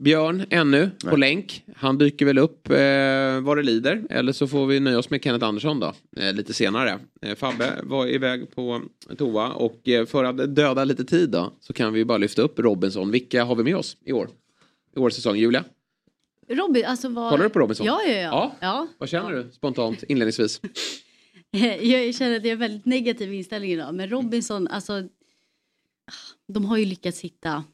[0.00, 1.64] Björn, ännu på länk.
[1.76, 4.06] Han dyker väl upp eh, vad det lider.
[4.10, 6.98] Eller så får vi nöja oss med Kenneth Andersson då, eh, lite senare.
[7.22, 8.82] Eh, Fabbe var iväg på
[9.18, 12.58] toa och eh, för att döda lite tid då så kan vi bara lyfta upp
[12.58, 13.10] Robinson.
[13.10, 14.28] Vilka har vi med oss i år?
[14.96, 15.64] I årets säsong, Julia?
[16.48, 17.30] Robin, alltså vad...
[17.30, 17.86] Kollar du på Robinson?
[17.86, 18.20] Ja, ja, ja.
[18.20, 18.56] Ja.
[18.60, 18.88] ja.
[18.98, 20.60] Vad känner du spontant inledningsvis?
[21.80, 23.94] Jag känner att jag har väldigt negativ inställning idag.
[23.94, 25.02] Men Robinson, alltså.
[26.48, 27.64] De har ju lyckats hitta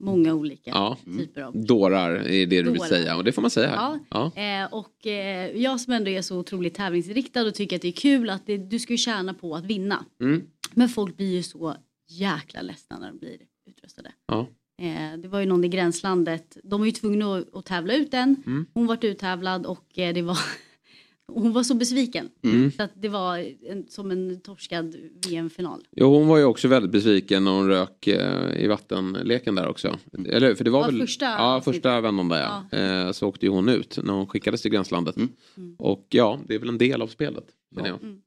[0.00, 0.96] många olika Ja.
[1.18, 3.76] typer av Dårar är det du vill säga och det får man säga här.
[3.76, 4.42] Ja, Ja.
[4.42, 7.92] Eh, och eh, jag som ändå är så otroligt tävlingsinriktad och tycker att det är
[7.92, 10.04] kul att det, du ska ju tjäna på att vinna.
[10.20, 10.42] Mm.
[10.74, 11.76] Men folk blir ju så
[12.08, 13.36] jäkla ledsna när de blir
[13.70, 14.12] utröstade.
[14.26, 14.46] Ja.
[14.82, 18.14] Eh, det var ju någon i gränslandet, de var ju tvungna att, att tävla ut
[18.14, 18.42] en.
[18.46, 18.66] Mm.
[18.74, 20.38] Hon vart uttävlad och det var,
[21.34, 22.28] hon var så besviken.
[22.42, 22.72] Mm.
[22.72, 23.38] Så att det var
[23.70, 24.96] en, som en torskad
[25.28, 25.86] VM-final.
[25.90, 29.98] Jo, hon var ju också väldigt besviken när hon rök eh, i vattenleken där också.
[30.26, 30.54] Eller?
[30.54, 32.78] För det var Ja, väl första ja, första vändan där ja.
[32.78, 35.16] Eh, så åkte ju hon ut när hon skickades till gränslandet.
[35.16, 35.76] Mm.
[35.78, 37.44] Och ja, det är väl en del av spelet.
[37.76, 37.86] jag.
[37.86, 38.20] Mm.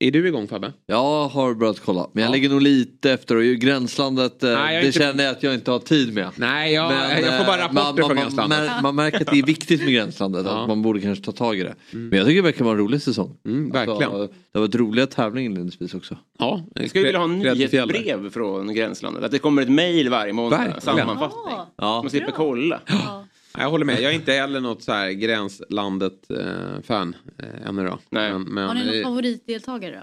[0.00, 0.72] Är du igång Fabbe?
[0.86, 4.86] Jag har börjat kolla, men jag ligger nog lite efter och gränslandet, eh, Nej, det
[4.86, 6.28] inte- känner jag att jag inte har tid med.
[6.36, 8.66] Nej, jag, Men, jag får bara eh, rapporter man, från man, gränslandet.
[8.70, 10.62] Man, man märker att det är viktigt med gränslandet, Ja.
[10.62, 11.74] att man borde kanske ta tag i det.
[11.90, 13.36] Men jag tycker det verkar vara en rolig säsong.
[13.46, 14.02] Mm, verkligen.
[14.02, 16.16] Alltså, det har varit roliga tävlingar inledningsvis också.
[16.38, 19.24] Ja, Jag skulle vilja ha en nyhetsbrev från Gränslandet.
[19.24, 20.58] Att det kommer ett mejl varje månad.
[20.58, 20.80] Verkligen.
[20.80, 21.54] Sammanfattning.
[21.76, 22.02] Ja.
[22.02, 22.80] Man slipper kolla.
[22.86, 23.24] Ja,
[23.58, 27.98] Jag håller med, jag är inte heller något så här gränslandet-fan eh, ännu då.
[28.10, 28.32] Nej.
[28.32, 30.02] Men, men, Har ni någon eh, favoritdeltagare då?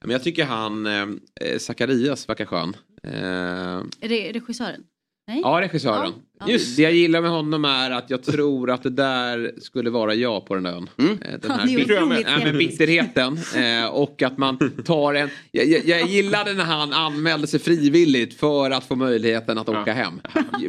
[0.00, 1.06] men jag tycker han, eh,
[1.58, 2.76] Zacharias verkar skön.
[3.02, 4.84] Eh, Är det regissören?
[5.26, 5.40] Nej?
[5.44, 6.12] Ja, regissören.
[6.40, 6.48] Ja.
[6.48, 10.14] Just det jag gillar med honom är att jag tror att det där skulle vara
[10.14, 10.90] jag på den ön.
[10.98, 11.18] Mm.
[11.22, 13.38] Eh, Den här bitterheten.
[13.56, 15.28] Eh, och att man tar en...
[15.50, 19.92] Jag, jag, jag gillade när han anmälde sig frivilligt för att få möjligheten att åka
[19.92, 20.20] hem.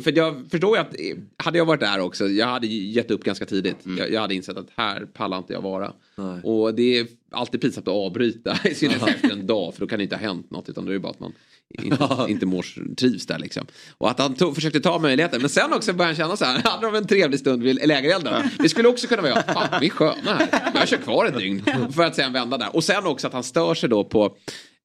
[0.03, 3.23] För jag förstår ju att eh, hade jag varit där också, jag hade gett upp
[3.23, 3.77] ganska tidigt.
[3.97, 5.93] Jag, jag hade insett att här pallar inte jag vara.
[6.15, 6.41] Nej.
[6.43, 9.99] Och det är alltid pinsamt att avbryta, i synnerhet efter en dag, för då kan
[9.99, 11.33] det inte ha hänt något, utan då är det bara att man
[11.83, 13.65] inte, inte mår, trivs där liksom.
[13.97, 16.61] Och att han tog, försökte ta möjligheten, men sen också började han känna så här,
[16.71, 18.43] hade de en trevlig stund vid lägerelden.
[18.59, 21.37] Det skulle också kunna vara jag, fan vi är sköna här, jag kör kvar ett
[21.37, 21.63] dygn.
[21.95, 22.75] För att sen vända där.
[22.75, 24.35] Och sen också att han stör sig då på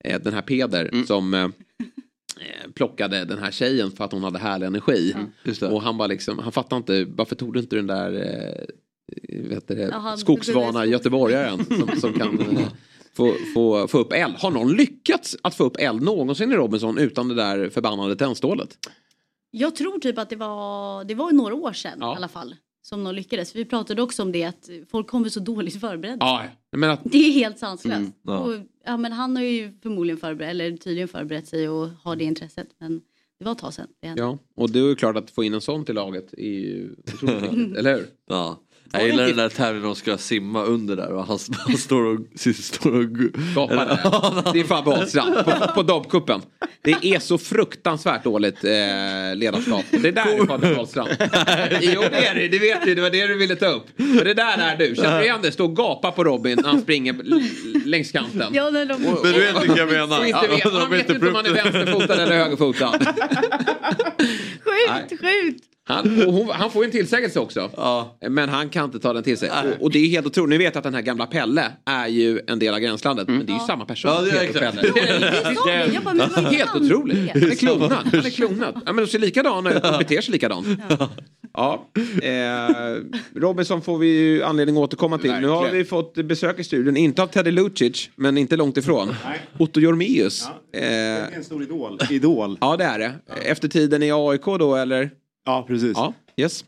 [0.05, 4.39] eh, den här Peder som eh, eh, plockade den här tjejen för att hon hade
[4.39, 5.15] härlig energi.
[5.45, 5.63] Det.
[5.63, 9.69] Och han bara liksom, han fattar inte, varför tog du inte den där eh, vet
[9.69, 12.69] det, Ja, han- skogsvana göteborgaren som, som kan eh,
[13.17, 14.35] få, få, få upp eld.
[14.39, 18.69] Har någon lyckats att få upp eld någonsin i Robinson utan det där förbannade tändstålet?
[19.51, 22.13] Jag tror typ att det var, det var några år sedan Ja.
[22.13, 22.57] i alla fall.
[22.83, 23.57] Som de lyckades.
[23.57, 26.27] Vi pratade också om det att folk kommer så dåligt förberedda.
[26.27, 26.43] Ja,
[26.77, 27.97] men att, Det är helt sanslöst.
[27.97, 28.39] Mm, ja.
[28.39, 32.25] Och, ja, men han har ju förmodligen förberett, eller tydligen förberett sig och har det
[32.25, 32.69] intresset.
[32.79, 33.01] Men
[33.39, 33.87] det var ett tag sedan.
[34.01, 36.43] Det ja, och det är ju klart att få in en sån till laget är
[36.43, 38.07] ju otroligt viktigt, eller hur?
[38.29, 38.61] Ja.
[38.93, 42.21] Jag gillar den där tävlingen de ska simma under där och han, han står och...
[42.55, 43.11] Står och
[43.55, 44.53] Gapar där.
[44.53, 46.43] Det är Fabbe Ahlstrand på, på Dobbcupen.
[46.83, 48.71] Det är så fruktansvärt dåligt eh,
[49.35, 49.85] ledarskap.
[49.91, 51.09] Det där är Fabbe Ahlstrand.
[51.81, 52.95] Jo det är det, det vet du.
[52.95, 53.87] Det var det du ville ta upp.
[54.19, 54.95] För det där är du.
[54.95, 55.53] Känner du igen det?
[55.53, 57.17] Stå och gapa på Robin när han springer
[57.87, 58.55] längs kanten.
[58.55, 59.03] Ja, när de...
[59.03, 60.21] Men du vet vilka jag menar.
[60.21, 62.93] Och inte vet, han vet inte om han är vänsterfotad eller högerfotad.
[64.65, 65.70] Sjukt, sjukt!
[65.91, 67.71] Han, och hon, han får ju en tillsägelse också.
[67.77, 68.17] Ja.
[68.29, 69.51] Men han kan inte ta den till sig.
[69.51, 70.51] Och, och det är helt otroligt.
[70.51, 73.29] Ni vet att den här gamla Pelle är ju en del av gränslandet.
[73.29, 74.11] Men det är ju samma person.
[74.11, 74.93] Ja, det är Peter.
[74.93, 75.31] Pelle.
[75.31, 75.95] Det sa vi.
[75.95, 77.35] Jag bara, men vad Helt otroligt.
[77.35, 77.41] det?
[77.41, 77.93] Han är klonad.
[77.93, 78.75] Han är klonad.
[78.87, 80.67] Ja, men de ser likadana ut och beter sig likadant.
[81.55, 81.87] Ja.
[82.23, 82.97] Eh,
[83.35, 85.33] Robinson får vi ju anledning att återkomma till.
[85.33, 89.15] Nu har vi fått besök i studion, inte av Teddy Lucic, men inte långt ifrån.
[89.59, 90.49] Otto Jormeus.
[90.73, 91.99] Eh, En stor idol.
[92.11, 92.59] idol.
[92.61, 93.13] ja, det är det.
[93.45, 95.11] Efter tiden i AIK då, eller?
[95.45, 95.93] Ja, precis.
[95.95, 96.65] Ja, yes.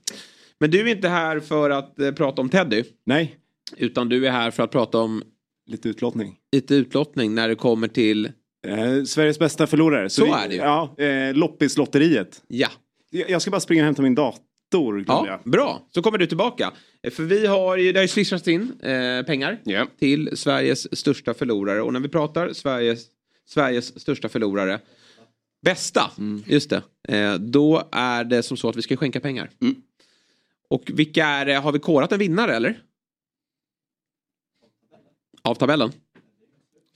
[0.61, 3.37] Men du är inte här för att eh, prata om Teddy, Nej,
[3.77, 5.23] utan du är här för att prata om
[5.67, 6.37] lite utlottning.
[6.53, 8.33] lite utlottning när det kommer till,
[8.67, 10.11] Eh, Sveriges bästa förlorare.
[10.11, 10.61] Så är det ju.
[10.61, 12.43] Ja, eh, Loppislotteriet.
[12.49, 12.69] ja.
[13.11, 14.93] Jag jag ska bara springa och hämta min dator.
[14.95, 15.51] glömde Ja, jag.
[15.53, 15.89] bra.
[15.95, 16.73] Så kommer du tillbaka.
[17.03, 19.87] Eh, För vi har ju, det har ju swishats in eh, pengar Ja.
[19.99, 21.83] till Sveriges största förlorare.
[21.83, 23.07] Och när vi pratar Sveriges,
[23.49, 24.81] Sveriges största förlorare,
[25.63, 26.11] bästa,
[26.47, 29.51] just det, eh, då är det som så att vi ska skänka pengar.
[29.61, 29.75] Mm.
[30.69, 32.83] Och vilka är det, har vi korat en vinnare eller?
[35.43, 35.93] Av tabellen?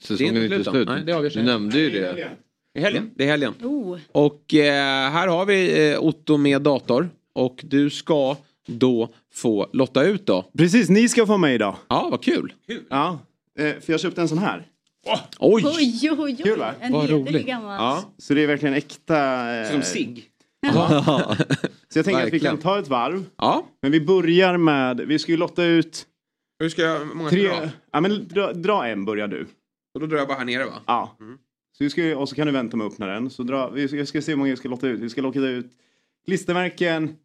[0.03, 0.87] Säsongen är inte slut slut.
[0.87, 2.31] Nej, det avgörs Du nämnde ju det.
[2.73, 3.11] I helgen.
[3.15, 3.53] Det är helgen.
[3.63, 7.09] Oh, Och eh, här har vi eh, Otto med dator.
[7.33, 8.37] Och du ska
[8.67, 10.45] då få lotta ut då.
[10.57, 11.75] Precis, ni ska få med idag.
[11.87, 12.53] Ja, vad kul.
[12.89, 13.19] Ja,
[13.59, 14.67] eh, för jag köpte en sån här.
[15.39, 15.63] Oj!
[15.65, 16.37] oj, oj, oj.
[16.43, 16.73] Kul, va?
[16.79, 17.45] En Vad roligt.
[17.47, 17.75] gammal.
[17.79, 18.13] Ja.
[18.17, 19.55] Så det är verkligen äkta.
[19.61, 20.29] Eh, Som sig.
[21.89, 23.25] Så jag tänker att vi kan ta ett varv.
[23.37, 23.67] ja.
[23.81, 26.05] Men vi börjar med, vi ska ju lotta ut
[26.59, 27.47] Hur ska jag, många tre.
[27.47, 27.69] dra?
[27.91, 29.47] Ja men dra, dra en börjar du.
[29.93, 30.71] Och då drar jag bara här nere va?
[30.87, 31.17] Ja.
[31.19, 31.37] Mm.
[31.77, 33.29] Så vi ska, och så kan du vänta med att öppna den.
[33.29, 34.99] Så dra, vi ska, ska se hur många vi ska lotta ut.
[34.99, 35.71] Vi ska lotta ut
[36.25, 37.15] klistermärken,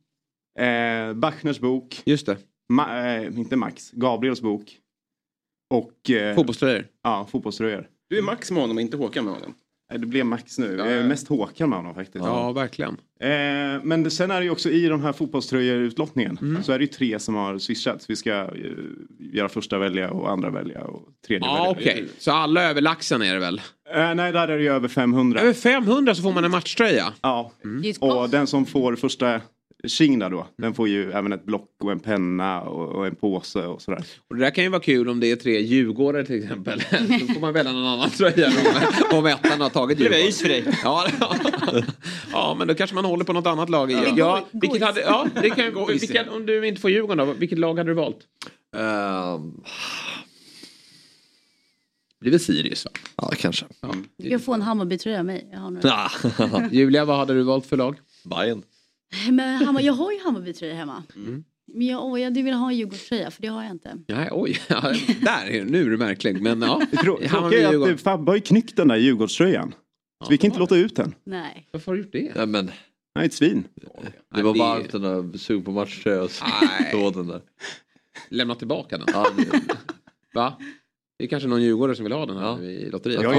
[0.59, 2.37] eh, Bachners bok, Just det.
[2.69, 4.79] Ma, eh, inte Max, Gabriels bok.
[5.73, 6.87] Och eh, Fotbollströjor.
[7.05, 7.87] ja, fotbollströjor.
[8.11, 9.55] Du är Max med honom och inte Håkan med honom.
[9.93, 10.77] Det blev Max nu.
[10.79, 11.07] Ja, Jag är ja.
[11.07, 12.25] mest Håkan med honom faktiskt.
[12.25, 12.97] Ja, verkligen.
[13.21, 13.29] Eh,
[13.83, 16.63] men det, sen är det ju också i de här fotbollströjorutlottningen Mm.
[16.63, 18.11] så är det ju tre som har swishats.
[18.11, 18.49] Vi ska eh,
[19.19, 21.93] göra första välja och andra välja och tredje Ja, välja.
[21.93, 22.09] okej.
[22.19, 23.61] Så alla över laxen är det väl?
[23.95, 25.41] Eh, nej, där är det ju över 500.
[25.41, 27.13] Över 500 så får man en matchtröja.
[27.23, 27.93] Ja, Mm.
[28.01, 29.41] Och den som får första
[29.83, 30.47] Där då.
[30.59, 34.05] Den får ju även ett block och en penna och, och en påse och sådär.
[34.29, 36.79] Och det där kan ju vara kul om det är tre djurgårdare till exempel.
[37.29, 38.47] Då får man välja någon annan tröja
[39.13, 40.29] om, om ettan har tagit Det Djurgården.
[40.29, 40.65] ys för dig.
[40.85, 41.07] Ja,
[42.33, 43.91] ja, men då kanske man håller på något annat lag.
[43.91, 45.87] Ja, ja, vilket hade, ja det kan.
[45.89, 48.19] Vilket, om du inte får Djurgården då, vilket lag hade du valt?
[48.77, 49.53] Ehm,
[52.19, 52.91] Det blir väl Sirius va?
[53.17, 53.67] ja, kanske.
[54.19, 55.49] Du kan få en Hammarbytröja av mig.
[55.53, 56.69] Jag har.
[56.73, 57.97] Julia, vad hade du valt för lag?
[58.25, 58.63] Bayern.
[59.31, 61.03] Men Hammar, jag har ju Hammarbytröja hemma.
[61.17, 61.45] Mm.
[61.75, 63.99] Men jag, åh, jag velat ha en Djurgårdströja för det har jag inte.
[64.09, 64.81] Nej, oj, ja,
[65.21, 66.43] där, är- nu är du märklig.
[66.43, 67.95] Men ja, Det trå- Hammarby, tråkiga är att Djurgården.
[67.95, 69.75] eh, Fabbe har ju knyckt den där Djurgårdströjan.
[70.25, 71.15] Så vi kan inte låta ut den.
[71.25, 71.69] Nej.
[71.73, 72.33] Varför har du gjort det?
[72.37, 72.71] Nej, men
[73.19, 73.65] är ett svin.
[74.35, 76.89] det var varmt den där sug på matchtröja och så Nej.
[76.89, 77.41] stod den där.
[78.29, 79.07] Lämna tillbaka den.
[79.13, 79.61] Ja, det-
[80.35, 80.59] Va?
[81.19, 82.63] Det är kanske någon djurgårdare som vill ha den här Ja.
[82.63, 83.21] i lotteriet.
[83.21, 83.35] vi har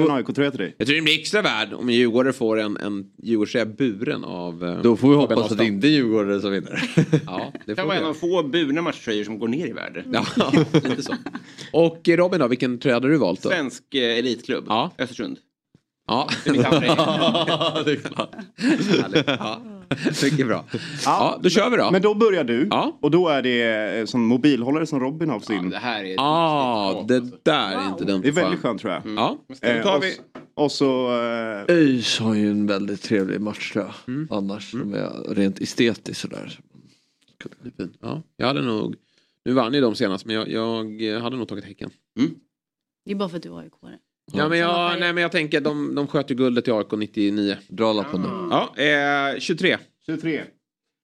[0.00, 0.74] ju en AIK-tröja till dig.
[0.78, 4.64] Jag tror det blir extra värd om en djurgårdare får en, en djurgårdströja buren av
[4.64, 6.82] eh, Då får vi hoppas att det inte är Djurgårdare som vinner.
[7.26, 10.04] Ja, det Det kan vara en av få burna matchtröjor som går ner i värde.
[10.12, 10.26] Ja,
[10.72, 11.14] lite så.
[11.72, 13.48] Och eh, Robin då, vilken tröja hade du valt då?
[13.48, 14.64] Svensk eh, elitklubb.
[14.68, 14.90] Ja.
[14.98, 15.38] Östersund.
[16.06, 16.50] Ja, Det
[17.92, 18.30] är klart.
[19.26, 19.60] Ja.
[20.22, 20.64] Mycket bra.
[21.04, 21.90] Ja, då kör vi då.
[21.90, 22.68] Men då börjar du.
[22.70, 22.98] Ja.
[23.02, 23.62] Och då är det
[23.98, 25.70] eh, som mobilhållare som Robin har på Ja, sin.
[25.70, 26.14] det här är...
[26.18, 28.22] ah, det där är inte dumt.
[28.22, 29.02] Det är väldigt skönt tror jag.
[29.16, 30.16] Ja, Då Eh, tar vi...
[30.54, 31.06] och så...
[31.22, 33.94] Eh, ÖIS har ju en väldigt trevlig matchtröja.
[34.30, 36.58] Annars som är rent estetiskt sådär.
[38.00, 38.94] ja, jag hade nog...
[39.44, 41.90] Nu vann ju de senast, men jag, jag hade nog tagit Häcken.
[43.04, 43.72] Det är bara för att du har AIK.
[44.32, 47.56] Ja, men jag, nej, men jag tänker, de, de sköt ju guldet i AIK 99.
[47.68, 48.28] Dra lappen nu.
[48.28, 48.74] Ja,
[49.34, 49.76] eh, 23.
[50.06, 50.42] 23.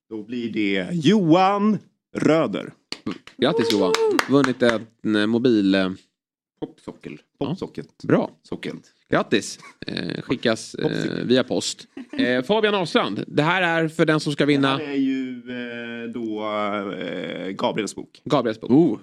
[0.09, 1.77] Då blir det Johan
[2.15, 2.73] Röder.
[3.37, 3.93] Grattis Johan.
[4.29, 5.75] Vunnit en eh, mobil...
[5.75, 5.89] Eh,
[6.59, 7.19] Popsockel.
[7.39, 8.03] Popsocket.
[8.03, 8.31] bra.
[8.43, 8.75] Socket.
[9.09, 9.59] Grattis.
[9.87, 11.87] Eh, skickas eh, via post.
[12.17, 15.29] Eh, Fabian Ahlstrand, det här är för den som ska Det vinna här är ju
[15.49, 16.43] eh, då
[16.93, 18.21] eh, Gabriels bok.
[18.25, 18.71] Gabriels bok.
[18.71, 18.99] Oh.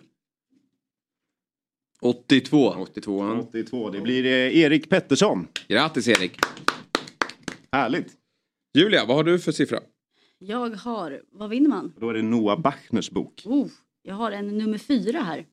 [2.03, 2.75] 82.
[2.79, 3.21] 82.
[3.49, 3.91] 82.
[3.91, 5.47] Det blir eh, Erik Pettersson.
[5.69, 6.39] Grattis Erik.
[7.73, 8.13] Härligt.
[8.79, 9.79] Julia, vad har du för siffra?
[10.39, 11.93] Jag har, vad vinner man?
[12.01, 13.43] Då är det Noah Bachners bok.
[13.47, 13.67] Oh,
[14.03, 15.47] jag har en nummer fyra här.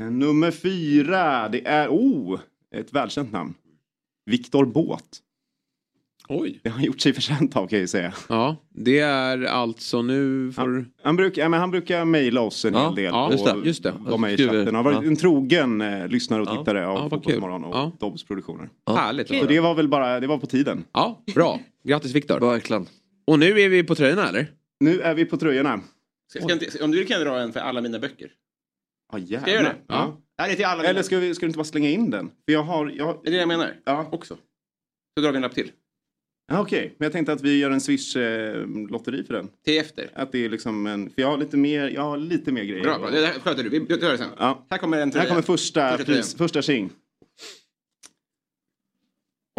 [0.00, 2.40] Eh, Nummer fyra, det är oh,
[2.74, 3.54] ett välkänt namn.
[4.26, 5.22] Viktor Båt.
[6.28, 6.60] Oj.
[6.62, 8.12] Det har han gjort sig förtjänt av kan jag ju säga.
[8.28, 10.84] Ja, det är alltså nu får...
[11.02, 13.04] Han brukar, ja, men han brukar mejla oss en Ja, hel del.
[13.04, 13.94] ja, just det, just det.
[13.98, 14.66] Vara med i chatten.
[14.66, 15.08] Han har varit ja.
[15.08, 16.56] en trogen eh, lyssnare och Ja.
[16.58, 17.92] tittare av Ja, Fotbollsmorgon och Ja.
[18.00, 18.68] Dobbs produktioner.
[18.90, 19.28] Härligt.
[19.28, 20.84] Så det var väl bara, det var på tiden.
[20.92, 21.60] Ja, bra.
[21.84, 22.40] Grattis Viktor.
[22.40, 22.86] Verkligen.
[23.26, 24.46] Och nu är vi på tröjorna eller?
[24.80, 25.80] Nu är vi på tröjorna.
[26.30, 28.28] Ska, ska inte, om du vill kan jag dra en för alla mina böcker.
[29.12, 29.74] Ja, Ska jag göra det?
[29.88, 30.16] Ja.
[30.36, 30.88] Det här är till alla mina.
[30.88, 32.26] Eller ska, vi, ska du inte bara slänga in den?
[32.46, 32.90] För jag har...
[32.96, 33.72] Jag, har- Det är det jag menar.
[33.84, 34.08] ja.
[34.12, 34.34] Också.
[35.16, 35.70] Så drar vi en lapp till.
[36.50, 39.48] Ja, Okej, men jag tänkte att vi gör en Swish-lotteri för den.
[39.64, 40.10] Till efter.
[40.14, 41.10] Att det är liksom en...
[41.10, 42.82] För jag har lite mer, jag har lite mer grejer.
[42.82, 43.10] Bra, bra.
[43.10, 43.68] Det sköter du.
[43.68, 44.28] Vi gör det sen.
[44.38, 44.66] Ja.
[44.70, 45.22] Här kommer en tröja.
[45.22, 46.90] Här kommer första, Första pris, första tjing.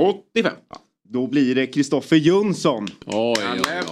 [0.01, 0.53] 85.
[1.09, 2.87] Då blir det Kristoffer Jönsson.
[3.05, 3.83] Oj, oj, oj.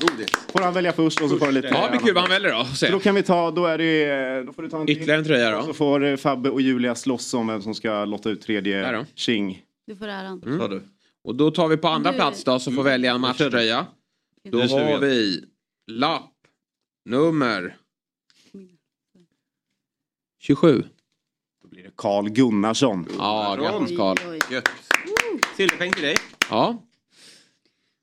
[0.00, 0.30] Godis.
[0.52, 1.68] Får han välja först och så får han lite...
[1.68, 2.64] Ja, det blir kul vad han väljer då.
[2.64, 4.88] Så då kan vi ta, då är det, då får du ta en.
[4.90, 5.66] Ytterligare en tröja Och då.
[5.66, 9.04] så får Fabbe och Julia slåss om vem som ska lotta ut tredje då.
[9.14, 9.62] tjing.
[9.86, 10.42] Du får äran.
[10.46, 10.70] Mm.
[10.70, 10.82] Du?
[11.24, 13.86] Och då tar vi på andra Nu- plats då, så får välja en matchtröja.
[14.42, 15.44] Då har vi
[15.86, 16.34] lapp
[17.04, 17.76] nummer
[20.40, 20.82] 27.
[21.62, 23.06] Då blir det Carl Gunnarsson.
[23.18, 24.16] Ja, grattis Karl.
[25.56, 26.16] Silverpeng till dig.
[26.50, 26.82] Ja,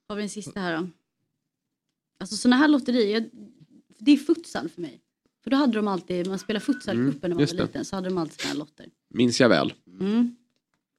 [0.07, 0.87] Har vi den sista här då?
[2.19, 3.29] Alltså sådana här lotterier,
[3.99, 5.01] det är futsal för mig.
[5.43, 7.63] För då hade de alltid, man spelade futsalcupen när man var det.
[7.63, 8.89] liten, så hade de alltid sådana här lotter.
[9.09, 9.73] minns jag väl.
[9.99, 10.35] Mm.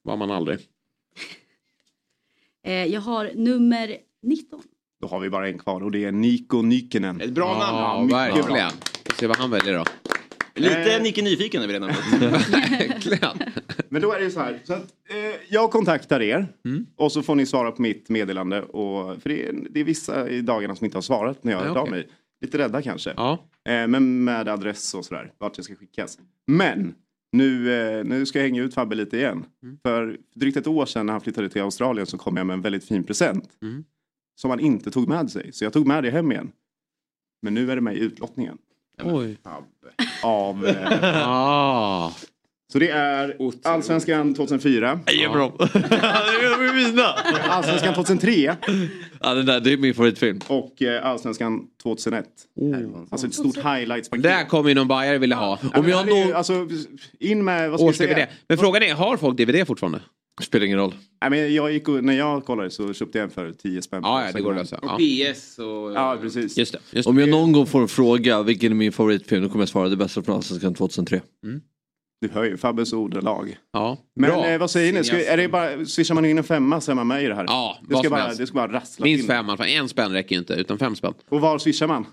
[0.01, 0.59] Var man aldrig.
[2.65, 4.61] Eh, jag har nummer 19.
[5.01, 7.21] Då har vi bara en kvar och det är Niko Nykenen.
[7.21, 7.77] Ett bra namn.
[7.77, 8.69] Ja, mycket verkligen.
[9.05, 9.85] Får se vad han väljer då.
[10.55, 11.01] Lite Eh.
[11.01, 11.89] Nicke Nyfiken är vi redan.
[12.19, 13.37] Verkligen.
[13.89, 14.59] Men då är det så här.
[14.63, 15.15] Så att, eh,
[15.49, 16.85] jag kontaktar er Mm.
[16.95, 18.61] och så får ni svara på mitt meddelande.
[18.61, 21.59] Och, för det är, det är vissa i dagarna som inte har svarat när jag
[21.59, 22.07] har hört av mig.
[22.41, 23.13] Lite rädda kanske.
[23.17, 25.31] Ja, Eh, men med adress och sådär.
[25.37, 26.17] Vart det ska skickas.
[26.47, 26.93] Men
[27.33, 29.45] nu, eh, nu ska jag hänga ut Fabbe lite igen.
[29.63, 29.77] Mm.
[29.83, 32.61] För drygt ett år sedan när han flyttade till Australien så kom jag med en
[32.61, 33.57] väldigt fin present.
[33.61, 33.83] Mm.
[34.35, 35.53] Som han inte tog med sig.
[35.53, 36.51] Så jag tog med det hem igen.
[37.41, 38.57] Men nu är det med i utlottningen.
[39.03, 39.37] oj.
[40.23, 42.11] Av, eh, Ah.
[42.73, 44.99] Så det är Allsvenskan 2004.
[45.11, 45.51] Ge mig dem.
[45.57, 47.03] Det är mina.
[47.49, 48.55] Allsvenskan 2003.
[49.21, 50.39] Ja, den där, det är min favoritfilm.
[50.47, 52.25] Och eh, Allsvenskan 2001.
[53.09, 54.23] Alltså ett stort highlights-paket.
[54.23, 55.59] Där kommer ju någon bajare vilja ha.
[55.75, 56.33] Om jag nå...
[56.35, 56.67] Alltså,
[57.19, 58.13] in med, vad ska jag Års-DVD.
[58.13, 58.27] säga?
[58.47, 60.01] Men frågan är, har folk DVD fortfarande?
[60.41, 60.93] Spelar ingen roll.
[61.21, 64.01] Nej, men jag gick och, när jag kollade så köpte jag en för 10 spänn.
[64.03, 64.77] Ja, ja, det går att lösa.
[64.77, 65.31] Och Ja.
[65.33, 65.91] PS och...
[65.93, 66.57] Ja, precis.
[66.57, 66.79] Just det.
[66.91, 69.69] Just Om jag någon gång får en fråga vilken är min favoritfilm då kommer jag
[69.69, 71.21] svara Det bästa från Allsvenskan 2003.
[72.23, 73.57] Du hör ju Fabbes ordalag.
[73.73, 74.47] Ja, Men bra.
[74.49, 75.03] eh, vad säger ni?
[75.03, 77.35] Ska, är det bara, swishar man in en femma så är man med i det
[77.35, 77.43] här?
[77.47, 78.37] Ja, det ska, bara, helst.
[78.39, 79.27] det ska bara rassla Minst in.
[79.27, 79.67] fem i alla fall.
[79.67, 81.13] En spänn räcker inte, utan fem spänn.
[81.29, 82.05] Och var swishar man?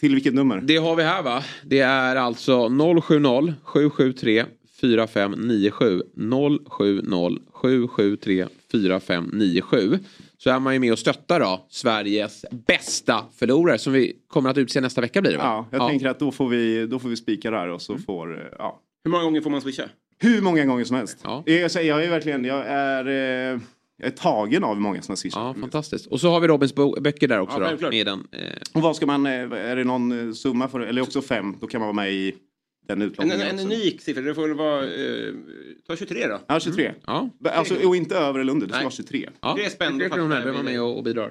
[0.00, 0.60] Till vilket nummer?
[0.60, 1.42] Det har vi här va?
[1.64, 2.68] Det är alltså
[3.02, 4.44] 070 773
[4.80, 6.02] 4597
[6.68, 9.98] 070 773 4597
[10.38, 14.58] så är man ju med och stöttar då Sveriges bästa förlorare som vi kommer att
[14.58, 15.66] utse nästa vecka blir det va?
[15.72, 18.36] Ja, jag tänker att då får vi, då får vi spika där och så får...
[18.40, 18.80] eh, Ja.
[19.06, 19.88] Hur många gånger får man swisha?
[20.18, 21.18] Hur många gånger som helst.
[21.22, 21.42] Ja.
[21.46, 23.60] Jag, säger, jag är verkligen, jag är, eh,
[23.98, 25.56] jag är tagen av hur många som har swishat.
[25.56, 26.06] Ja, fantastiskt.
[26.06, 27.90] Och så har vi Robins bo- böcker där också Ja, då.
[27.90, 28.40] Med den, eh,
[28.72, 30.86] Och vad ska man, eh, är det någon eh, summa för det?
[30.86, 32.34] Eller också fem, då kan man vara med i
[32.88, 33.66] den En, utlottningen en, en också.
[33.66, 34.84] unik siffra, det får väl vara...
[34.84, 35.34] Eh,
[35.86, 36.40] ta 23 då.
[36.46, 36.92] Ja, 23.
[37.06, 37.30] ja.
[37.44, 38.84] Alltså, och inte över eller under, det ska Nej.
[38.84, 39.28] vara 23.
[39.40, 39.56] ja.
[39.56, 40.80] Tre spänn, Tre då kronor, fattar då är man vi med det.
[40.80, 41.30] och, och bidrar.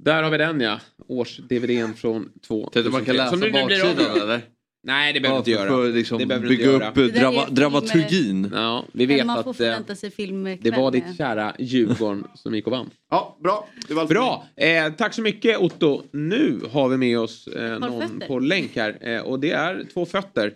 [0.00, 0.80] Där har vi den ja.
[1.08, 2.70] Års-DVDn från 2003.
[2.72, 4.40] Tänkte man kan läsa Som nu blir baksidan eller?
[4.82, 5.68] Nej, det behöver Ja, inte göra.
[5.68, 8.50] för liksom det behöver du bygga upp drama, film, dramaturgin.
[8.54, 12.24] Ja, vi vet man får att eh, förvänta sig filmkväll det var ditt kära Djurgården
[12.34, 12.90] som gick och vann.
[13.10, 13.68] Ja, bra.
[13.88, 14.46] Det var allt Bra!
[14.56, 16.02] Eh, tack så mycket Otto.
[16.12, 18.26] Nu har vi med oss eh, någon fötter.
[18.26, 20.52] på länk här eh, och det är två fötter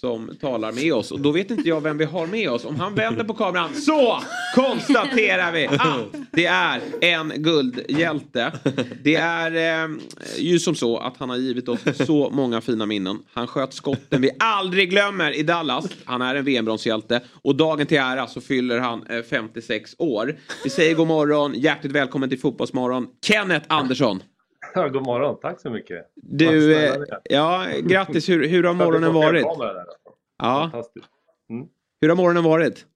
[0.00, 2.64] som talar med oss och då vet inte jag vem vi har med oss.
[2.64, 4.20] Om han vänder på kameran så
[4.54, 8.52] konstaterar vi att det är en guldhjälte.
[9.02, 9.96] Det är eh,
[10.38, 13.18] ju som så att han har givit oss så många fina minnen.
[13.32, 15.86] Han sköt skotten vi aldrig glömmer i Dallas.
[16.04, 20.36] Han är en VM-bronshjälte och dagen till ära så fyller han eh, 56 år.
[20.64, 24.22] Vi säger god morgon, hjärtligt välkommen till Fotbollsmorgon, Kenneth Andersson.
[24.88, 26.06] God morgon, tack så mycket.
[26.14, 26.94] Du, eh,
[27.24, 28.28] ja, grattis.
[28.28, 29.44] Hur, hur har morgonen varit?
[30.38, 31.06] Ja, Fantastiskt.
[32.00, 32.86] hur har morgonen varit?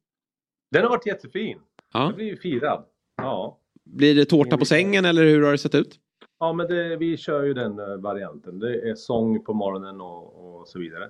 [0.70, 1.58] Den har varit jättefin.
[1.92, 2.04] Ja.
[2.04, 2.84] Jag blir ju firad.
[3.16, 5.98] Ja, Blir det tårta på sängen eller hur har det sett ut?
[6.40, 8.58] ja men det, vi kör ju den eh, varianten.
[8.58, 11.08] Det är sång på morgonen och, och så vidare.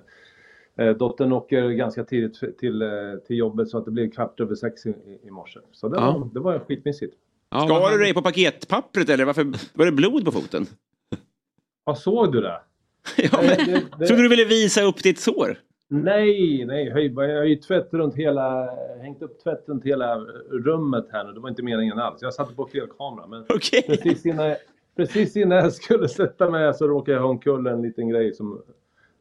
[0.77, 2.89] Eh, dottern åker ganska tidigt till, eh,
[3.27, 5.59] till jobbet så att det blir kvart över sex i- i morse.
[5.71, 6.11] Så det, Ja.
[6.17, 7.13] var, det var skitmysigt.
[7.53, 10.65] Ja, Skar du dig på paketpappret eller varför var det blod på foten?
[11.85, 12.61] Ja, såg du det?
[13.17, 15.57] Ja, men, det, det, Trodde du ville visa upp ditt sår?
[15.89, 16.93] Nej, nej, jag
[17.37, 18.69] har ju tvätt runt hela,
[19.01, 20.17] hängt upp tvätt runt hela
[20.51, 21.31] rummet här nu.
[21.33, 22.21] Det var inte meningen alls.
[22.21, 23.27] Jag satte på fel kamera.
[23.27, 23.83] Men Okej.
[23.87, 24.57] precis, innan, jag-
[24.95, 28.61] precis innan jag skulle sätta mig så råkade jag ha omkull en liten grej som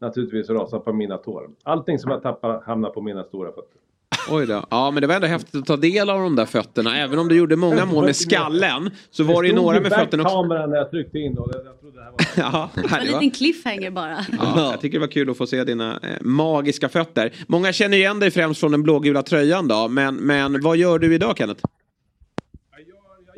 [0.01, 1.51] naturligtvis rasar på mina tår.
[1.63, 3.81] Allting som jag tappar hamnar på mina stora fötter.
[4.31, 4.67] Oj då.
[4.71, 6.97] Ja, men det var ändå häftigt att ta del av de där fötterna.
[6.99, 10.23] Även om du gjorde många mål med skallen så var det ju några med fötterna
[10.23, 10.37] också.
[10.37, 12.19] backkameran när jag tryckte in och jag trodde det här var...
[12.53, 14.19] Ja, En det var- liten cliffhanger bara.
[14.39, 17.33] Ja, jag tycker det var kul att få se dina eh, magiska fötter.
[17.47, 19.89] Många känner igen dig främst från den blågula tröjan då.
[19.89, 21.65] Men, men vad gör du idag Kenneth?
[22.71, 22.87] Jag, jag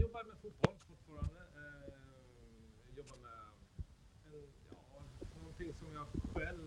[0.00, 1.40] jobbar med fotboll fortfarande.
[1.56, 3.32] Eh, jobbar med
[4.32, 6.58] en, ja, någonting som jag själv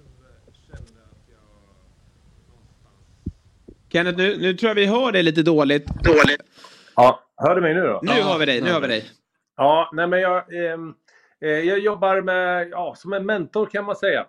[0.67, 1.47] kände att jag
[2.49, 3.03] någonstans...
[3.97, 5.85] Kenneth, nu, nu tror jag vi hör dig lite dåligt.
[5.85, 6.41] Dåligt.
[6.95, 7.99] Ja, hör du mig nu då?
[8.03, 9.05] Nu har vi dig, nu har vi dig.
[9.57, 10.93] Ja, nej men jag, ehm,
[11.41, 14.25] eh, jag jobbar med, ja, som en mentor kan man säga.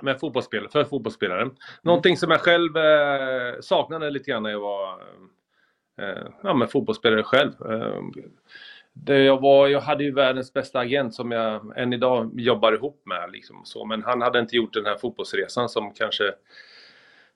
[0.00, 1.50] Med fotbollsspelare, för fotbollsspelare.
[1.82, 5.00] Någonting som jag själv eh, saknade lite grann när jag var
[6.00, 7.52] eh, ja, med fotbollsspelare själv.
[7.70, 8.02] Eh,
[8.92, 13.02] det jag, var, jag hade ju världens bästa agent som jag än idag jobbar ihop
[13.04, 13.30] med.
[13.32, 13.84] Liksom, så.
[13.84, 16.34] Men han hade inte gjort den här fotbollsresan som kanske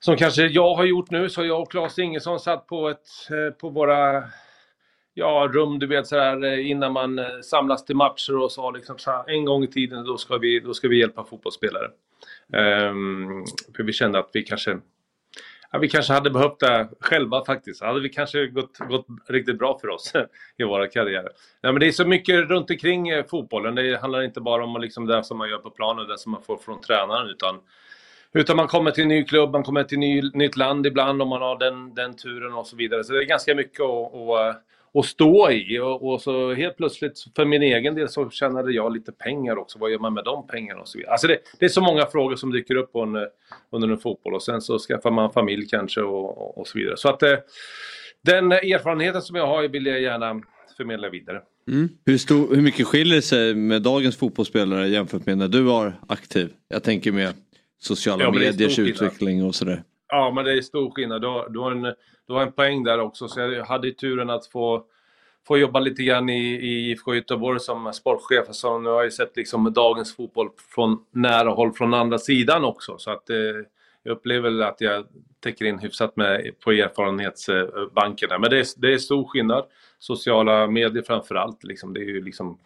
[0.01, 1.29] som kanske jag har gjort nu.
[1.29, 4.23] Så jag och Claes Ingesson satt på, ett, eh, på våra
[5.13, 8.97] ja, rum, du vet sådär eh, innan man eh, samlas till matcher och sa liksom
[8.97, 11.87] så här, en gång i tiden då ska vi, då ska vi hjälpa fotbollsspelare.
[12.89, 13.45] Um,
[13.75, 14.79] för vi kände att vi kanske
[15.73, 17.81] Ja, vi kanske hade behövt det själva faktiskt.
[17.81, 20.13] Hade vi kanske gått, gått riktigt bra för oss
[20.57, 21.29] i våra karriärer.
[21.61, 23.75] Ja, men det är så mycket runt omkring fotbollen.
[23.75, 26.43] Det handlar inte bara om liksom det som man gör på planen, det som man
[26.43, 27.29] får från tränaren.
[27.29, 27.59] Utan,
[28.33, 31.21] utan man kommer till en ny klubb, man kommer till ett ny, nytt land ibland
[31.21, 33.03] om man har den, den turen och så vidare.
[33.03, 34.55] Så det är ganska mycket att, att, eh,
[34.93, 35.79] att stå i.
[35.79, 39.79] Och, och så helt plötsligt, för min egen del, så tjänade jag lite pengar också.
[39.79, 41.11] Vad gör man med de pengarna och så vidare.
[41.11, 43.27] Alltså det, det är så många frågor som dyker upp en,
[43.71, 44.33] under en fotboll.
[44.33, 46.97] Och sen så skaffar man familj kanske och, och, och så vidare.
[46.97, 47.37] Så att eh,
[48.23, 50.41] den erfarenheten som jag har vill jag gärna
[50.77, 51.41] förmedla vidare.
[51.67, 51.89] Mm.
[52.05, 55.93] Hur, stor, hur mycket skiljer det sig med dagens fotbollsspelare jämfört med när du var
[56.07, 56.53] aktiv?
[56.67, 57.33] Jag tänker med
[57.81, 59.83] sociala Ja, mediers utveckling och sådär.
[60.07, 61.21] Ja, men det är stor skillnad.
[61.21, 61.81] Du har, du har, en,
[62.27, 63.27] du har en poäng där också.
[63.27, 64.83] Så jag hade turen att få,
[65.47, 68.45] få jobba lite grann i, i IFK Göteborg som sportchef.
[68.51, 72.65] Så nu har jag ju sett liksom dagens fotboll från nära håll från andra sidan
[72.65, 72.97] också.
[72.97, 73.37] Så att eh,
[74.03, 75.05] jag upplever att jag
[75.39, 78.39] täcker in hyfsat med, på erfarenhetsbankerna.
[78.39, 79.65] Men det är, det är stor skillnad.
[79.99, 81.63] Sociala medier framför allt.
[81.63, 82.57] Liksom, det är ju liksom...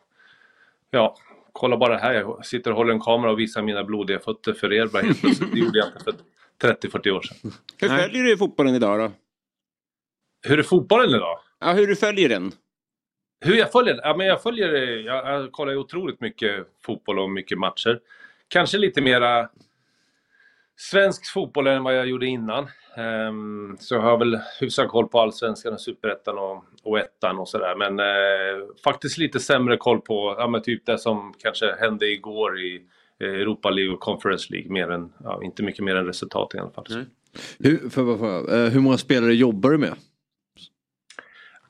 [0.92, 1.18] Ja,
[1.56, 2.14] kolla bara här.
[2.14, 5.22] Jag sitter och håller en kamera och visar mina blodiga fötter för er bara helt
[5.22, 5.52] plötsligt.
[5.54, 7.52] Det gjorde jag inte för 30-40 år sedan.
[7.78, 9.12] Hur följer du fotbollen idag då?
[10.48, 11.40] Hur är fotbollen idag?
[11.60, 12.52] Ja, hur du följer den?
[13.46, 14.00] Hur jag följer?
[14.04, 18.00] Ja, men jag följer, jag, jag kollar ju otroligt mycket fotboll och mycket matcher.
[18.48, 19.50] Kanske lite mera
[20.78, 22.68] svensk fotboll än vad jag gjorde innan.
[22.98, 27.50] Um, så jag har väl hyfsat koll på allsvenskan och superettan och, och ettan och
[27.50, 27.76] sådär.
[27.76, 32.60] Men uh, faktiskt lite sämre koll på ja, men typ det som kanske hände igår
[32.60, 32.82] i
[33.20, 34.72] eh, Europa League och Conference League.
[34.72, 36.86] Mer än, ja, inte mycket mer än resultat i alla fall.
[36.90, 37.06] Mm.
[37.60, 39.96] Hur, för, för, för, hur många spelare jobbar du med?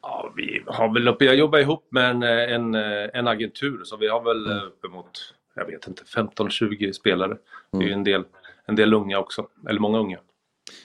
[0.02, 2.76] Ja, vi har väl uppe, jag jobbar ihop med en, en,
[3.14, 4.68] en agentur så vi har väl mm.
[4.68, 7.32] uppemot, jag vet inte, 15-20 spelare.
[7.32, 7.40] Mm.
[7.72, 8.24] Det är ju en del,
[8.68, 10.20] en del unga också, eller många unga.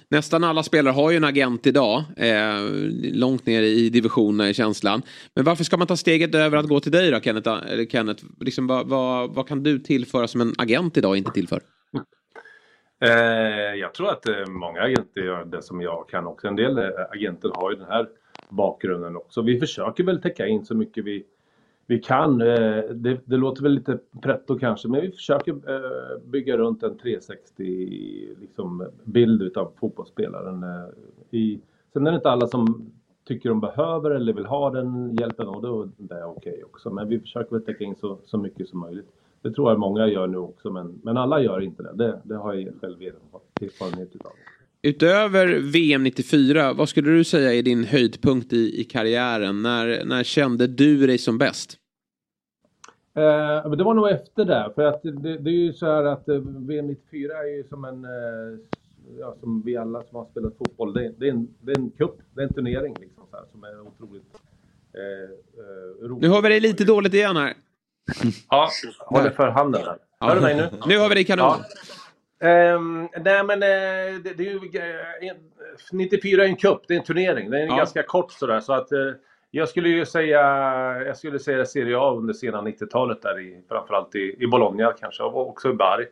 [0.09, 2.05] Nästan alla spelare har ju en agent idag.
[2.17, 2.61] Eh,
[3.13, 5.03] långt ner i divisionerna i känslan.
[5.35, 7.51] Men varför ska man ta steget över att gå till dig då Kenneth?
[7.69, 11.61] Eller Kenneth liksom, vad, vad, vad kan du tillföra som en agent idag inte tillför?
[13.05, 16.49] Eh, jag tror att eh, många agenter gör det som jag kan också.
[16.49, 18.09] En del eh, agenter har ju den här
[18.49, 19.43] bakgrunden också.
[19.43, 21.25] Vi försöker väl täcka in så mycket vi,
[21.91, 22.41] vi kan.
[22.41, 26.99] Eh, det, det låter väl lite pretto kanske, men vi försöker eh, bygga runt en
[26.99, 30.63] 360 liksom, bild utav fotbollsspelaren.
[30.63, 31.61] Eh, I,
[31.93, 32.93] sen är det inte alla som
[33.25, 36.91] tycker de behöver eller vill ha den hjälpen och då det är okej okay också.
[36.91, 39.09] Men vi försöker väl täcka in så, så mycket som möjligt.
[39.43, 41.93] Det tror jag många gör nu också, men, men alla gör inte det.
[41.95, 43.03] Det, det har jag själv
[43.61, 44.33] erfarenhet utav.
[44.83, 49.63] Utöver VM 94, vad skulle du säga är din höjdpunkt i, i karriären?
[49.63, 51.80] När, när kände du dig som bäst?
[53.15, 56.29] Eh, det var nog efter det, för att det, det är ju så här att
[56.29, 58.59] eh, VM 94 är ju som en, eh,
[59.19, 61.91] ja, som vi alla som har spelat fotboll, det, det, är, en, det är en
[61.91, 64.35] cup, det är en turnering liksom så här, som är otroligt
[64.95, 66.23] eh, rolig.
[66.23, 67.55] Nu hör vi dig lite dåligt igen här.
[68.51, 69.99] Ja, håller för handen här.
[70.21, 70.69] Hör du mig nu?
[70.87, 71.59] Nu hör vi dig kanon.
[72.39, 72.75] Ja.
[72.75, 74.57] Um, nej men uh, det, det, är ju,
[75.31, 75.37] uh,
[75.93, 77.51] 94 är en cup, det är en turnering.
[77.51, 77.77] Det är ja.
[77.77, 78.61] ganska kort sådär.
[78.61, 79.13] Så att, uh,
[79.51, 80.41] jag skulle ju säga,
[81.07, 85.23] jag skulle säga Serie A under sena 90-talet där i, framförallt i, i Bologna kanske
[85.23, 86.07] och också i Bari.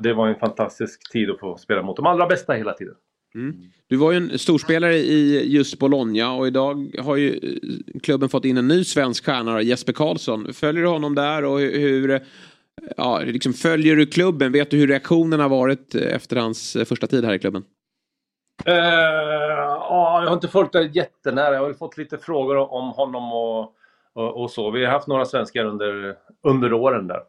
[0.00, 2.94] Det var en fantastisk tid att få spela mot de allra bästa hela tiden.
[3.34, 3.56] Mm.
[3.86, 8.44] Du var ju en storspelare i just Bologna och idag har ju eh, klubben fått
[8.44, 10.52] in en ny svensk stjärna, Jesper Karlsson.
[10.52, 12.20] Följer du honom där och hur,
[12.96, 14.52] ja, liksom följer du klubben?
[14.52, 17.64] Vet du hur reaktionerna har varit eh, efter hans eh, första tid här i klubben?
[18.68, 21.54] Uh, ja, jag har inte följt det jättenära.
[21.54, 23.74] Jag har fått lite frågor om honom och,
[24.12, 24.70] och, och, så.
[24.70, 27.22] Vi har haft några svenskar under, under åren där.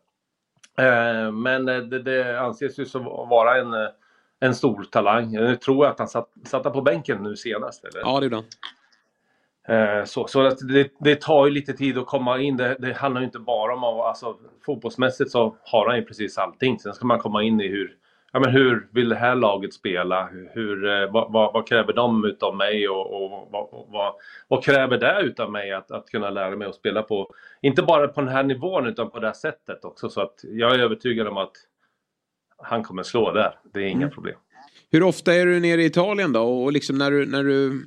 [0.81, 3.73] Uh, men det, det anses ju som vara en,
[4.39, 5.33] en stor talang.
[5.33, 7.85] Jag tror att han satt, satt på bänken nu senast.
[7.85, 7.99] Eller?
[7.99, 8.45] Ja, det gjorde han.
[9.67, 12.57] Eh, så, så det, det, tar ju lite tid att komma in.
[12.57, 16.79] Det, det handlar ju inte bara om alltså, fotbollsmässigt så har han ju precis allting.
[16.79, 17.97] Sen ska man komma in i hur,
[18.33, 20.29] ja, men hur vill det här laget spela?
[20.53, 24.13] Hur, eh, vad, vad, vad, kräver de utav mig och, och vad, vad,
[24.47, 28.07] vad, kräver det utav mig att, att kunna lära mig att spela på, inte bara
[28.07, 30.09] på den här nivån utan på det här sättet också.
[30.09, 31.51] Så att jag är övertygad om att
[32.57, 33.59] han kommer slå där.
[33.73, 34.11] Det är inga mm.
[34.11, 34.35] problem.
[34.91, 36.63] Hur ofta är du nere i Italien då?
[36.63, 37.85] Och liksom när du, när du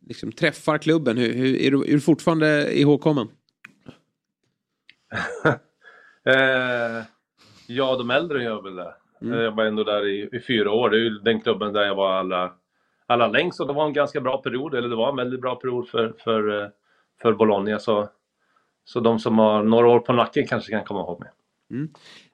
[0.00, 3.28] liksom träffar klubben, hur, hur, är, du, är du fortfarande ihågkommen?
[6.24, 7.04] eh,
[7.66, 8.94] ja, de äldre gör väl det.
[9.22, 9.38] Mm.
[9.38, 10.90] Jag var ändå där i, i, fyra år.
[10.90, 12.52] Det är ju den klubben där jag var alla,
[13.06, 15.54] alla längst och det var en ganska bra period, eller det var en väldigt bra
[15.54, 16.68] period för, för, eh,
[17.22, 17.78] för Bologna.
[17.78, 18.08] Så,
[18.84, 21.30] så de som har några år på nacken kanske kan komma ihåg mig.
[21.70, 21.88] Mm.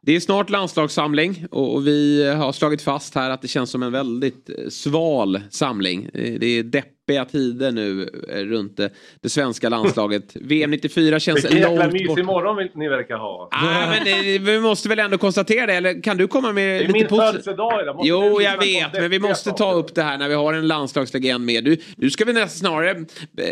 [0.06, 3.92] Det är snart landslagssamling och vi har slagit fast här att det känns som en
[3.92, 6.08] väldigt eh, sval samling.
[6.14, 8.80] Eh, det är deppiga tider nu eh, runt
[9.20, 10.24] det, svenska landslaget.
[10.34, 11.54] VM 94 känns långt bort.
[11.54, 13.48] Vilken jäkla mysig morgon ni verkar ha.
[13.50, 16.92] Ah, men det, vi måste väl ändå konstatera det, eller kan du komma med lite
[16.92, 17.04] positivt?
[17.08, 18.00] Det är min födelsedag idag.
[18.02, 21.44] Jo, jag vet, men vi måste ta upp det här när vi har en landslagslegend
[21.44, 21.64] med.
[21.64, 23.04] Du, nu ska vi nästan snarare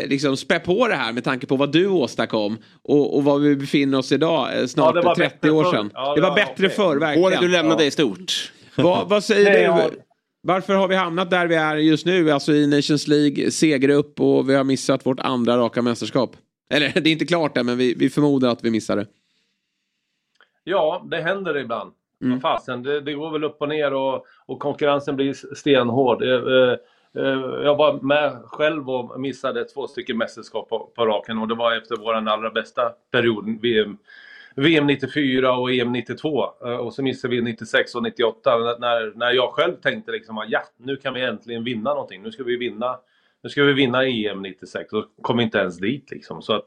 [0.05, 3.55] liksom spä på det här med tanke på vad du åstadkom och, och var vi
[3.55, 5.91] befinner oss idag, snart ja, 30 år sedan.
[5.93, 6.75] Ja, det, det var bättre okay.
[6.75, 7.27] förr, verkligen.
[7.27, 7.87] Året du lämnade ja.
[7.87, 8.51] är stort.
[8.75, 10.01] Va, vad säger Nej, du?
[10.41, 12.31] Varför har vi hamnat där vi är just nu?
[12.31, 16.35] Alltså i Nations League, segerupp och vi har missat vårt andra raka mästerskap.
[16.69, 19.07] Eller det är inte klart än, men vi, vi förmodar att vi missar det.
[20.63, 21.91] Ja, det händer ibland.
[22.21, 22.41] Mm.
[22.41, 26.23] Fasen, det, det, går väl upp och ner och, och konkurrensen blir stenhård.
[26.23, 26.29] Eh,
[27.23, 31.55] eh, jag var med själv och missade två stycken mästerskap på, på raken och det
[31.55, 33.97] var efter vår allra bästa period, VM
[34.55, 39.31] VM 94 och EM 92 eh, och så missade vi 96 och 98 när, när
[39.31, 42.23] jag själv tänkte liksom ja, nu kan vi äntligen vinna någonting.
[42.23, 42.99] Nu ska vi vinna,
[43.43, 46.41] nu ska vi vinna EM 96 och kom inte ens dit liksom.
[46.41, 46.65] Så att,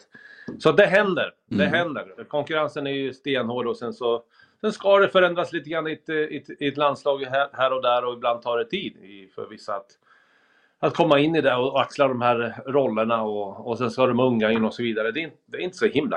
[0.58, 1.32] så att det händer.
[1.50, 1.74] Det Mm.
[1.74, 2.24] händer.
[2.28, 4.22] Konkurrensen är ju stenhård och sen så
[4.60, 7.72] Sen ska det förändras lite grann i ett, i ett, i ett landslag här, här
[7.72, 9.86] och där och ibland tar det tid i, för vissa att,
[10.78, 14.20] att komma in i det och axla de här rollerna och, och sen ska de
[14.20, 15.10] unga in och så vidare.
[15.12, 16.16] Det är, det är inte så himla...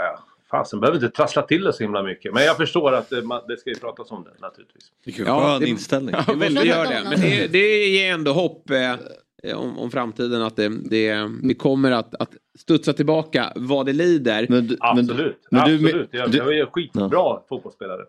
[0.51, 0.57] Ja.
[0.57, 2.33] Fasen behöver inte trassla till det så himla mycket.
[2.33, 4.83] Men jag förstår att det, man, det ska ju pratas om det naturligtvis.
[5.05, 6.15] Vilken skön inställning.
[6.27, 7.01] Ja, väldigt gör det.
[7.09, 11.91] Men det, det ger ändå hopp eh, om, om framtiden att det, det, det kommer
[11.91, 14.47] att, att studsa tillbaka vad det lider.
[14.79, 15.37] Absolut.
[15.51, 16.09] men du- Absolut.
[16.11, 18.01] Jag, du- jag är skitbra fotbollsspelare.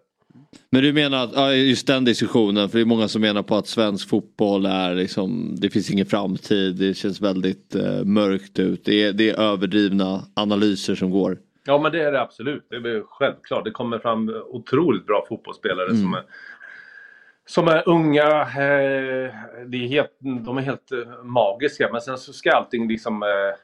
[0.71, 3.57] Men du menar att, ja, just den diskussionen, för det är många som menar på
[3.57, 8.85] att svensk fotboll är liksom, det finns ingen framtid, det känns väldigt eh, mörkt ut.
[8.85, 11.39] Det är, det är överdrivna analyser som går.
[11.65, 12.67] Ja, men det är det absolut.
[12.69, 13.65] Det är självklart.
[13.65, 15.97] Det kommer fram otroligt bra fotbollsspelare Mm.
[16.03, 16.23] som, är,
[17.47, 18.41] som är unga.
[18.41, 19.35] Eh,
[19.67, 21.89] det är helt, de är helt eh, magiska.
[21.93, 23.23] Men sen så ska allting liksom...
[23.23, 23.59] Eh,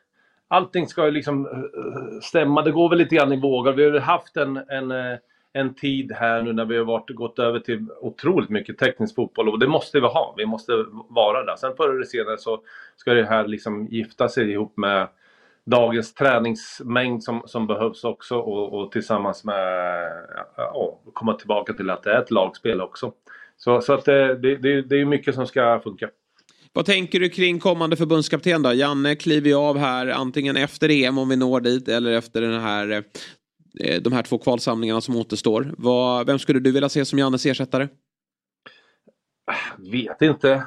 [0.48, 2.62] allting ska ju liksom eh, stämma.
[2.62, 3.72] Det går väl lite grann i vågor.
[3.72, 5.18] Vi har haft en, en, eh,
[5.52, 9.48] en tid här nu när vi har varit, gått över till otroligt mycket teknisk fotboll
[9.48, 10.34] och det måste vi ha.
[10.36, 10.72] Vi måste
[11.08, 11.56] vara där.
[11.56, 12.60] Sen förr eller senare så
[12.96, 15.08] ska det här liksom gifta sig ihop med
[15.66, 20.08] dagens träningsmängd som, som behövs också och, och tillsammans med
[20.56, 23.12] ja, komma tillbaka till att det är ett lagspel också.
[23.56, 26.08] Så, så att det, det, det, är mycket som ska funka.
[26.72, 28.72] Vad tänker du kring kommande förbundskapten då?
[28.72, 32.60] Janne kliver ju av här antingen efter EM om vi når dit eller efter den
[32.60, 33.04] här,
[33.80, 35.74] eh, de här två kvalsamlingarna som återstår.
[35.78, 37.88] Vad, vem skulle du vilja se som Jannes ersättare?
[39.78, 40.64] Vet inte.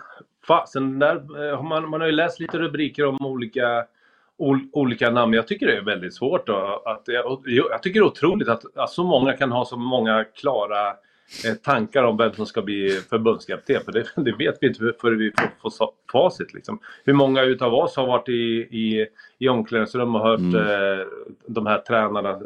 [0.47, 3.85] Fasen, där, eh, man, man har ju läst lite rubriker om olika,
[4.39, 5.33] ol, olika namn.
[5.33, 6.47] Jag tycker det är väldigt svårt.
[6.47, 9.77] Då, att, jag, jag tycker det är otroligt att, att så många kan ha så
[9.77, 10.87] många klara
[11.45, 13.81] eh, tankar om vem som ska bli förbundskapten.
[13.85, 16.53] För det, det vet vi inte förrän vi får, får facit.
[16.53, 16.79] Liksom.
[17.03, 19.07] Hur många utav oss har varit i, i,
[19.39, 21.07] i omklädningsrum och hört eh,
[21.47, 22.37] de här tränarna eh,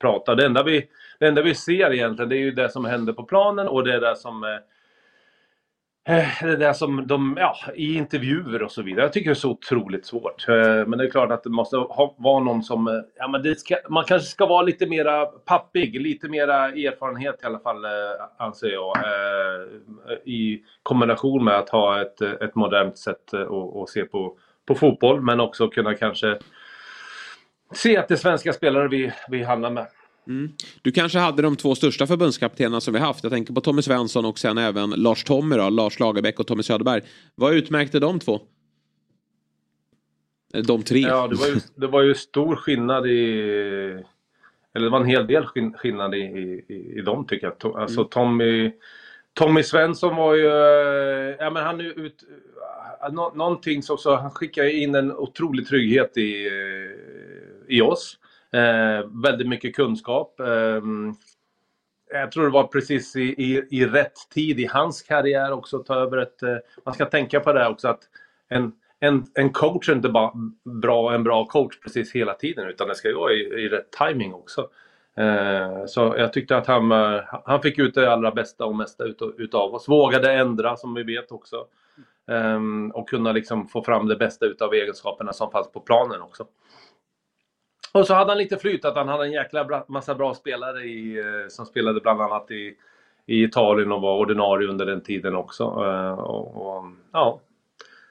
[0.00, 0.34] prata.
[0.34, 0.88] Det enda, vi,
[1.18, 3.94] det enda vi ser egentligen det är ju det som händer på planen och det
[3.94, 4.58] är det som Eh,
[6.04, 9.04] Eh, det där som de, ja, i intervjuer och så vidare.
[9.04, 10.48] Jag tycker det är så otroligt svårt.
[10.48, 13.42] Eh, men det är klart att det måste ha, vara någon som, eh, ja men
[13.42, 17.84] det ska, man kanske ska vara lite mera pappig, lite mera erfarenhet i alla fall,
[18.38, 18.96] anser jag.
[20.24, 25.20] I kombination med att ha ett, ett modernt sätt att att se på, på fotboll,
[25.20, 26.38] men också kunna kanske
[27.74, 29.86] se att det är svenska spelare vi, vi handlar med.
[30.82, 33.22] Du kanske hade de två största förbundskaptenerna som vi haft.
[33.24, 36.62] Jag tänker på Tommy Svensson och sen även Lars Tommy då, Lars Lagerbäck och Tommy
[36.62, 37.02] Söderberg.
[37.34, 38.40] Vad utmärkte de två?
[40.54, 41.00] Eh, De tre.
[41.00, 43.40] Ja, det var ju, det var ju stor skillnad i...
[44.74, 45.44] Eller det var en hel del
[45.76, 46.18] skillnad i,
[46.68, 47.56] i, i dem tycker jag.
[47.56, 48.72] To- Alltså Tommy,
[49.34, 50.46] Tommy Svensson var ju...
[50.46, 52.22] eh, Ja men han ut...
[53.12, 58.18] Nå, någonting som så, han skickade in en otrolig trygghet i, eh, i oss.
[58.52, 60.40] Eh, väldigt mycket kunskap.
[60.40, 60.82] Eh,
[62.12, 65.86] jag tror det var precis i, i, i rätt tid i hans karriär också att
[65.86, 66.42] ta över ett...
[66.42, 68.00] eh, Man ska tänka på det också att
[68.48, 70.32] en, en, en coach är inte bara
[70.64, 73.90] bra, en bra coach precis hela tiden utan det ska ju vara i, i rätt
[73.90, 74.68] timing också.
[75.16, 79.04] Eh, så jag tyckte att han, eh, han fick ut det allra bästa och mesta
[79.38, 79.88] utav, oss.
[79.88, 81.66] Vågade ändra som vi vet också.
[82.30, 86.46] Ehm, och kunna liksom få fram det bästa utav egenskaperna som fanns på planen också.
[87.92, 90.84] Och så hade han lite flyt att han hade en jäkla bra, massa bra spelare
[90.84, 92.74] i, eh, som spelade bland annat i,
[93.26, 95.64] i Italien och var ordinarie under den tiden också.
[95.64, 97.40] Eh, och, och, ja.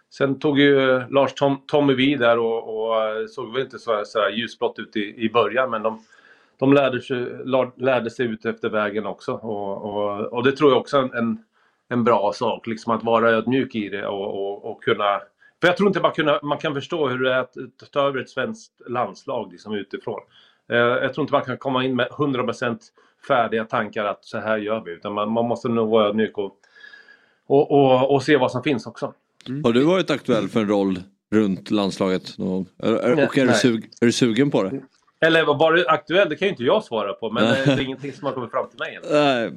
[0.09, 4.01] Sen tog ju Lars Tom, Tommy vid där och, och eh, såg väl inte så,
[4.05, 6.03] så här ljusblått ut i, i början men de,
[6.59, 7.27] de lärde, sig,
[7.75, 9.33] lärde sig ut efter vägen också.
[9.33, 11.43] Och, och, och det tror jag också är en, en,
[11.89, 15.21] en bra sak, liksom att vara ödmjuk i det och, och, och kunna...
[15.61, 17.53] För jag tror inte man, kunna, man kan förstå hur det är att
[17.91, 20.19] ta över ett svenskt landslag liksom utifrån.
[20.71, 22.77] Eh, Jag tror inte man kan komma in med 100%
[23.27, 24.91] färdiga tankar att så här gör vi.
[24.91, 26.51] Utan man, man måste nog vara ödmjuk och,
[27.47, 29.13] och, och, och se vad som finns också.
[29.63, 30.99] Har du varit aktuell för en roll
[31.31, 32.65] runt landslaget någon gång?
[32.77, 33.55] Är- är- Och är du, Nej.
[33.55, 34.81] sug, är du sugen på det?
[35.25, 36.29] Eller var det aktuellt?
[36.29, 37.31] Det kan ju inte jag svara på.
[37.31, 39.01] Men det är ingenting som har kommit fram till mig än.
[39.11, 39.51] Nej,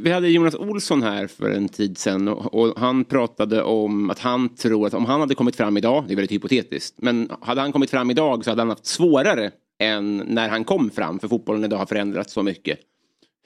[0.00, 4.18] Vi hade Jonas Olsson här för en tid sedan och, och han pratade om att
[4.18, 7.60] han tror att om han hade kommit fram idag, det är väldigt hypotetiskt, men hade
[7.60, 11.28] han kommit fram idag så hade han haft svårare än när han kom fram, för
[11.28, 12.78] fotbollen idag har förändrats så mycket.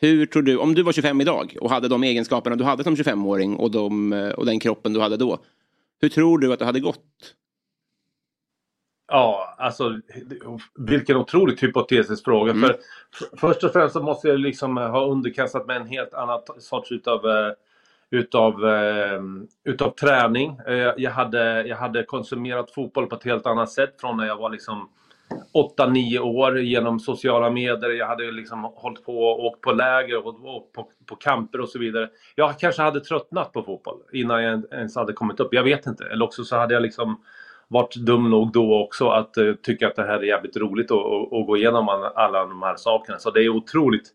[0.00, 2.96] Hur tror du, om du var 25 idag och hade de egenskaperna du hade som
[2.96, 5.38] 25-åring och, de, och den kroppen du hade då,
[6.00, 7.34] hur tror du att det hade gått?
[9.08, 10.00] Ja, alltså
[10.74, 12.52] vilken otroligt hypotetisk fråga.
[12.52, 12.70] Mm.
[13.14, 16.92] För, först och främst så måste jag liksom ha underkastat mig en helt annan sorts
[16.92, 17.52] utav, eh,
[18.10, 19.20] utav, eh,
[19.64, 20.60] utav träning.
[20.66, 24.36] Eh, Jag hade, jag hade konsumerat fotboll på ett helt annat sätt från när jag
[24.36, 24.88] var liksom
[25.52, 27.90] 8-9 år genom sociala medier.
[27.90, 31.68] Jag hade liksom hållit på och åkt på läger och, och på, på camper och
[31.68, 32.08] så vidare.
[32.34, 35.54] Jag kanske hade tröttnat på fotboll innan jag ens hade kommit upp.
[35.54, 36.04] Jag vet inte.
[36.04, 37.20] Eller också så hade jag liksom
[37.68, 41.46] varit dum nog då också att eh, tycka att det här är jävligt roligt att,
[41.46, 43.18] gå igenom alla, de här sakerna.
[43.18, 44.08] Så det är otroligt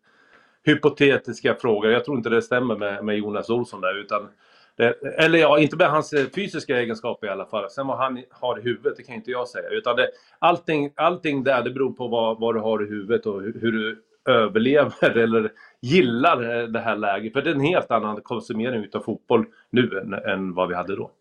[0.64, 1.92] hypotetiska frågor.
[1.92, 4.00] Jag tror inte det stämmer med, med Jonas Olsson där.
[4.00, 4.28] Utan
[4.76, 7.70] det, eller ja, inte med hans eh, fysiska egenskaper i alla fall.
[7.70, 9.70] Sen vad han har i huvudet, det kan inte jag säga.
[9.70, 10.10] Utan det,
[10.40, 13.72] allting, allting där, det beror på vad, vad du har i huvudet och hur, hur
[13.72, 15.52] du överlever eller
[15.82, 17.34] gillar eh, det här läget.
[17.34, 20.96] För det är en helt annan konsumering utav fotboll nu än, än vad vi hade
[20.96, 21.12] då.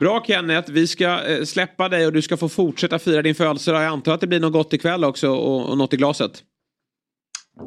[0.00, 3.82] Bra Kenneth, vi ska eh, släppa dig och du ska få fortsätta fira din födelsedag.
[3.82, 6.44] Jag antar att det blir något gott ikväll också och, och något i glaset.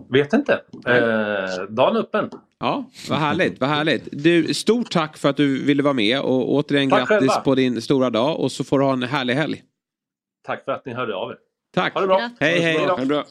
[0.09, 0.53] Vet inte.
[0.87, 2.29] Eh, dagen är öppen.
[2.59, 4.07] Ja, vad härligt, vad härligt.
[4.11, 7.41] Du, stort tack för att du ville vara med och återigen Tack grattis själva.
[7.41, 9.63] på din stora dag och så får du ha en härlig helg.
[10.45, 11.37] Tack för att ni hörde av er.
[11.73, 11.93] Tack.
[11.93, 12.29] Ha det bra.
[12.39, 12.77] Hej hej.
[12.77, 13.25] Ha det bra.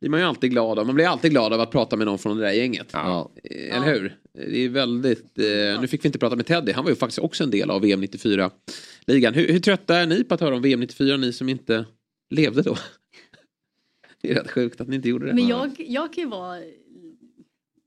[0.00, 0.86] Blir man ju alltid glad av.
[0.86, 2.90] Man blir alltid glad av att prata med någon från det där gänget.
[2.92, 3.30] Ja.
[3.44, 4.16] Eh, Eller hur?
[4.32, 5.38] Det är väldigt...
[5.38, 6.72] Eh, nu fick vi inte prata med Teddy.
[6.72, 9.34] Han var ju faktiskt också en del av VM 94-ligan.
[9.34, 11.84] Hur, hur trötta är ni på att höra om VM 94, ni som inte
[12.30, 12.76] levde då?
[14.22, 15.32] Det är rätt sjukt att ni inte gjorde det.
[15.34, 16.58] Men jag, jag kan ju vara,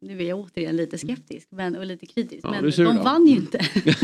[0.01, 3.03] nu är jag återigen lite skeptisk men, och lite kritisk, Ja, men de då?
[3.03, 3.59] vann ju inte.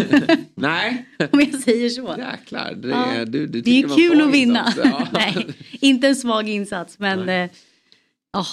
[0.55, 1.05] Nej.
[1.31, 2.15] Om jag säger så.
[2.17, 3.05] Jäklar, det, Ja.
[3.13, 4.73] är- du, du Det är kul att vinna.
[4.83, 5.07] Ja.
[5.13, 5.47] Nej,
[5.81, 7.49] inte en svag insats men eh,
[8.33, 8.45] ja,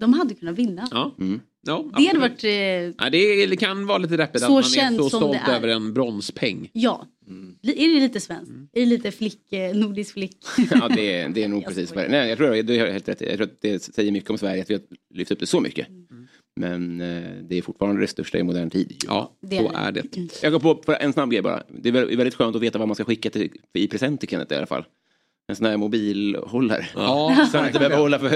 [0.00, 0.88] de hade kunnat vinna.
[0.90, 1.14] Ja.
[1.66, 4.98] Ja, Det hade varit, eh, Ja, det, det kan vara lite deppigt att man är
[4.98, 5.56] så stolt det är.
[5.56, 6.70] över en bronspeng.
[6.72, 7.06] ja.
[7.62, 8.52] Li- Är det lite svenskt?
[8.72, 10.36] Är det lite flick, eh, nordisk flick?
[10.70, 12.08] Ja, det, är- det är nog precis vad det.
[12.10, 13.20] Nej, jag tror du har helt rätt.
[13.20, 14.82] Jag tror att det säger mycket om Sverige att vi har
[15.14, 15.86] lyft upp det så mycket.
[16.56, 19.02] Men eh, det är fortfarande det största i modern tid.
[19.06, 20.42] Ja, Det så är är det.
[20.42, 21.62] Jag går på en snabb grej bara.
[21.68, 24.28] Det är vä- väldigt skönt att veta vad man ska skicka till, i present till
[24.28, 24.84] Kenneth i alla fall.
[25.48, 26.86] En sån här mobilhållare.
[26.94, 28.28] Ja, så han inte behöver hålla för,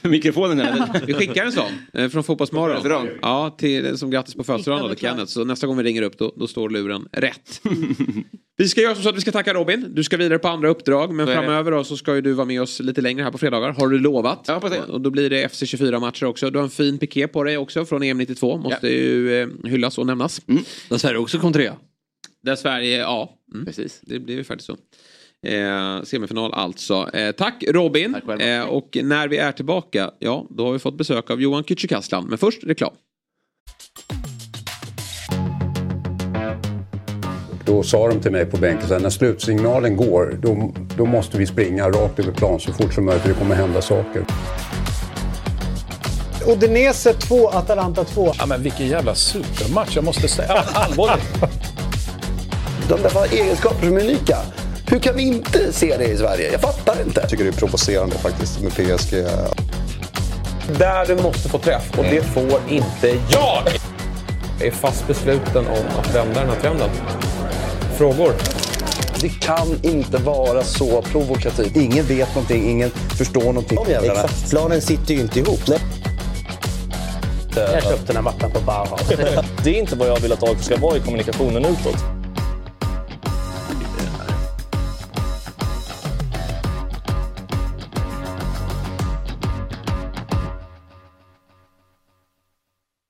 [0.00, 0.60] för mikrofonen.
[0.60, 1.06] Eller?
[1.06, 3.08] Vi skickar en sån eh, från Fotbollsmorgon.
[3.22, 4.98] Ja, till, som grattis på födelsedagen till.
[4.98, 5.26] Kenneth.
[5.26, 7.60] Så nästa gång vi ringer upp då, då står luren rätt.
[8.56, 9.86] vi ska göra så att vi ska tacka Robin.
[9.94, 11.14] Du ska vidare på andra uppdrag.
[11.14, 13.70] Men framöver då så ska ju du vara med oss lite längre här på fredagar.
[13.70, 14.44] Har du lovat.
[14.46, 14.60] Ja.
[14.88, 16.50] Och då blir det FC24-matcher också.
[16.50, 18.58] Du har en fin piké på dig också från EM92.
[18.58, 20.40] Måste ju eh, hyllas och nämnas.
[20.88, 21.76] Där Sverige också kom trea.
[22.42, 23.38] Där Sverige, ja.
[23.54, 23.66] Mm.
[23.66, 24.00] Precis.
[24.02, 24.76] Det blir ju faktiskt så.
[25.44, 27.10] Eh, semifinal alltså.
[27.14, 28.12] Eh, tack Robin.
[28.12, 28.40] Tack själv.
[28.40, 32.26] eh, och när vi är tillbaka, ja då har vi fått besök av Johan Kücükaslan.
[32.28, 32.92] Men först reklam.
[37.64, 41.38] Då sa de till mig på bänken så här, när slutsignalen går då, då måste
[41.38, 44.24] vi springa rakt över plan så fort som möjligt för det kommer hända saker.
[46.46, 48.32] Udinese 2, Atalanta 2.
[48.38, 50.52] Ja, men vilken jävla supermatch, jag måste säga.
[50.74, 51.34] Allvarligt.
[52.88, 54.36] De där har egenskaper som är unika.
[54.86, 56.52] Hur kan vi inte se det i Sverige?
[56.52, 57.20] Jag fattar inte.
[57.20, 59.14] Jag tycker det är provocerande faktiskt med PSG.
[60.78, 63.62] Där du måste få träff och det får inte jag.
[64.58, 66.90] Jag är fast besluten om att vända den här trenden.
[67.96, 68.32] Frågor?
[69.20, 71.76] Det kan inte vara så provokativt.
[71.76, 73.78] Ingen vet någonting, ingen förstår någonting.
[73.88, 74.50] Exakt.
[74.50, 75.60] Planen sitter ju inte ihop.
[75.68, 75.78] Nej.
[77.56, 79.08] Jag köpte den här mattan på Bauhaus.
[79.64, 82.23] Det är inte vad jag vill att AIK ska vara i kommunikationen utåt.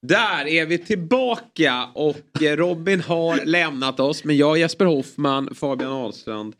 [0.08, 4.24] Där är vi tillbaka och Robin har lämnat oss.
[4.24, 6.54] Men jag, Jesper Hoffman, Fabian Ahlstrand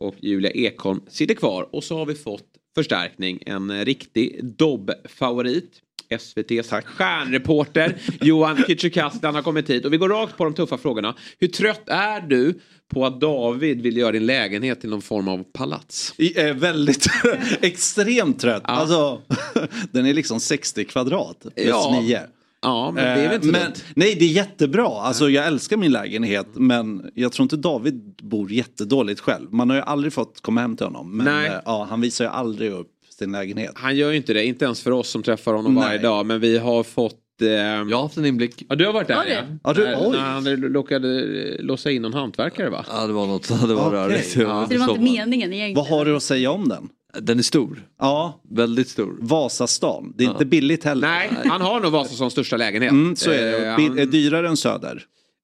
[0.00, 1.68] och Julia Ekholm sitter kvar.
[1.72, 3.42] Och så har vi fått förstärkning.
[3.46, 5.80] En riktig Dobb-favorit.
[6.08, 11.14] SVTs stjärnreporter Johan Kücükaslan har kommit hit och vi går rakt på de tuffa frågorna.
[11.38, 12.60] Hur trött är du
[12.94, 16.14] på att David vill göra din lägenhet till någon form av palats?
[16.18, 17.06] I, eh, väldigt
[17.60, 18.62] extremt trött.
[18.64, 19.22] Alltså,
[19.90, 22.00] den är liksom 60 kvadrat plus Ja.
[22.02, 22.20] 9.
[22.64, 23.74] Ja, men det är väl inte så men, dumt.
[23.94, 24.86] Nej, det är jättebra.
[24.86, 29.52] Alltså, jag älskar min lägenhet men jag tror inte David bor jättedåligt själv.
[29.52, 31.16] Man har ju aldrig fått komma hem till honom.
[31.16, 31.46] Men Nej.
[31.48, 33.72] eh, ja, han visar ju aldrig upp sin lägenhet.
[33.74, 35.84] Han gör ju inte det, inte ens för oss som träffar honom Nej.
[35.84, 36.26] varje dag.
[36.26, 37.20] Men vi har fått...
[37.42, 37.48] Eh...
[37.48, 38.62] Jag har haft en inblick.
[38.68, 39.30] Ja, du har varit där Har du?
[39.32, 39.42] ja.
[39.64, 41.26] Ja, du- när, han råkade
[41.62, 42.84] låsa in någon hantverkare va?
[42.88, 43.48] Ja, det var något.
[43.68, 43.98] Det var Okej.
[43.98, 44.36] rörigt.
[44.36, 44.64] Ja.
[44.66, 45.74] Så det var inte meningen egentligen.
[45.74, 46.88] Vad har du att säga om den?
[47.20, 47.88] Den är stor.
[47.98, 48.40] Ja.
[48.50, 49.16] Väldigt stor.
[49.20, 50.12] Vasastan.
[50.16, 51.08] Det är inte billigt heller.
[51.08, 52.92] Nej, han har nog Vasa som största lägenhet.
[52.92, 53.66] Mm, så är det.
[53.66, 55.02] Eh, han- är dyrare än Söder.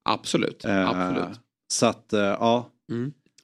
[0.09, 0.65] Absolut.
[0.65, 1.39] Eh, absolut.
[1.71, 2.69] Så att, eh, ja.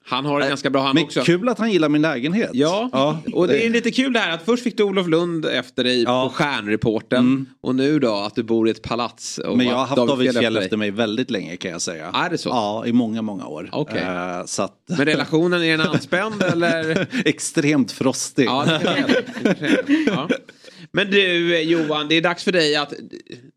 [0.08, 1.22] Han har det ganska bra han Men också.
[1.22, 2.50] kul att han gillar min lägenhet.
[2.52, 5.84] Ja, och det är lite kul det här att först fick du Olof Lund efter
[5.84, 9.38] dig på Stjärnreporten och nu då att du bor i ett palats.
[9.44, 9.56] Mm.
[9.56, 10.64] Men jag har haft David Fjell dig.
[10.64, 12.10] efter mig väldigt länge kan jag säga.
[12.14, 12.48] Är det så?
[12.48, 13.68] Ja, i många, många år.
[13.72, 14.02] Okej.
[14.02, 14.72] Eh, så att...
[14.86, 17.06] Men relationen, är den anspänd eller?
[17.24, 18.46] Extremt frostig.
[18.46, 19.06] Ja, det är
[19.54, 19.86] det.
[20.06, 20.28] ja.
[20.92, 22.92] Men du Johan, det är dags för dig att,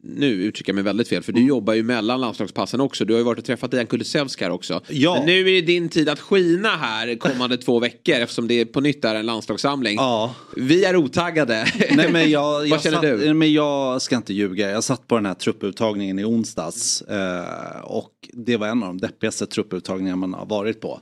[0.03, 3.05] nu uttrycker jag mig väldigt fel, för du jobbar ju mellan landslagspassen också.
[3.05, 4.81] Du har ju varit och träffat Dejan Kulusevski här också.
[4.87, 5.15] Ja.
[5.15, 8.81] Men nu är det din tid att skina här kommande två veckor eftersom det på
[8.81, 9.95] nytt är en landslagssamling.
[9.95, 10.35] Ja.
[10.55, 11.65] Vi är otaggade.
[11.91, 13.33] Nej, men jag, jag, satt, du?
[13.33, 14.69] Men jag ska inte ljuga.
[14.69, 17.01] Jag satt på den här trupputtagningen i onsdags.
[17.01, 20.99] Eh, och det var en av de deppigaste trupputtagningar man har varit på.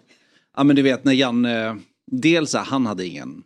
[0.57, 1.77] Ja men du vet när Janne,
[2.11, 3.43] dels här, han hade ingen,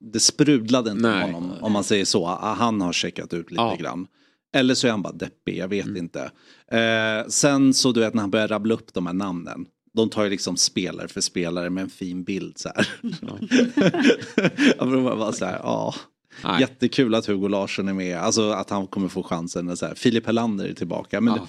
[0.00, 2.26] det sprudlade inte med honom om man säger så.
[2.26, 4.06] Ah, Han har checkat ut lite grann.
[4.54, 5.96] Eller så är han bara deppig, jag vet Mm.
[5.96, 6.30] inte.
[6.72, 9.66] Eh, sen så du vet när han börjar rabbla upp de här namnen.
[9.94, 12.88] De tar ju liksom spelare för spelare med en fin bild så här.
[14.78, 15.94] jag var bara så här, ja.
[16.44, 16.60] Nej.
[16.60, 19.76] Jättekul att Hugo Larsson är med, alltså att han kommer få chansen.
[19.76, 19.94] Så här.
[19.94, 21.20] Filip Helander är tillbaka.
[21.20, 21.40] Men det,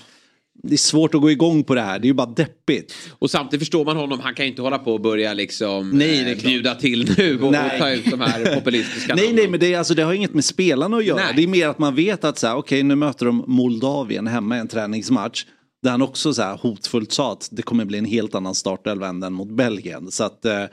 [0.64, 2.94] det är svårt att gå igång på det här, det är ju bara deppigt.
[3.20, 6.38] Och samtidigt förstår man honom, han kan inte hålla på och börja liksom Nej, eh,
[6.38, 7.80] bjuda till nu och, Nej.
[7.80, 10.46] ta ut de här populistiska Nej, nej, men det, är, alltså, det har inget med
[10.46, 11.18] spelarna att göra.
[11.18, 11.34] Nej.
[11.36, 14.58] Det är mer att man vet att så här, okej, nu möter de Moldavien hemma
[14.58, 15.46] i en träningsmatch.
[15.84, 19.08] Där han också så här hotfullt sa att det kommer bli en helt annan startelva
[19.08, 20.12] än den mot Belgien.
[20.12, 20.64] Så att, eh,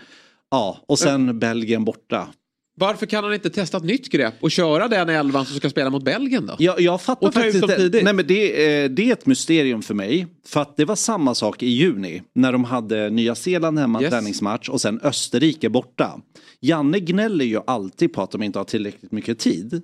[0.51, 2.29] ja, och sen Belgien borta.
[2.77, 5.91] Varför kan han inte testa ett nytt grepp och köra den elvan som ska spela
[5.91, 6.57] mot Belgien då?
[6.59, 8.01] Jag, jag fattar Och faktiskt inte.
[8.03, 10.27] Nej, men det, eh, det är ett mysterium för mig.
[10.47, 14.11] För att det var samma sak i juni när de hade Nya Zeeland hemma, Yes.
[14.11, 16.21] träningsmatch och sen Österrike borta.
[16.61, 19.83] Janne gnäller ju alltid på att de inte har tillräckligt mycket tid.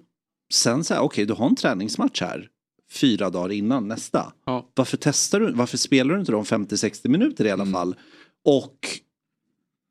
[0.53, 2.47] Sen så här, okej du har en träningsmatch här
[2.93, 4.33] fyra dagar innan nästa.
[4.75, 7.73] Varför testar du, varför spelar du inte dem 50-60 minuter i alla Mm.
[7.73, 7.95] fall?
[8.45, 8.79] Och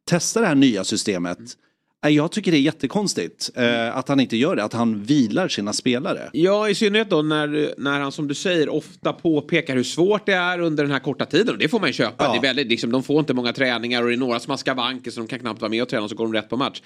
[0.10, 1.38] testa det här nya systemet.
[1.40, 1.48] Nej,
[2.08, 5.74] Jag tycker det är jättekonstigt eh, att han inte gör det, att han vilar sina
[5.74, 6.30] spelare.
[6.34, 10.34] Ja, i synnerhet då när, när han som du säger ofta påpekar hur svårt det
[10.34, 11.54] är under den här korta tiden.
[11.54, 12.24] Och det får man ju köpa.
[12.24, 12.32] Ja.
[12.32, 14.58] Det är väldigt, liksom, de får inte många träningar och det är några som har
[14.58, 16.58] skavanker så de kan knappt vara med och träna och så går de rätt på
[16.58, 16.82] match.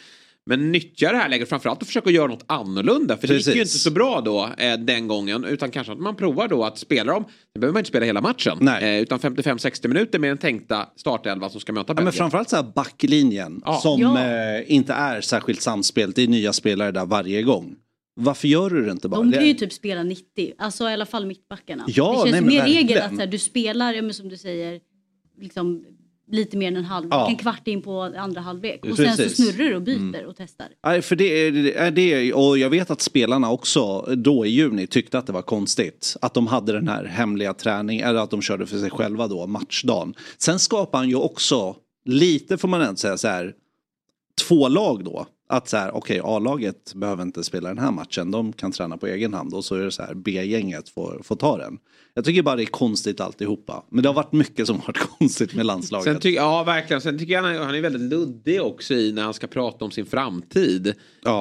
[0.45, 3.17] Men nyttja det här läget framförallt och försöka göra något annorlunda.
[3.17, 3.73] För det gick ju Precis.
[3.75, 5.43] inte så bra då eh, den gången.
[5.45, 7.23] Utan kanske att man provar då att spela dem.
[7.53, 8.67] Det behöver man inte spela hela matchen.
[8.67, 12.03] Eh, utan 55-60 minuter med den tänkta startelva som ska möta Ja, Belgien.
[12.05, 13.79] men framförallt så här backlinjen Ja.
[13.81, 14.19] som Ja.
[14.23, 16.15] eh, inte är särskilt samspelt.
[16.15, 17.75] Det är nya spelare där varje gång.
[18.15, 19.21] Varför gör du det inte bara?
[19.21, 21.85] De kan ju typ spela 90, alltså i alla fall mittbackarna.
[21.87, 23.03] Ja, det känns nej, men mer regel verkligen.
[23.05, 24.79] att så här, du spelar, ja, men som du säger,
[25.41, 25.85] liksom,
[26.31, 27.29] lite mer än en halv, Ja.
[27.29, 28.85] en kvart in på andra halvlek.
[28.85, 29.37] Och sen så Precis.
[29.53, 30.25] snurrar du och byter Mm.
[30.29, 30.67] och testar.
[30.85, 31.25] Nej, för det
[31.77, 35.41] är det, och jag vet att spelarna också då i juni tyckte att det var
[35.41, 36.17] konstigt.
[36.21, 39.47] Att de hade den här hemliga träningen, eller att de körde för sig själva då,
[39.47, 40.13] matchdagen.
[40.37, 41.75] Sen skapar han ju också,
[42.05, 43.53] lite får man ändå säga så här,
[44.47, 45.25] två lag då.
[45.47, 49.07] Att så här, okej A-laget behöver inte spela den här matchen, de kan träna på
[49.07, 51.77] egen hand och så är det så här B-gänget får, får ta den.
[52.13, 53.83] Jag tycker bara det är konstigt alltihopa.
[53.89, 56.05] Men det har varit mycket som har varit konstigt med landslaget.
[56.05, 57.01] Sen tycker, ja, verkligen.
[57.01, 59.91] Sen tycker jag han, han är väldigt luddig också i när han ska prata om
[59.91, 60.93] sin framtid.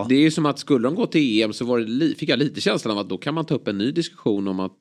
[0.08, 2.38] Det är ju som att skulle de gå till EM så var det fick jag
[2.38, 4.76] lite känslan av att då kan man ta upp en ny diskussion om att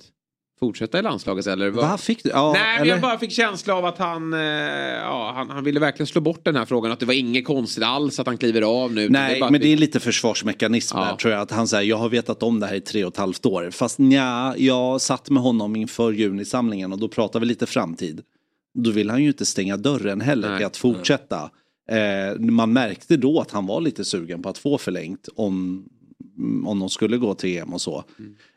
[0.62, 1.48] fortsätta i landslaget.
[1.48, 1.90] Eller vad?
[1.90, 2.30] Va, fick du?
[2.30, 2.92] Ja, Nej, men eller?
[2.92, 6.46] jag bara fick känsla av att han, eh, ja, han, han ville verkligen slå bort
[6.46, 6.92] den här frågan.
[6.92, 9.10] Att det var inget konstigt alls att han kliver av nu.
[9.10, 11.42] Nej, bara men det är lite försvarsmekanism där tror jag.
[11.42, 13.72] Att han säger, jag har vetat om det här i tre och ett halvt år.
[13.72, 18.22] Fast nja, jag satt med honom inför junisamlingen och då pratade vi lite framtid.
[18.74, 21.50] Då vill han ju inte stänga dörren heller till att fortsätta.
[21.92, 25.86] Eh, man märkte då att han var lite sugen på att få förlängt om,
[26.66, 28.04] om de skulle gå till EM och så.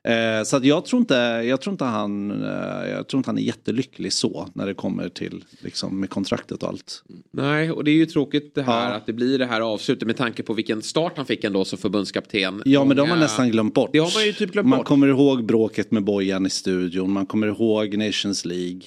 [0.09, 1.15] Eh, så att jag tror inte,
[1.49, 5.09] jag tror inte han, eh, jag tror inte han är jättelycklig så när det kommer
[5.09, 7.03] till liksom med kontraktet och allt.
[7.33, 10.17] Nej, och det är ju tråkigt det här att det blir det här avslutet med
[10.17, 12.63] tanke på vilken start han fick ändå som förbundskapten.
[12.65, 13.91] Ja men det har man Många- nästan glömt bort.
[13.93, 14.87] Det har man ju typ glömt man bort.
[14.87, 18.81] kommer ihåg bråket med Bojan i studion, man kommer ihåg Nations League,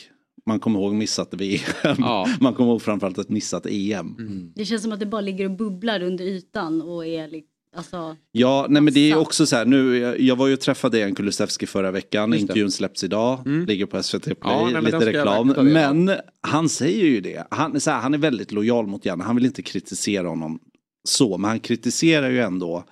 [0.45, 1.59] man kommer ihåg missat VM,
[2.39, 4.15] man kommer ihåg framförallt ett missat EM.
[4.55, 7.27] Det känns som att det bara ligger och bubblar under ytan och är
[7.75, 10.59] alltså, Ja, nej men det är också så här nu, jag, jag var ju och
[10.59, 15.05] träffade Dejan Kulusevski förra veckan, intervjun släpps idag, ligger på SVT Play, Ja, nej, lite
[15.05, 15.47] reklam.
[15.47, 16.11] Men
[16.41, 19.45] han säger ju det, han, så här, han är väldigt lojal mot Janne, han vill
[19.45, 20.59] inte kritisera honom
[21.03, 22.83] så, men han kritiserar ju ändå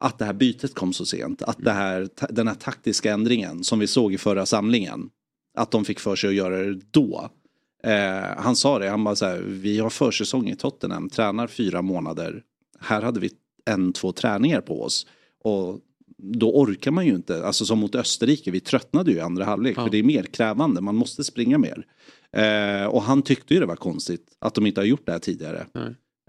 [0.00, 3.78] att det här bytet kom så sent, att det här, den här taktiska ändringen som
[3.78, 5.10] vi såg i förra samlingen,
[5.58, 7.30] att de fick för sig att göra det då.
[7.84, 11.82] Eh, han sa det, han bara så här, vi har försäsong i Tottenham, tränar fyra
[11.82, 12.42] månader.
[12.80, 13.30] Här hade vi
[13.64, 15.06] en, två träningar på oss.
[15.44, 15.80] Och
[16.22, 17.46] då orkar man ju inte.
[17.46, 19.74] Alltså som mot Österrike, vi tröttnade ju i andra halvlek.
[19.74, 21.86] För det är mer krävande, man måste springa mer.
[22.32, 25.18] Eh, och han tyckte ju det var konstigt att de inte har gjort det här
[25.18, 25.66] tidigare.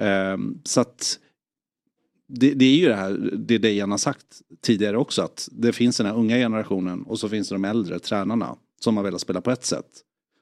[0.01, 1.19] Eh, så att
[2.27, 4.25] det, det är ju det här, det Dejan har sagt
[4.61, 7.99] tidigare också, att det finns den här unga generationen och så finns det de äldre
[7.99, 9.85] tränarna som har velat spela på ett sätt.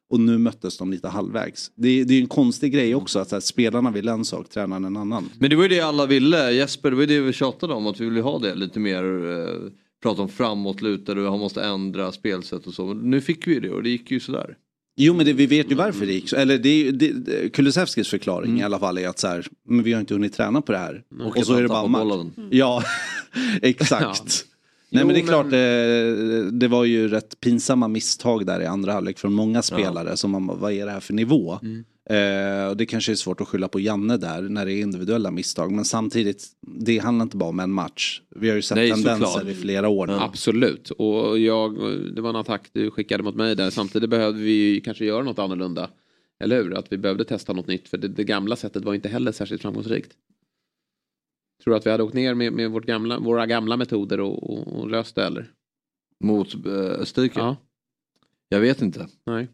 [0.09, 1.71] Och nu möttes de lite halvvägs.
[1.75, 4.85] Det, det är ju en konstig grej också att här, spelarna vill en sak, tränaren
[4.85, 5.29] en annan.
[5.39, 7.87] Men det var ju det alla ville, Jesper, det var ju det vi tjatade om
[7.87, 9.71] att vi ville ha det lite mer eh,
[10.03, 12.85] prata om framåtlutade och han måste ändra spelsätt och så.
[12.85, 14.55] Men nu fick vi ju det och det gick ju sådär.
[15.01, 16.35] Jo men det, vi vet ju varför det gick så.
[16.35, 19.93] Eller det, det, det, Kulusevskis förklaring i alla fall är att så här, men vi
[19.93, 21.03] har inte hunnit träna på det här.
[21.19, 22.01] Och och så är det bara match.
[22.01, 22.31] bollen.
[22.49, 22.83] Ja,
[23.61, 24.45] exakt.
[24.91, 28.61] Nej Jo, men det är men- klart, det, det var ju rätt pinsamma misstag där
[28.61, 31.59] i andra halvlek från många spelare som man vad är det här för nivå?
[31.63, 31.83] Mm.
[32.09, 35.31] Eh, och det kanske är svårt att skylla på Janne där när det är individuella
[35.31, 35.71] misstag.
[35.71, 38.21] Men samtidigt, det handlar inte bara om en match.
[38.35, 39.47] Vi har ju sett Nej, tendenser såklart.
[39.47, 40.13] i flera år nu.
[40.13, 40.89] Absolut.
[40.89, 41.75] Och jag,
[42.15, 43.69] det var en attack du skickade mot mig där.
[43.69, 45.89] Samtidigt behövde vi ju kanske göra något annorlunda.
[46.43, 46.77] Eller hur?
[46.77, 47.89] Att vi behövde testa något nytt.
[47.89, 50.11] För det, det gamla sättet var inte heller särskilt framgångsrikt.
[51.63, 54.49] Tror du att vi hade åkt ner med, med vårt gamla, våra gamla metoder och,
[54.49, 55.47] och, och löst det eller?
[56.23, 57.39] Mot eh, Österrike?
[57.39, 57.55] Ja.
[58.49, 59.07] Jag vet inte.
[59.25, 59.47] Nej,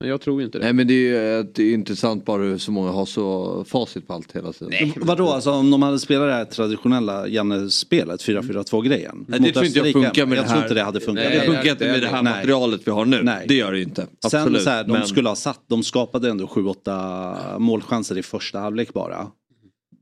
[0.00, 0.64] men jag tror inte det.
[0.64, 3.64] Nej men det är ju eh, det är intressant bara hur så många har så
[3.64, 4.92] facit på allt hela tiden.
[4.96, 9.24] Vadå, alltså om de hade spelat det här traditionella Janne-spelet, 4-4-2 grejen?
[9.28, 10.64] Nej, det tror inte jag funkar med jag det tror här.
[10.64, 11.24] inte det hade funkat.
[11.24, 12.32] Nej, det funkar inte med det här Nej.
[12.36, 13.22] materialet vi har nu.
[13.22, 13.44] Nej.
[13.48, 14.06] Det gör det inte.
[14.30, 14.62] Sen Absolut.
[14.62, 18.92] så här, de Men- skulle ha satt, de skapade ändå 7-8 målchanser i första halvlek
[18.92, 19.26] bara.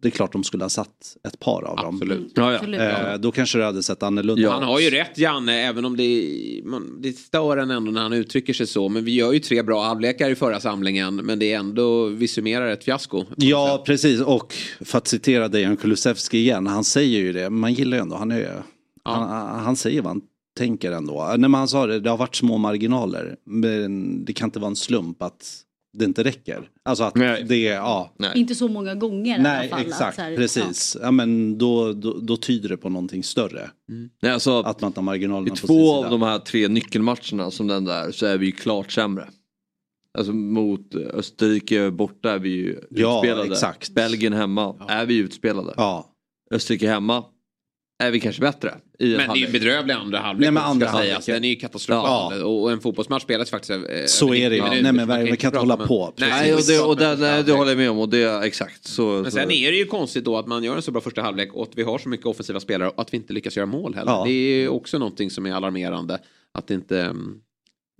[0.02, 1.94] Det är klart de skulle ha satt ett par av dem.
[1.94, 2.32] Absolut.
[2.34, 2.80] Ja, Absolut.
[2.80, 6.62] Eh, då kanske det hade sett annorlunda Han har ju rätt Janne, även om det,
[6.64, 8.88] man, det stör en ändå när han uttrycker sig så.
[8.88, 11.16] Men vi gör ju tre bra halvlekar i förra samlingen.
[11.16, 13.24] Men det är ändå, vi summerar ett fiasko.
[13.36, 14.20] Ja, precis.
[14.20, 17.50] Och för att citera Dejan Kulusevski igen, han säger ju det.
[17.50, 18.62] Man gillar ju ändå, han, är,
[19.04, 20.22] han, han säger vad han
[20.58, 21.34] tänker ändå.
[21.38, 23.36] Men han sa det, det har varit små marginaler.
[23.46, 26.68] Men det kan inte vara en slump att det inte räcker.
[26.84, 28.14] Alltså att det är, ja.
[28.34, 29.86] Inte så många gånger i Nej, alla fall.
[29.86, 30.16] exakt.
[30.16, 30.96] så här, precis.
[31.02, 31.10] Ja.
[31.10, 33.70] men då, då, då tyder det på någonting större.
[34.22, 36.68] Nej, alltså, att man inte har marginalerna I på sin två av de här tre
[36.68, 39.28] nyckelmatcherna som den där så är vi ju klart sämre.
[40.18, 43.48] Alltså mot Österrike borta är vi ju Ja, utspelade.
[43.52, 43.90] exakt.
[43.90, 45.74] Belgien hemma är vi utspelade.
[46.50, 47.24] Österrike hemma
[48.00, 48.74] är vi kanske bättre.
[48.98, 49.52] I en Men det är ju halvlek.
[49.52, 50.40] bedrövlig andra halvlek.
[50.46, 51.02] Nej, men ska andra sägas.
[51.02, 51.34] halvleken.
[51.34, 52.42] Den är ju katastrofal.
[52.42, 54.82] Och och en fotbollsmatch spelas faktiskt eh, Så är det 90 ju.
[54.82, 56.12] Nej, men så man vi kan inte hålla en- på.
[56.16, 57.98] Nej, och det, och det, nej, det håller jag med om.
[57.98, 58.84] Och det, exakt.
[58.84, 61.00] Så, Men så- sen är det ju konstigt då att man gör en så bra
[61.00, 63.56] första halvlek och att vi har så mycket offensiva spelare och att vi inte lyckas
[63.56, 64.12] göra mål heller.
[64.12, 64.24] Ja.
[64.26, 66.18] Det är ju också någonting som är alarmerande.
[66.54, 67.00] Att inte...
[67.02, 67.34] mm,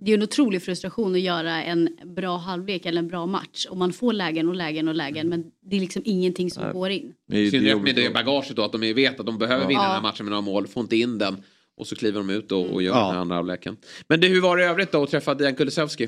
[0.05, 3.65] Det är en otrolig frustration att göra en bra halvlek eller en bra match.
[3.69, 6.89] Och man får lägen och lägen och lägen men det är liksom ingenting som går
[6.89, 7.13] in.
[7.31, 9.67] I synnerhet med det bagaget då att de vet att de behöver Ja.
[9.67, 10.01] vinna den här Ja.
[10.01, 11.37] matchen med några mål, får inte in den.
[11.77, 12.99] Och så kliver de ut och, och gör Ja.
[13.05, 13.77] den här andra halvleken.
[14.07, 16.07] Men det, hur var det i övrigt då att träffa Dejan Kulusevski?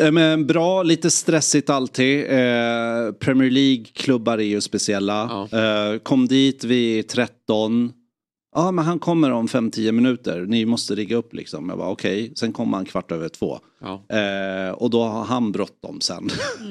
[0.00, 2.18] Eh, Men bra, lite stressigt alltid.
[2.24, 5.48] Eh, Premier League-klubbar är ju speciella.
[5.52, 7.92] Eh, kom dit vid 13.
[8.54, 10.40] Ja, men han kommer om 5-10 minuter.
[10.40, 11.68] Ni måste rigga upp liksom.
[11.68, 12.32] Jag var okej.
[12.36, 13.58] Sen kom han kvart över två.
[14.08, 16.28] Eh, och då har han bråttom sen.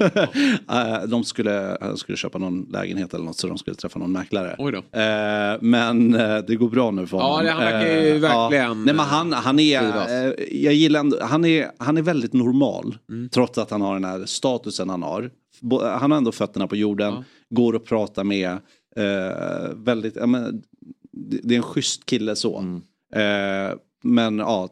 [0.70, 4.12] eh, de skulle, han skulle köpa någon lägenhet eller något så de skulle träffa någon
[4.12, 4.50] mäklare.
[4.92, 7.44] Eh, men eh, det går bra nu för Ja, honom.
[7.44, 9.82] det- han verkar ju Eh, verkligen, Nej, men han, han är,
[10.28, 12.98] eh, jag gillar ändå, han är, han är väldigt normal.
[13.10, 13.28] Mm.
[13.28, 15.30] Trots att han har den här statusen han har.
[15.98, 18.58] Han har ändå fötterna på jorden, går och pratar med.
[19.76, 20.62] Väldigt, ja, men,
[21.28, 22.58] det, är en schysst kille så.
[22.58, 22.82] Mm.
[23.14, 24.68] Eh, men ja,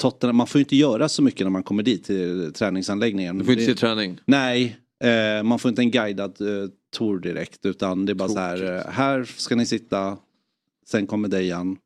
[0.00, 3.38] Tottenham, man får ju inte göra så mycket när man kommer dit till träningsanläggningen.
[3.38, 4.18] Du får inte se träning.
[4.24, 8.38] Nej, eh, man får inte en guidad eh, tour direkt utan det är bara så
[8.38, 10.18] här, eh, här ska ni sitta,
[10.86, 11.76] sen kommer Dejan,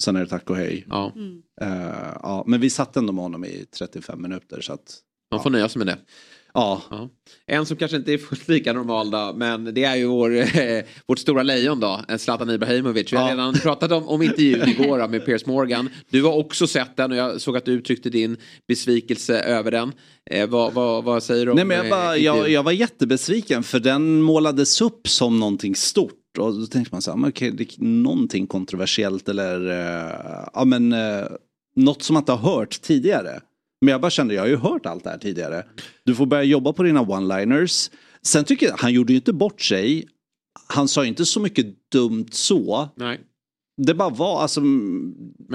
[0.00, 0.86] sen är det tack och hej.
[0.88, 1.12] Ja.
[1.60, 4.98] Eh, ja, men vi satt ändå med honom i 35 minuter så att...
[5.30, 5.98] Man får nöja sig med det.
[6.54, 6.82] Ja.
[7.46, 10.84] En som kanske inte är fullt lika normal då, men det är ju vår, eh,
[11.06, 13.12] vårt stora lejon då, eh, Zlatan Ibrahimovic.
[13.12, 15.88] Vi har redan pratat om, om intervjun igår med Piers Morgan.
[16.10, 18.36] Du har också sett den och jag såg att du uttryckte din
[18.68, 19.92] besvikelse över den.
[20.30, 22.72] Eh, vad, vad, vad säger du om Nej, men jag, eh, bara, jag, jag var
[22.72, 26.16] jättebesviken för den målades upp som någonting stort.
[26.38, 30.92] Och då tänkte man så här, okej, det är någonting kontroversiellt eller eh, ja, men,
[30.92, 31.26] eh,
[31.76, 33.40] något som man inte har hört tidigare.
[33.80, 35.64] Men jag bara kände, jag har ju hört allt det här tidigare.
[36.04, 37.90] Du får börja jobba på dina one-liners.
[38.22, 40.08] Sen tycker jag, han gjorde ju inte bort sig.
[40.68, 42.88] Han sa inte så mycket dumt så.
[42.96, 43.20] Nej.
[43.86, 44.60] Det bara var, alltså,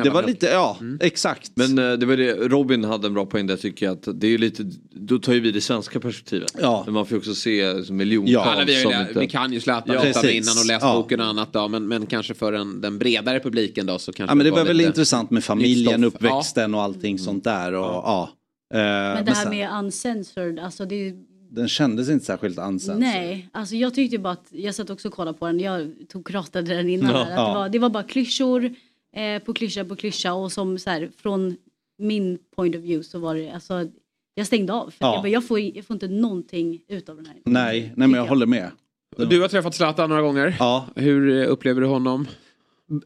[0.03, 1.52] det var lite, ja exakt.
[1.56, 4.27] Men eh, det var det, Robin hade en bra poäng där tycker jag att det
[4.34, 6.56] är lite, då tar ju vi det svenska perspektivet.
[6.61, 6.81] Ja.
[6.85, 9.19] Men man får ju också se så miljontals Ja, alla vi, som ju- inte...
[9.19, 10.93] vi kan ju Zlatan Ja, innan och läst Ja.
[11.02, 14.31] boken och annat då, men, men kanske för en, den bredare publiken då så kanske
[14.31, 16.14] Ja men det var väl lite- intressant med familjen, stoff.
[16.15, 17.73] uppväxten och allting sånt där.
[17.73, 18.30] Och, ja.
[18.73, 21.14] Eh, Men det här sen- med uncensored, alltså det är
[21.56, 22.99] Den kändes inte särskilt ansedd.
[22.99, 26.36] Nej, alltså jag tyckte bara att, jag satt också och kollade på den, jag tog
[26.36, 27.11] ratade den innan.
[27.11, 27.23] Ja.
[27.23, 27.48] här, att Ja.
[27.48, 28.65] det, var, det var bara klyschor
[29.15, 31.56] eh, på klyscha på klyscha och som så här, från
[31.98, 33.88] min point of view så var det, alltså
[34.36, 34.90] jag stängde av.
[34.90, 35.14] För Ja.
[35.14, 37.36] jag, bara, jag, får, jag får inte någonting ut av den här.
[37.45, 38.72] Nej, nej men jag håller med.
[39.30, 40.56] Du har träffat Zlatan några gånger.
[40.60, 40.88] Ja.
[40.95, 42.27] Hur eh, upplever du honom?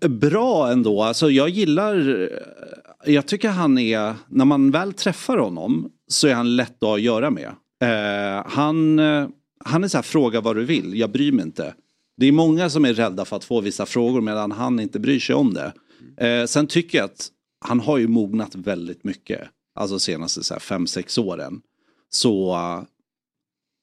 [0.10, 5.92] Bra ändå, alltså jag gillar, eh, jag tycker han är, när man väl träffar honom
[6.08, 7.52] så är han lätt att göra med.
[7.82, 9.28] Eh, han, eh,
[9.66, 11.74] han är så här, fråga vad du vill, jag bryr mig inte.
[12.18, 15.20] Det är många som är rädda för att få vissa frågor medan han inte bryr
[15.20, 15.74] sig om det.
[16.28, 17.28] Eh, sen tycker jag att
[17.66, 19.42] han har ju mognat väldigt mycket.
[19.76, 21.62] Alltså senaste fem, sex åren.
[22.10, 22.84] Så eh,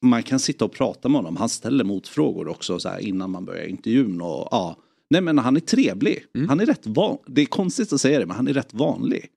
[0.01, 1.37] man kan sitta och prata med honom.
[1.37, 4.21] Han ställer motfrågor också så här, innan man börjar intervjun.
[4.21, 4.75] Och, ja.
[5.09, 6.25] Nej men han är trevlig.
[6.49, 7.17] Han är rätt van.
[7.27, 9.31] Det är konstigt att säga det men han är rätt vanlig.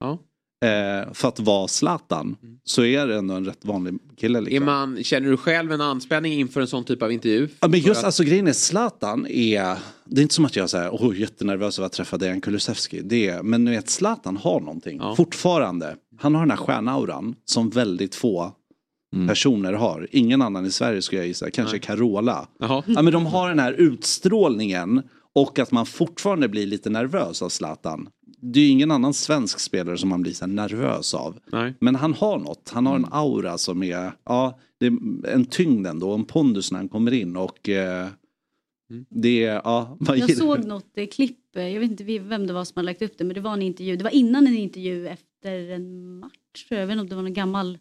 [0.64, 4.38] Eh, för att vara Zlatan så är det ändå en rätt vanlig kille.
[4.38, 4.64] Är Liksom.
[4.64, 7.48] man, känner du själv en anspänning inför en sån typ av intervju?
[7.60, 10.74] Ja, men just att- alltså grejen är Zlatan är, det är inte som att jag
[10.74, 13.00] är oh, jättenervös över att träffa Dejan Kulusevski.
[13.04, 15.96] Det är, men du vet Zlatan har någonting fortfarande.
[16.18, 18.52] Han har den här stjärnauran som väldigt få
[19.28, 20.08] personer har.
[20.10, 22.48] Ingen annan i Sverige skulle jag gissa, kanske Carola.
[22.58, 25.02] Ja, men de har den här utstrålningen
[25.34, 28.08] och att man fortfarande blir lite nervös av Zlatan.
[28.42, 31.38] Det är ju ingen annan svensk spelare som man blir så nervös av.
[31.52, 31.74] Nej.
[31.80, 34.92] Men han har något, han har en aura som är, ja, det är
[35.28, 38.08] en tyngd ändå, en pondus när han kommer in och eh,
[39.08, 42.46] det är, ja, man Jag gillar- såg något eh, klipp, eh, jag vet inte vem
[42.46, 44.46] det var som hade lagt upp det, men det var en intervju, det var innan
[44.46, 46.32] en intervju efter en match,
[46.68, 47.78] tror jag, jag vet inte om det var någon gammal,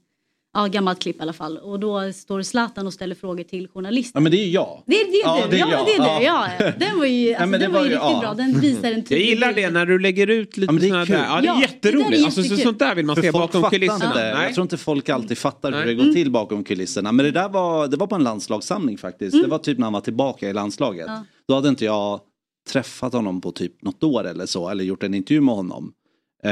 [0.54, 1.58] ja gammalt klipp i alla fall.
[1.58, 4.12] Och då står Zlatan och ställer frågor till journalisten.
[4.20, 4.84] Ja men det är jag.
[4.86, 5.86] Det är det, Ja, du, det är ja, jag.
[5.86, 6.50] det är du, Ja.
[6.60, 6.72] ja.
[6.80, 8.20] Den var ju, alltså, det den var ju ju- riktigt ja.
[8.22, 10.88] bra, den visar en Jag gillar det när du lägger ut lite Ja, men det
[10.88, 11.16] är sådana kul.
[11.16, 11.24] där.
[11.26, 12.10] Ja, det är Ja, det jätteroligt.
[12.12, 14.06] där är alltså, så, sånt där vill man För se bakom kulisserna.
[14.06, 14.34] Inte.
[14.36, 14.44] Nej.
[14.46, 15.96] Jag tror inte folk alltid fattar hur Nej.
[15.96, 17.12] det går till bakom kulisserna.
[17.12, 19.34] Men det där var, det var på en landslagssamling faktiskt.
[19.34, 19.44] Mm.
[19.44, 21.06] Det var typ när han var tillbaka i landslaget.
[21.08, 21.26] Ja.
[21.48, 22.20] Då hade inte jag
[22.70, 24.70] träffat honom på typ något år eller så.
[24.70, 25.92] Eller gjort en intervju med honom.
[26.44, 26.50] Eh,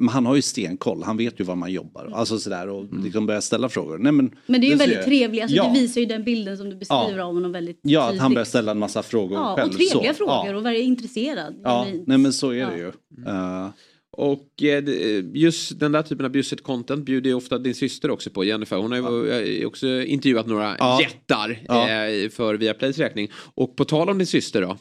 [0.00, 1.02] men han har ju stenkoll.
[1.02, 2.10] Han vet ju var man jobbar.
[2.14, 3.98] Alltså sådär och liksom börjar ställa frågor.
[3.98, 5.04] Nej, men, Men det är ju väldigt jag.
[5.04, 5.64] trevligt, alltså, ja.
[5.74, 8.44] det visar ju den bilden som du beskriver av honom väldigt Ja, att han börjar
[8.44, 9.68] ställa en massa frågor Ja, själv.
[9.70, 10.18] och trevliga så.
[10.18, 10.56] frågor Ja.
[10.56, 11.54] och vara intresserad.
[11.64, 12.06] Ja, genuint.
[12.08, 12.70] nej men så är Ja.
[12.70, 12.88] det ju.
[13.26, 13.68] Eh,
[14.16, 14.84] Och eh,
[15.34, 18.76] just den där typen av bjussigt content bjuder ju ofta din syster också på, Jennifer.
[18.76, 18.98] Hon har
[19.44, 20.98] ju också intervjuat några Ja.
[21.00, 21.86] jättar Ja.
[22.30, 23.30] för Viaplays räkning.
[23.54, 24.76] Och på tal om din syster då.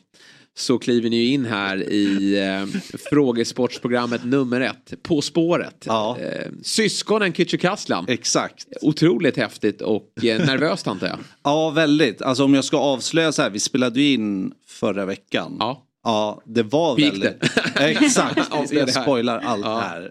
[0.57, 5.83] Så kliver ni in här i eh, frågesportsprogrammet nummer ett, På spåret.
[5.85, 6.17] Ja.
[6.19, 8.05] Eh, syskonen Kücükaslan.
[8.07, 8.67] Exakt.
[8.81, 11.17] Otroligt häftigt och eh, nervöst antar jag.
[11.43, 12.21] Ja, väldigt.
[12.21, 15.55] Alltså om jag ska avslöja så här, vi spelade ju in förra veckan.
[15.59, 15.83] Ja.
[16.03, 17.43] Ja, det var gick väldigt...
[17.75, 19.79] Exakt, Avslöja jag det spoilar allt Ja.
[19.79, 20.01] här.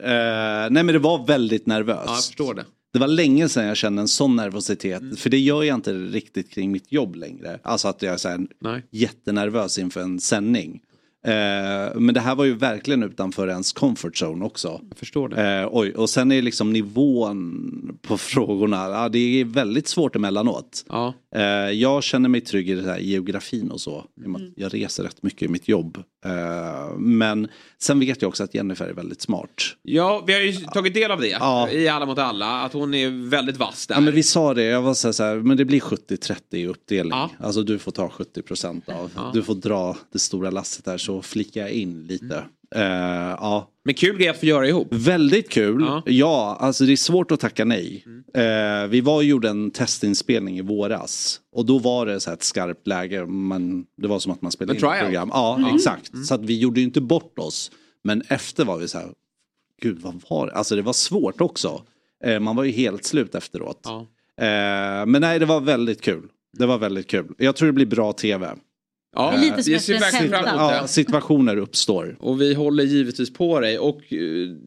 [0.65, 2.03] Eh, nej men det var väldigt nervöst.
[2.07, 2.65] Ja, jag förstår det.
[2.93, 5.19] Det var länge sedan jag kände en sån nervositet.
[5.19, 7.61] För det gör jag inte riktigt kring mitt jobb längre.
[7.63, 8.47] Alltså att jag är så här
[8.91, 10.81] jättenervös inför en sändning.
[11.25, 14.81] Eh, men det här var ju verkligen utanför ens comfort zone också.
[14.89, 15.61] Jag förstår det.
[15.61, 20.85] Eh, oj, och sen är liksom nivån på frågorna, ja, det är väldigt svårt emellanåt.
[20.89, 21.15] Ja.
[21.35, 23.99] Eh, jag känner mig trygg i det här geografin och så.
[23.99, 24.07] att
[24.57, 25.99] Jag reser rätt mycket i mitt jobb.
[26.25, 29.49] Eh, men sen vet jag också att Jennifer är väldigt smart.
[29.83, 31.71] Ja, vi har ju tagit del av det Ja.
[31.71, 32.61] i Alla mot alla.
[32.63, 33.95] Att hon är väldigt vass där.
[33.95, 36.37] Ja men vi sa det, jag var så här, så här men det blir 70-30
[36.51, 37.11] i uppdelning.
[37.13, 37.31] Ja.
[37.41, 39.31] Alltså du får ta 70% av, Ja.
[39.35, 42.45] du får dra det stora lasset där så flickar jag in lite.
[42.75, 43.69] Eh, ja.
[43.85, 44.89] Men kul grej att få göra ihop.
[44.91, 45.83] Väldigt kul.
[45.83, 46.03] Ja.
[46.07, 48.05] Ja, alltså det är svårt att tacka nej.
[48.35, 51.41] Eh, vi var och gjorde en testinspelning i våras.
[51.53, 53.27] Och då var det så här ett skarpt läge.
[53.27, 55.31] Man, det var som att man spelade in ett program.
[55.33, 55.75] Ja, Mm.
[55.75, 56.11] exakt.
[56.29, 57.71] Så att vi gjorde ju inte bort oss.
[58.05, 59.09] Men efter var vi så här,
[59.83, 60.53] gud vad var det?
[60.53, 61.83] Alltså det var svårt också.
[62.25, 63.81] Eh, man var ju helt slut efteråt.
[63.85, 64.07] Ja.
[65.07, 66.23] Men nej, det var väldigt kul.
[66.59, 67.27] Det var väldigt kul.
[67.39, 68.55] Jag tror det blir bra tv.
[69.17, 70.77] Ja, Det är lite ett ser verkligen fram emot det.
[70.77, 72.17] Ja, situationer uppstår.
[72.21, 74.19] Och vi håller givetvis på dig och eh,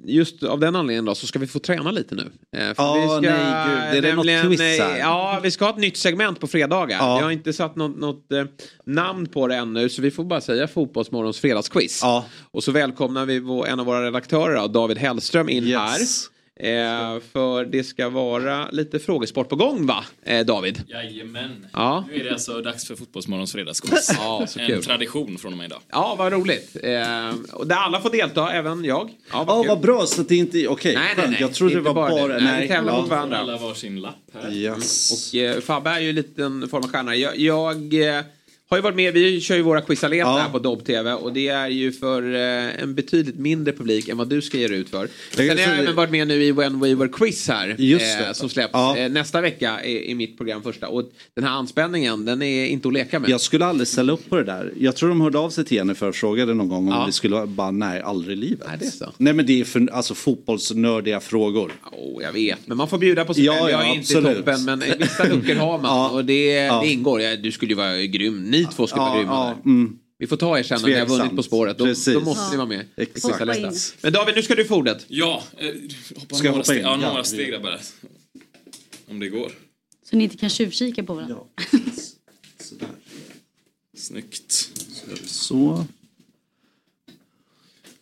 [0.06, 2.22] just av den anledningen då så ska vi få träna lite nu.
[2.58, 3.98] Eh, För Ja, vi ska nej, gud.
[3.98, 5.00] Är det något nämligen, quiz eh, här?
[5.00, 6.98] Ja, vi ska ha ett nytt segment på fredagar.
[7.00, 7.18] Ja.
[7.18, 8.44] Vi har inte satt något, något eh,
[8.86, 12.00] namn på det ännu så vi får bara säga Fotbollsmorgons fredagsquiz.
[12.04, 12.26] Ja.
[12.52, 13.36] Och så välkomnar vi
[13.68, 15.78] en av våra redaktörer David Hellström in Yes.
[15.80, 16.35] här.
[16.60, 20.84] Eh, för det ska vara lite frågesport på gång va, eh, David?
[20.88, 21.68] Jajamän.
[21.74, 22.06] Ja.
[22.12, 24.12] Nu är det alltså dags för Fotbollsmorgons fredagsquiz.
[24.18, 24.84] Ja, så en kul.
[24.84, 25.80] tradition från och med idag.
[25.90, 26.76] Ja, vad roligt.
[26.84, 29.10] Eh, och där alla får delta, även jag.
[29.32, 29.68] Ja, Ja, kul.
[29.70, 31.30] vad bra så att det inte, okej, Nej, nej, skönt.
[31.32, 31.42] nej.
[31.42, 32.40] Jag trodde det var bara, det.
[32.44, 33.38] Nej, vi tävlar mot varandra.
[33.38, 34.52] Alla varsin lapp här.
[34.54, 35.12] Yes.
[35.34, 37.16] Och eh, Fabbe är ju en liten form av stjärna.
[37.16, 38.24] Jag, jag eh,
[38.70, 40.38] har ju varit med, vi kör ju våra quizaleta Ja.
[40.38, 44.30] här på Dobb-TV och det är ju för eh, en betydligt mindre publik än vad
[44.30, 45.08] du ska ge dig ut för.
[45.36, 47.70] Sen har jag även varit med nu i When We Were Quiz här.
[47.80, 48.98] Eh, som släpps Ja.
[48.98, 50.88] eh, nästa vecka i, mitt program första.
[50.88, 51.04] Och
[51.36, 53.30] den här anspänningen, den är inte att leka med.
[53.30, 54.74] Jag skulle aldrig ställa upp på det där.
[54.80, 57.06] Jag tror de hörde av sig till Jennifer och frågade någon gång om Ja.
[57.06, 58.68] vi skulle bara nej, aldrig i livet.
[58.68, 59.12] Nej, det är så.
[59.18, 61.72] Nej men det är för, alltså fotbollsnördiga frågor.
[61.92, 63.70] Oh, jag vet, men man får bjuda på sig Ja, själv.
[63.70, 64.38] Jag ja, är inte i absolut.
[64.38, 66.12] toppen, men vissa luckor har man.
[66.16, 67.38] Och det, det ingår.
[67.38, 68.52] Du skulle ju vara grym.
[68.58, 69.70] Ni två Ja, vara grymma ja, där.
[69.72, 70.00] mm.
[70.18, 71.78] Vi får ta er sen när ni har vunnit På spåret.
[71.78, 72.14] Då, Precis.
[72.14, 72.86] då måste ni vara med.
[72.98, 74.04] Exakt.
[74.04, 75.06] Men David, nu ska du få ordet.
[75.08, 75.66] Ja, eh,
[76.16, 76.84] hoppa Ska jag några hoppa steg, in?
[76.84, 77.24] ja, några Ja.
[77.24, 77.80] steg där bara.
[79.10, 79.52] Om det går.
[80.10, 81.36] Så ni inte kan tjuvkika på varandra.
[83.98, 84.52] Snyggt.
[85.26, 85.86] Så.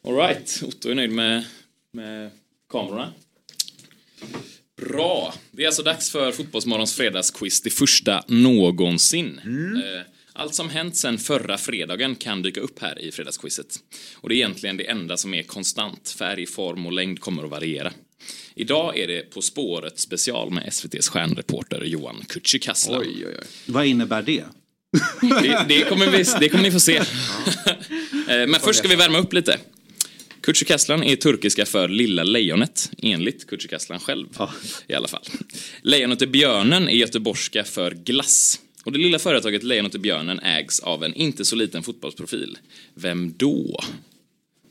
[0.08, 1.44] Alright, Otto är nöjd med,
[1.92, 2.32] med
[2.72, 3.14] kamerorna.
[4.78, 5.34] Bra.
[5.52, 9.40] Det är alltså dags för Fotbollsmorgons fredagsquiz, det första någonsin.
[9.46, 10.02] Eh,
[10.35, 13.80] Allt som hänt sen förra fredagen kan dyka upp här i fredagsquizet.
[14.15, 16.15] Och det är egentligen det enda som är konstant.
[16.19, 17.93] Färg, form och längd kommer att variera.
[18.55, 22.99] Idag är det På spåret special med SVTs stjärnreporter Johan Kücükaslan.
[22.99, 23.47] Oj, oj, oj.
[23.65, 24.43] Vad innebär det?
[25.22, 27.01] Det, det, kommer vi, det kommer ni få se.
[28.27, 29.60] Eh, Men först ska vi värma upp lite.
[30.45, 34.27] Kücükaslan är turkiska för Lilla Lejonet, enligt Kücükaslan själv.
[34.88, 35.23] I alla fall.
[35.81, 38.60] Lejonet och björnen är göteborgska för glass.
[38.84, 42.57] Och det lilla företaget Lejonet och björnen ägs av en inte så liten fotbollsprofil.
[42.93, 43.80] Vem då?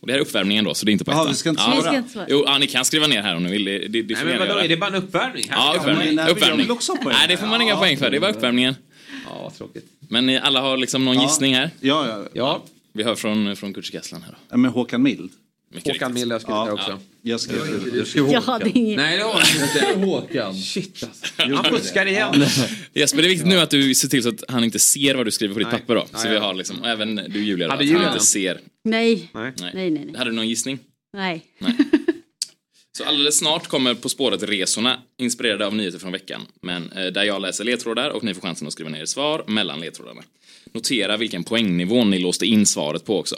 [0.01, 1.29] Och det här är uppvärmningen då, så det är inte på ettan.
[1.29, 1.73] vi ska inte ja.
[1.73, 1.77] svara.
[1.77, 2.27] Vi ska inte svara.
[2.29, 3.65] Jo, ja, ni kan skriva ner här om ni vill.
[3.65, 5.45] Det, det, det Nej, men vadå, är det bara en uppvärmning?
[5.49, 6.17] Här Ja, uppvärmning.
[6.17, 6.67] jag uppvärmning.
[7.05, 8.11] Nej, det får man inga Ja, poäng för.
[8.11, 8.75] Det var uppvärmningen.
[9.29, 9.87] Ja, tråkigt.
[10.09, 11.23] Men ni alla har liksom någon Ja.
[11.23, 11.71] gissning här?
[11.81, 12.25] Ja, ja.
[12.33, 12.63] Ja,
[12.93, 14.37] Vi hör från, från Kücükaslan här då.
[14.49, 14.57] ja.
[14.57, 15.31] Men Håkan Mild.
[15.75, 16.65] Mycket Håkan har skrivit Ja.
[16.65, 16.99] där också.
[17.23, 18.97] Jag skrev Du skrev Jag hade ingen...
[18.97, 20.07] Nej, det han inte.
[20.07, 20.55] Håkan.
[20.55, 21.55] Shit alltså.
[21.55, 22.45] Han fuskar igen.
[22.95, 25.27] Jesper, det är viktigt nu att du ser till så att han inte ser vad
[25.27, 25.81] du skriver på ditt Nej.
[25.81, 26.07] papper då.
[26.07, 28.27] Så Nej, vi har liksom, och även du Julia då, Hade att Julia han inte
[28.27, 28.61] ser.
[28.85, 29.31] Nej.
[29.35, 29.53] Nej.
[29.61, 29.71] Nej.
[29.75, 30.17] Nej, nej, nej.
[30.19, 30.79] Hade du någon gissning?
[31.17, 31.45] Nej.
[32.99, 36.41] Så alldeles snart kommer På spåret-resorna inspirerade av nyheter från veckan.
[36.63, 39.81] Men eh, där jag läser ledtrådar och ni får chansen att skriva ner svar mellan
[39.81, 40.23] ledtrådarna.
[40.73, 43.37] Notera vilken poängnivå ni låste in svaret på också.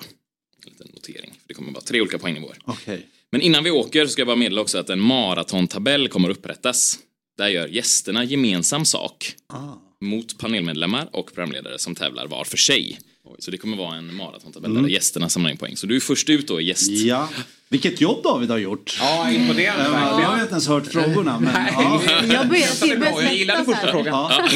[0.81, 1.31] En liten notering.
[1.31, 2.57] För det kommer vara tre olika poängnivåer.
[2.65, 3.07] Okej.
[3.33, 6.99] Men innan vi åker så ska jag bara meddela också att en maratontabell kommer upprättas.
[7.39, 9.59] Där gör gästerna gemensam sak Ah.
[10.01, 12.99] mot panelmedlemmar och programledare som tävlar var för sig.
[13.39, 15.77] Så det kommer vara en maratontabell där gästerna samlar in poäng.
[15.77, 16.91] Så du är först ut då, gäst.
[16.91, 17.29] Ja.
[17.69, 18.97] Vilket jobb David har gjort.
[19.01, 20.41] Ja, imponerande Jag har verkligen.
[20.41, 21.41] inte ens hört frågorna.
[21.41, 22.03] Men, ja.
[22.33, 24.15] Jag börjar till Bra, Jag gillade första frågan.
[24.15, 24.49] Ja.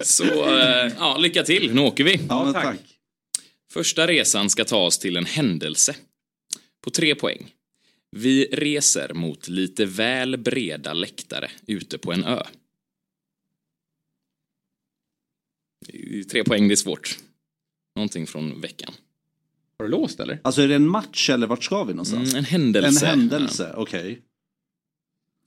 [0.00, 0.24] Så
[0.58, 2.20] eh, ja, lycka till, nu åker vi.
[2.28, 2.64] Ja, tack.
[2.64, 2.76] tack.
[3.72, 5.96] Första resan ska ta oss till en händelse.
[6.80, 7.54] På tre poäng.
[8.10, 12.42] Vi reser mot lite väl breda läktare ute på en ö.
[16.30, 17.18] Tre poäng, det är svårt.
[17.96, 18.94] Någonting från veckan.
[19.78, 20.40] Har du låst eller?
[20.44, 22.28] Alltså är det en match eller vart ska vi någonstans?
[22.28, 23.06] Mm, en händelse.
[23.06, 24.22] En händelse, okej.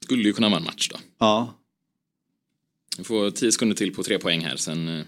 [0.04, 0.98] Skulle ju kunna vara en match då.
[1.18, 1.54] Ja.
[2.98, 5.04] Vi får tio sekunder till på tre poäng här, sen...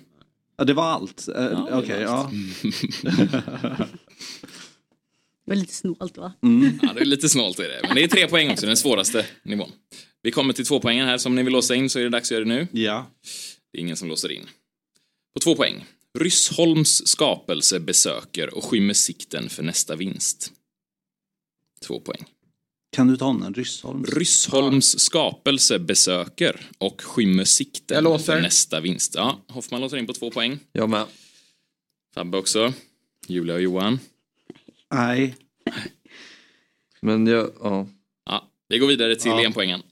[0.59, 1.29] ja, det var allt.
[1.29, 2.31] Eh, Ja, det okej, var ja.
[5.45, 6.33] Det var lite snålt va?
[6.43, 6.79] Mm.
[6.83, 7.81] Ja, det är lite snålt är det.
[7.83, 9.71] Men det är tre poäng också, den svåraste nivån.
[10.23, 12.09] Vi kommer till två poängen här, så om ni vill låsa in så är det
[12.09, 12.67] dags att göra det nu.
[12.73, 13.11] Ja.
[13.73, 14.47] Det är ingen som låser in.
[15.35, 15.85] På två poäng.
[16.19, 20.53] Ryssholms skapelse besöker och skymmer sikten för nästa vinst.
[21.87, 22.25] Två poäng.
[22.91, 24.05] Kan du ta en Ryssholm?
[24.05, 29.15] Ryssholms skapelse besöker och skymmer sikten för nästa vinst.
[29.15, 30.59] Ja, Hoffman låser in på två poäng.
[30.73, 31.07] Jag med.
[32.15, 32.73] Fabbe också.
[33.27, 33.99] Julia och Johan.
[34.95, 35.37] Nej.
[37.01, 37.89] Men jag, ja.
[38.25, 39.45] Ja, vi går vidare till Ja.
[39.45, 39.83] enpoängen.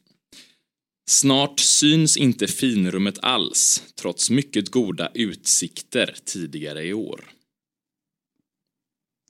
[1.08, 7.24] Snart syns inte finrummet alls, trots mycket goda utsikter tidigare i år.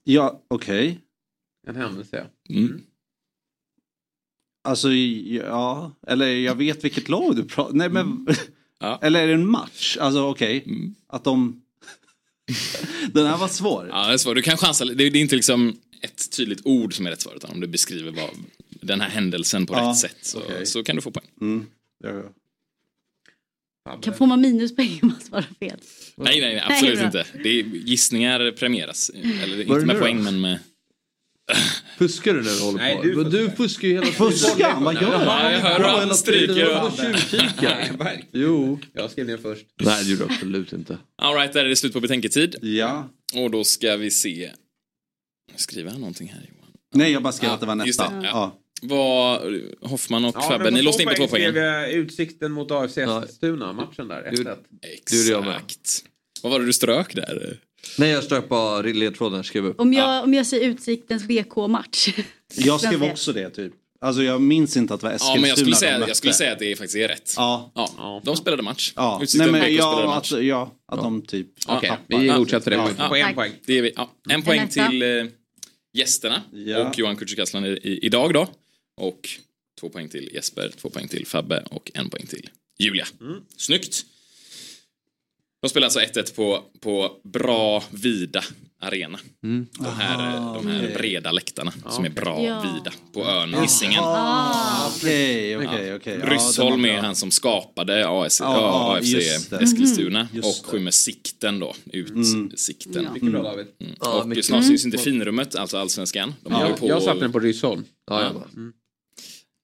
[0.04, 1.00] Ja, okej.
[1.66, 2.26] En händelse.
[2.48, 2.82] Mm.
[4.66, 5.92] Alltså, ja.
[6.06, 8.06] Eller jag vet vilket lag du pratar Nej, men...
[8.06, 8.26] Mm.
[8.80, 8.98] Ja.
[9.02, 9.96] Eller är det en match?
[10.00, 10.62] Alltså, okej.
[10.66, 10.94] Mm.
[11.08, 11.62] Att de...
[13.12, 13.88] Den här var svår.
[13.90, 14.36] Ja, det är svårt.
[14.36, 14.84] Du kan chansa.
[14.84, 18.10] Det är inte liksom ett tydligt ord som är rätt svar, utan om du beskriver
[18.10, 18.30] vad,
[18.68, 20.66] den här händelsen på Ja, rätt sätt så, okej.
[20.66, 21.28] så kan du få poäng.
[21.40, 21.66] Mm.
[22.04, 22.10] Ja,
[23.84, 24.00] ja.
[24.02, 25.80] Kan får man minuspoäng om man svarar fel?
[26.16, 27.06] Nej, nej, nej absolut bra.
[27.06, 27.26] inte.
[27.42, 29.10] Det är, gissningar premieras.
[29.42, 30.22] Eller inte med poäng, då?
[30.22, 30.58] men med...
[31.98, 33.02] Fuskar du när du håller Nej, på?
[33.02, 34.30] du Men du fuskar ju hela tiden.
[34.30, 34.80] Fuskar?
[34.80, 35.52] Vad gör Ja, han?
[35.52, 36.54] jag hör han stryker.
[36.54, 36.90] Du får
[37.30, 37.54] tjuvkika.
[37.60, 38.26] Nej, verkligen.
[38.32, 38.78] Jo.
[38.92, 39.66] Jag skrev ner först.
[39.80, 40.98] Nej det gjorde du absolut inte.
[41.22, 42.56] Alright, där är det slut på betänketid.
[42.62, 43.08] Ja.
[43.34, 44.50] Och då ska vi se.
[45.56, 46.70] Skriver han någonting här Johan?
[46.94, 48.10] Nej, jag bara skrev att det var nästa.
[48.10, 48.30] det, ja.
[48.32, 48.58] Ja.
[48.82, 49.40] Vad,
[49.90, 51.56] Hoffman och Ja, Fabbe, ni på låste in på två poäng.
[51.90, 54.22] utsikten mot AFC Eskilstuna, matchen där.
[54.22, 54.56] 1-1.
[55.10, 55.56] Det gjorde jag med.
[55.56, 56.04] Exakt.
[56.42, 57.58] Vad var det du strök där?
[57.98, 59.80] Nej jag strök bara ledtråden skrev upp.
[59.80, 62.08] Om jag, om jag säger Utsiktens BK-match.
[62.56, 63.72] Jag skrev också det typ.
[64.00, 66.32] Alltså jag minns inte att det var Eskilstuna Ja, men jag skulle, säga, jag skulle
[66.32, 67.34] säga att det faktiskt är rätt.
[67.36, 67.72] Ja.
[67.74, 68.92] Ja, de spelade match.
[68.96, 70.32] Ja, Utsikten Nej, men BK spelade ja, match.
[70.32, 72.18] att, ja, att de typ Okej, tappar.
[72.20, 72.36] vi Ja.
[72.38, 72.76] godkänner det.
[72.98, 73.08] Ja.
[73.08, 73.52] På en poäng.
[73.66, 73.92] Det är vi.
[73.96, 74.10] Ja.
[74.30, 75.24] En poäng till eh,
[75.92, 76.88] gästerna Ja.
[76.88, 78.48] och Johan Kücükaslan idag då.
[79.00, 79.28] Och
[79.80, 82.48] två poäng till Jesper, två poäng till Fabbe och en poäng till
[82.78, 83.06] Julia.
[83.56, 84.04] Snyggt!
[85.62, 88.42] De spelar alltså 1-1 på, på bra, vida
[88.80, 89.18] arena.
[89.44, 89.66] Mm.
[89.78, 92.60] De här, eh, de här breda läktarna som är bra, Ja.
[92.74, 94.00] vida på ön Hisingen.
[94.04, 96.18] Ah, Okej, okej, okej.
[96.22, 99.52] Ja, Ryssholm är han som skapade AS, Ja, ja, AFC.
[99.52, 103.04] Eskilstuna Just och skymmer sikten då, utsikten.
[103.04, 103.12] Ja.
[103.12, 103.66] Mycket bra David.
[103.80, 103.92] Mm.
[104.00, 104.44] Ja, och mycket.
[104.44, 106.34] snart syns inte finrummet, alltså allsvenskan.
[106.42, 107.84] De Ja, på jag satte den på Ryssholm.
[108.10, 108.42] Ja, jag Ja.
[108.54, 108.72] med.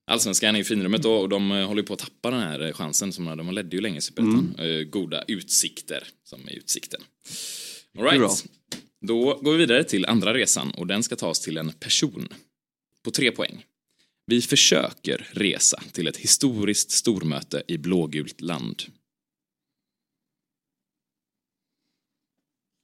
[0.06, 2.72] Allsvenskan är ju finrummet då, och de eh, håller på att tappa den här eh,
[2.72, 3.12] chansen.
[3.12, 4.54] Som de ledde ju länge Superettan.
[4.58, 7.00] Eh, goda utsikter, som är utsikten.
[7.98, 8.28] All Mycket bra.
[8.28, 8.46] right.
[9.00, 12.28] Då går vi vidare till andra resan och den ska tas till en person.
[13.02, 13.64] På tre poäng.
[14.26, 18.82] Vi försöker resa till ett historiskt stormöte i blågult land.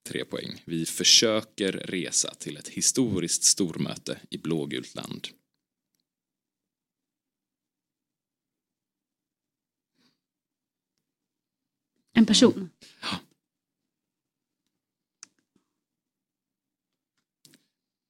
[0.08, 0.62] Tre poäng.
[0.64, 5.28] Vi försöker resa till ett historiskt stormöte i blågult land.
[12.18, 12.70] En person.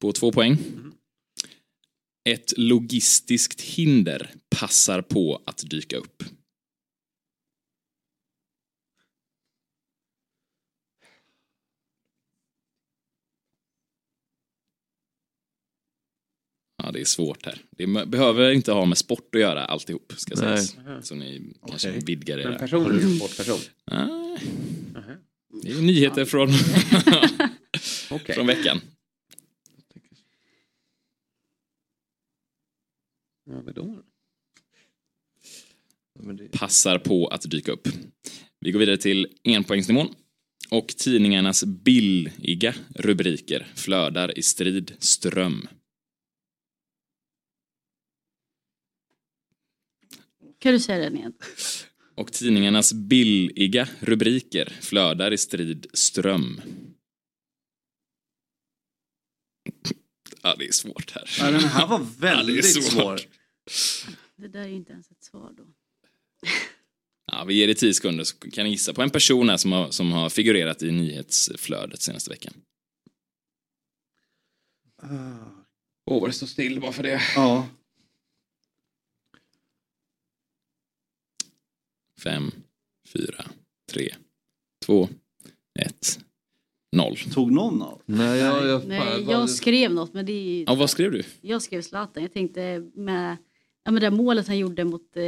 [0.00, 0.58] På två poäng.
[2.28, 6.22] Ett logistiskt hinder passar på att dyka upp.
[16.82, 17.58] Ja, det är svårt här.
[17.70, 20.58] Det behöver inte ha med sport att göra alltihop, ska Nej.
[20.58, 21.06] sägas.
[21.06, 22.02] Så ni kanske Okej.
[22.06, 22.58] vidgar En era...
[22.58, 23.58] person eller en sportperson?
[23.90, 24.38] Nej.
[25.62, 26.48] Det är nyheter från,
[28.10, 28.34] Okej.
[28.34, 28.80] från veckan.
[33.50, 34.02] Ja, men då.
[36.20, 36.48] Men det...
[36.52, 37.88] passar på att dyka upp.
[38.60, 40.14] Vi går vidare till enpoängsnivån.
[40.70, 45.68] Och tidningarnas billiga rubriker flödar i strid ström.
[50.58, 51.32] Kan du säga den igen?
[52.14, 56.60] Och tidningarnas billiga rubriker flödar i strid ström.
[60.42, 61.30] Ja, det är svårt här.
[61.38, 62.92] Ja, den här var Ja, väldigt svårt.
[62.92, 63.20] svår.
[64.36, 65.66] Det där är ju inte ens ett svar då.
[67.32, 69.72] Ja, vi ger det tio sekunder så kan ni gissa på en person här som
[69.72, 72.54] har, som har figurerat i nyhetsflödet senaste veckan.
[76.06, 77.20] Åh, vad det står still bara för det.
[77.36, 77.68] Ja.
[82.22, 82.50] Fem,
[83.12, 83.44] fyra,
[83.92, 84.14] tre,
[84.86, 85.08] två,
[85.80, 86.18] ett,
[86.96, 87.16] noll.
[87.32, 88.00] Tog någon av?
[88.06, 90.64] Nej, jag, jag, Nej, jag skrev något men det är ju...
[90.66, 91.22] Ja, vad skrev du?
[91.40, 92.22] Jag skrev Zlatan.
[92.22, 93.36] Jag tänkte med,
[93.84, 95.22] ja, med det målet han gjorde mot eh,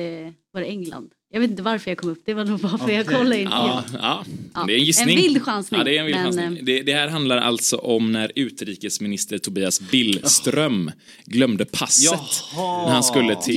[0.52, 1.10] var det England.
[1.32, 2.22] Jag vet inte varför jag kom upp.
[2.24, 3.16] Det var nog bara för jag Okej.
[3.18, 3.52] kollade inte.
[3.54, 4.24] Ja, ja.
[4.54, 5.16] Ja, det är en gissning.
[5.16, 6.58] en vild chansning, Ja, det är en vild men, chansning.
[6.58, 10.90] eh, Det, det här handlar alltså om när utrikesminister Tobias Billström
[11.24, 12.20] glömde passet.
[12.54, 12.86] Jaha.
[12.86, 13.56] När han skulle till...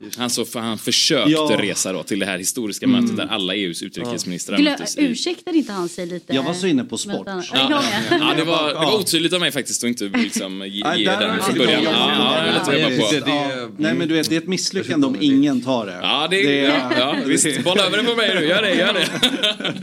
[0.00, 0.08] Ja!
[0.18, 1.58] Han, så, för han försökte Ja.
[1.62, 4.96] resa då till det här historiska mötet där alla EUs utrikesministrar Glö, möttes.
[4.98, 6.34] i- ursäktade inte han sig lite?
[6.34, 7.26] Jag var så inne på sport.
[7.26, 8.98] Ja, Ja, ja, det, var, det var Ja.
[8.98, 11.82] otydligt av mig faktiskt att inte liksom ge, Nej, ge den från början.
[11.84, 15.16] Ja, ja, Ja, det- det- Ja, Nej men du vet det är ett misslyckande om
[15.20, 15.98] ingen tar det.
[16.02, 17.64] Ja, det, Det- ja, ja, visst.
[17.64, 18.46] Bolla över det på mig nu.
[18.46, 19.08] Gör det, gör det.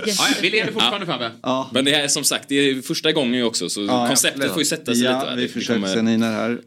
[0.06, 1.32] Ja, ja, vi leder fortfarande Fabbe.
[1.44, 1.70] Ja.
[1.74, 4.60] Men det här är som sagt, det är första gången också så Ja, konceptet får
[4.60, 5.10] ju sätta sig lite.
[5.12, 6.60] Ja, vi Det försöker kommer- seniner här.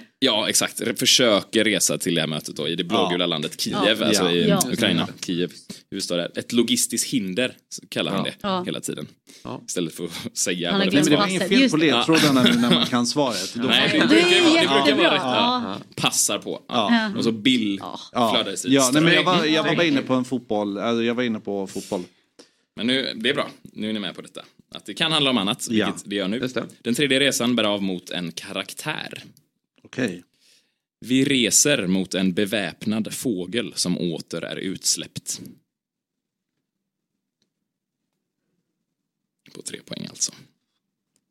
[0.22, 0.48] Ja.
[0.48, 0.98] Exakt.
[0.98, 3.26] Försöker resa till det här mötet då i det blågula Ja.
[3.26, 4.06] landet Kiev, Ja.
[4.06, 4.30] alltså Ja.
[4.32, 4.60] i Ja.
[4.72, 5.08] Ukraina.
[5.26, 5.52] Kiev,
[5.90, 6.30] huvudstad där.
[6.38, 7.54] Ett logistiskt hinder
[7.88, 8.30] kallar han Ja.
[8.40, 8.62] det Ja.
[8.64, 9.06] hela tiden.
[9.44, 9.60] Ja.
[9.66, 11.26] Istället för att säga Han har vad det men det var var.
[11.28, 11.86] inget fel på det.
[11.86, 13.54] ledtrådarna nu när man kan svaret.
[13.54, 15.04] Då Nej, det vi- brukar ju vara, det brukar jättebra.
[15.08, 15.20] vara rätt.
[15.24, 15.62] Ja.
[15.96, 16.02] Ja.
[16.02, 16.62] Passar på.
[16.68, 17.12] Ja.
[17.18, 17.78] Och så Bill
[18.12, 20.24] Ja, flödar i strid ja nej, men jag, var, jag var bara inne på en
[20.24, 20.78] fotboll.
[20.78, 22.02] Alltså, jag var inne på fotboll.
[22.76, 23.48] Men nu, det är bra.
[23.62, 24.40] Nu är ni med på detta.
[24.74, 25.86] Att det kan handla om annat, Ja.
[25.86, 26.38] vilket det gör nu.
[26.38, 26.64] Det.
[26.82, 29.22] Den tredje resan bär av mot en karaktär.
[29.90, 30.24] Okej.
[31.00, 35.40] Vi reser mot en beväpnad fågel som åter är utsläppt.
[39.54, 40.32] På tre poäng alltså.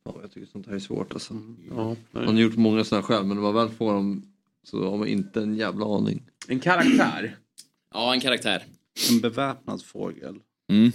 [0.05, 1.33] Ja, jag tycker sånt här är svårt alltså.
[1.69, 4.33] Ja, Man har gjort många sådana själv men när man väl får dem
[4.63, 6.29] så har man inte en jävla aning.
[6.47, 7.37] En karaktär?
[7.93, 8.65] Ja, en karaktär.
[9.09, 10.39] En beväpnad fågel.
[10.71, 10.91] Mm.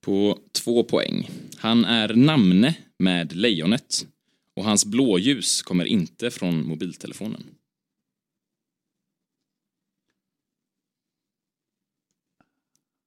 [0.00, 1.30] På två poäng.
[1.56, 4.06] Han är namne med lejonet
[4.54, 7.54] och hans blåljus kommer inte från mobiltelefonen.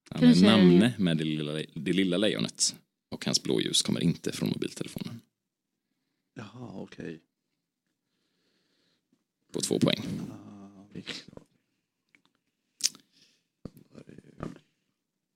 [0.09, 2.75] Han är namne med det lilla, det lilla lejonet
[3.09, 5.21] och hans blåljus kommer inte från mobiltelefonen.
[6.33, 7.21] Jaha, okej.
[9.51, 10.03] På två poäng.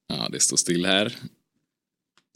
[0.08, 1.18] Ja, det står still här.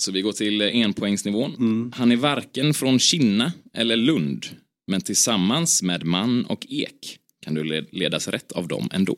[0.03, 1.91] Så vi går till eh, enpoängsnivån.
[1.95, 4.45] Han är varken från Kinna eller Lund,
[4.88, 9.17] men tillsammans med man och ek kan du led- ledas rätt av dem ändå.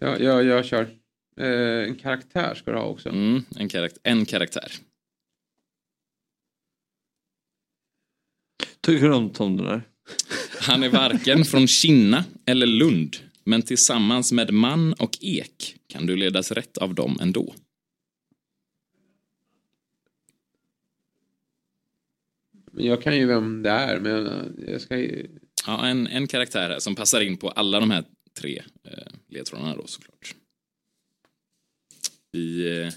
[0.00, 0.82] Ja, jag, jag kör.
[1.40, 3.08] Eh, en karaktär ska du ha också.
[3.08, 4.72] Mm, en, karakt- en karaktär.
[8.80, 9.82] Tycker du om Tom den där?
[10.60, 13.16] Han är varken från Kinna eller Lund,
[13.46, 17.54] men tillsammans med man och ek kan du ledas rätt av dem ändå.
[22.72, 25.28] Men Jag kan ju vem det är, men jag ska ju...
[25.66, 28.04] Ja, en, en karaktär här som passar in på alla de här
[28.38, 30.34] tre eh, ledtrådarna då såklart.
[32.32, 32.92] Vi eh,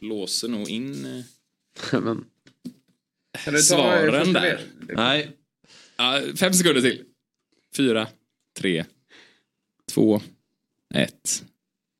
[0.00, 1.24] låser nog in eh,
[2.00, 2.24] Men...
[3.44, 4.60] Kan du ta svaren där.
[4.80, 5.36] Nej.
[5.96, 7.04] Ja, fem sekunder till.
[7.76, 8.08] Fyra,
[8.58, 8.84] tre,
[9.94, 10.20] två,
[10.94, 11.44] ett,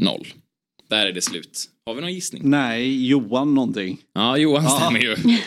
[0.02, 0.26] noll.
[0.90, 1.68] Där är det slut.
[1.86, 2.42] Har vi någon gissning?
[2.44, 3.98] Nej, Johan någonting.
[4.14, 4.70] Ja, Johan Ja.
[4.70, 5.16] stämmer ju.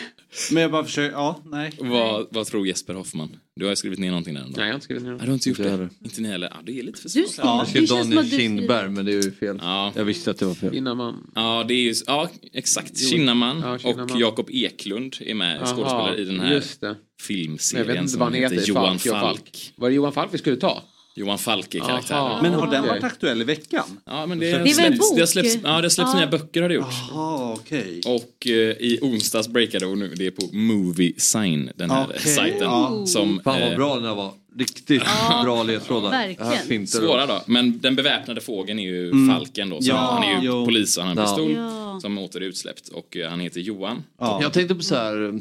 [0.52, 1.72] Men jag bara försöker, ja, nej.
[1.80, 3.36] Vad, vad tror Jesper Hoffman?
[3.56, 4.54] Du har ju skrivit ner någonting där ändå.
[4.56, 5.88] Nej, jag har inte skrivit ner Nej, du har inte gjort det?
[6.04, 6.48] Inte ni heller?
[6.54, 7.24] Ja, det är lite för svårt.
[7.38, 9.58] Ja, Jag skrev Daniel Kindberg men det är ju fel.
[9.62, 9.92] Ja.
[9.96, 10.72] Jag visste att det var fel.
[10.72, 11.30] Kinnaman.
[11.34, 12.98] Ja, det är ju, ja exakt.
[12.98, 14.10] Kinnaman Ja, Kinnaman.
[14.12, 16.86] och Jakob Eklund är med Aha, skådespelare i den här just det.
[16.86, 18.68] Men filmserien jag vet inte som han heter heter.
[18.68, 19.72] Johan Falk, Falk.
[19.76, 20.82] Var det Johan Falk vi skulle ta?
[21.18, 21.88] Johan Falk är Aha.
[21.88, 22.42] karaktären.
[22.42, 23.84] Men har den varit aktuell i veckan?
[24.06, 25.14] Ja, men det, Det är väl en bok?
[25.14, 26.18] det har släppts, ja, det har släppts Ja.
[26.18, 26.86] nya böcker har det gjort.
[27.12, 28.00] Jaha, okej.
[28.06, 32.20] Och eh, i onsdags breakade hon nu, det är på Movie Sign, den här Okej.
[32.20, 32.58] sajten.
[32.62, 33.06] Ja.
[33.06, 34.32] Som, Fan vad eh, bra den där var.
[34.58, 36.64] Riktigt Ja, bra ledtrådar.
[36.68, 39.34] finter Svåra då, men den beväpnade fågeln är ju Mm.
[39.36, 39.82] Falken då.
[39.82, 39.96] Så Ja.
[39.96, 40.64] Han är ju Jo.
[40.64, 41.36] polis och han har en Ja.
[41.36, 41.98] pistol Ja.
[42.02, 42.88] som åter är utsläppt.
[42.88, 44.04] Och eh, han heter Johan.
[44.20, 44.38] Ja.
[44.42, 45.40] Jag tänkte på så här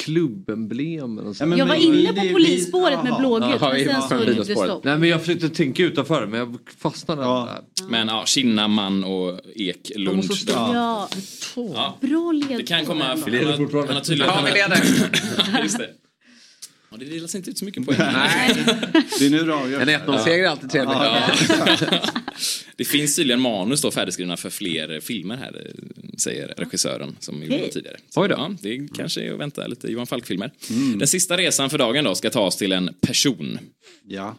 [0.00, 1.42] eh, klubbemblem eller så.
[1.42, 4.84] Ja, men Jag var inne på polisspåret med blågult, men sen gjorde det stopp.
[4.84, 7.48] Nej men jag försökte tänka utanför men jag fastnade Ja.
[7.80, 7.88] där.
[7.88, 10.24] Men ja, Kinna, man och Eklund.
[10.46, 11.08] Ja,
[11.56, 11.98] Ja.
[12.00, 12.58] bra ledtråd.
[12.58, 13.04] Det kan komma...
[13.04, 14.32] Han Vi leder har, tydligen...
[14.34, 15.62] Ja, vi leder.
[15.62, 15.88] Just det.
[16.94, 17.98] Ja, det delas inte ut så mycket poäng.
[19.18, 19.82] Det är nu det avgörs.
[19.82, 20.96] En 1-0-seger är alltid trevligt.
[20.96, 21.30] Ja.
[22.76, 25.72] Det finns tydligen manus då färdigskrivna för fler filmer här,
[26.18, 27.60] säger regissören som gjorde Okej.
[27.60, 27.96] dem tidigare.
[28.10, 28.34] Så, Oj då.
[28.34, 30.50] Ja, det kanske är att vänta lite Johan Falk-filmer.
[30.98, 33.58] Den sista resan för dagen då ska tas till en person
[34.06, 34.36] Ja.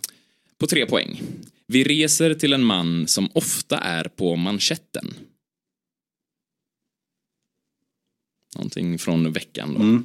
[0.58, 1.22] på tre poäng.
[1.68, 5.14] Vi reser till en man som ofta är på manschetten.
[8.56, 9.80] Någonting från veckan då.
[9.82, 10.04] Mm.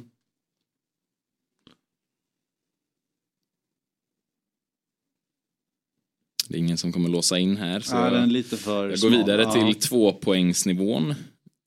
[6.51, 7.79] Det är ingen som kommer låsa in här.
[7.79, 9.11] Så Ja, den är lite för jag går smal.
[9.11, 9.51] vidare Ja.
[9.53, 11.13] till tvåpoängsnivån.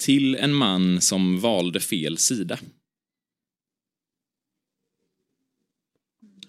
[0.02, 2.58] Till en man som valde fel sida.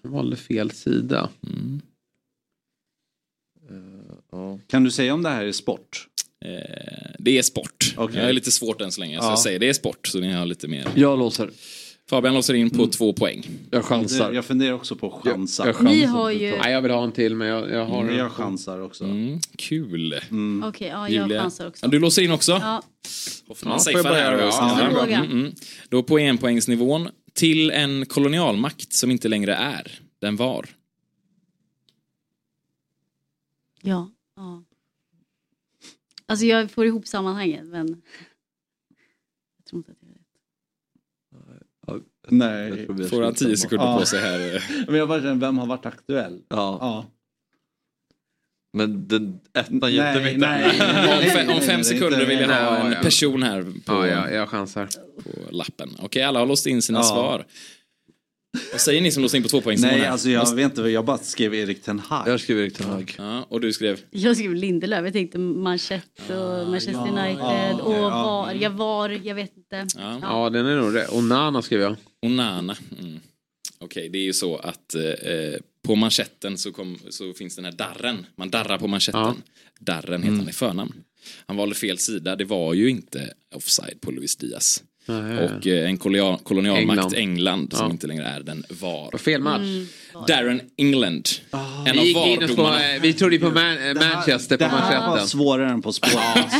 [0.02, 1.30] Jag valde fel sida.
[1.46, 1.80] Mm.
[4.30, 4.58] Ja.
[4.66, 6.08] Kan du säga om det här är sport?
[6.44, 7.94] Eh, det är sport.
[7.96, 8.16] Okej.
[8.20, 9.30] Jag är lite svårt än så länge, så Ja.
[9.30, 10.06] jag säger det är sport.
[10.06, 10.88] Så ni har lite mer.
[10.96, 11.50] Jag låser.
[12.08, 13.46] Fabian låser in på två poäng.
[13.70, 14.32] Jag chansar.
[14.32, 15.66] Jag funderar också på att chansa.
[15.66, 15.94] Jag chansar.
[15.94, 16.56] Ni har ju...
[16.56, 18.04] Nej, jag vill ha en till men jag, jag har...
[18.04, 19.04] Men jag chansar också.
[19.04, 20.14] Mm, kul.
[20.64, 21.42] Okej, ja, jag Julia.
[21.42, 21.86] chansar också.
[21.86, 22.52] Ja, du låser in också?
[22.52, 22.82] Ja,
[23.48, 24.82] Hoffman Ja, får safear jag här.
[24.82, 25.06] Ja, bra.
[25.06, 25.52] Mm, mm.
[25.88, 27.08] Då på enpoängsnivån.
[27.32, 30.00] Till en kolonialmakt som inte längre är.
[30.20, 30.66] Den var.
[33.82, 34.62] ja, ja.
[36.26, 38.02] Alltså jag får ihop sammanhanget, men...
[39.56, 40.22] Jag tror inte att det är rätt.
[42.28, 42.86] Nej.
[43.10, 43.98] Får han tio sekunder Ja.
[43.98, 44.64] på sig här.
[44.86, 46.38] Men jag bara känner, vem har varit aktuell?
[46.48, 46.78] Ja.
[46.80, 47.06] Ja.
[48.76, 50.86] Men den ettan hjälpte mig Nej, inte.
[51.46, 51.54] nej.
[51.56, 54.86] Om, fem sekunder vill jag ha en person här på, Ja, ja, jag chansar.
[55.24, 55.90] på lappen.
[55.98, 57.02] Okej, alla har låst in sina Ja.
[57.02, 57.44] svar.
[58.72, 60.12] Vad säger ni som låser in på tvåpoängsnivån Nej, här?
[60.12, 62.28] alltså jag vet inte, jag bara skrev Erik Ten Hag.
[62.28, 63.14] Jag skriver Erik Ten Hag.
[63.18, 64.00] Ja, och du skrev?
[64.10, 68.10] Jag skrev Lindelöf, jag tänkte Manchester och Manchester ja, United ja, och ja.
[68.10, 69.86] var, jag var, jag vet inte.
[69.96, 70.18] Ja.
[70.22, 71.08] Ja, den är nog rätt.
[71.12, 71.96] Och Nana skrev jag.
[72.26, 72.76] Onana.
[73.00, 73.20] Mm.
[73.78, 75.02] Okej, det är ju så att eh,
[75.82, 78.26] på manschetten så, kom, så finns den här darren.
[78.36, 79.20] Man darrar på manschetten.
[79.22, 79.34] Ja.
[79.80, 80.92] Darren heter han i förnamn.
[81.46, 82.36] Han valde fel sida.
[82.36, 84.82] Det var ju inte offside på Luis Diaz.
[85.08, 85.38] Nej.
[85.38, 87.14] Och eh, en kolonial, kolonialmakt, England.
[87.14, 87.92] England, som Ja.
[87.92, 89.18] inte längre är den, var.
[89.18, 89.60] Fel match.
[89.60, 89.86] Mm.
[90.28, 91.28] Darren England.
[91.86, 92.98] En Vi, av och på, VAR-domarna.
[93.02, 95.28] vi trodde ju på Man, eh, Manchester på Det här var manschetten.
[95.28, 96.52] svårare än På spåret.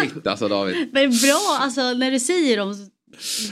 [0.14, 0.88] Shit alltså David.
[0.92, 2.90] Men bra, alltså när du säger dem,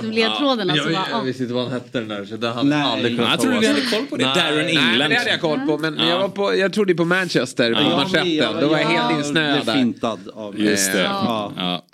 [0.01, 1.21] de ledtrådarna så bara, ja.
[1.21, 2.83] visste inte vad han hette den där så det hade Nej.
[2.83, 4.25] aldrig kunnat Jag trodde vi hade koll på det.
[4.25, 4.35] Nej.
[4.35, 5.11] Darren Nej, men England.
[5.11, 5.79] det hade jag koll på.
[5.79, 6.09] Men Ja.
[6.09, 7.97] jag, var på, jag trodde på Manchester på Ja.
[7.97, 8.61] manschetten.
[8.61, 9.75] Då var jag helt insnöad där.
[9.75, 11.01] fintad av Just det.
[11.03, 11.53] Ja.
[11.57, 11.85] Ja.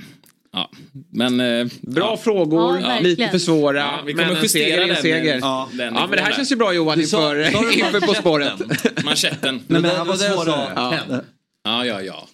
[0.52, 0.70] Ja.
[1.12, 1.40] Men...
[1.40, 2.16] Eh, Bra ja.
[2.16, 3.78] frågor, Ja, lite för svåra.
[3.78, 5.32] Ja, vi men kommer en seger är justera en seger.
[5.32, 5.68] den, Ja.
[5.72, 7.40] den ja, men det här känns ju bra Johan inför,
[7.78, 8.52] inför På spåret.
[9.04, 9.54] Manschetten.
[9.54, 10.72] Nej, men det här var jag svårare.
[10.76, 10.94] Ja.
[11.64, 12.28] Ja, ja, ja.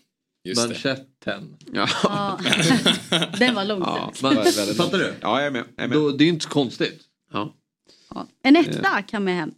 [0.49, 0.97] Just det.
[1.27, 1.57] Manschetten.
[1.73, 1.89] Ja.
[3.11, 3.27] ja.
[3.39, 5.15] Den var långt Ja, fattar du?
[5.20, 5.65] ja, jag är med.
[5.77, 5.97] Jag är med.
[5.98, 7.01] Då, det är ju inte så konstigt.
[7.32, 7.55] Ja.
[8.15, 8.27] Ja.
[8.43, 9.51] En etta kan med hem.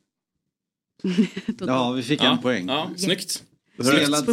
[1.67, 2.69] Ja, vi fick en Ja, poäng.
[2.69, 3.43] ja, snyggt.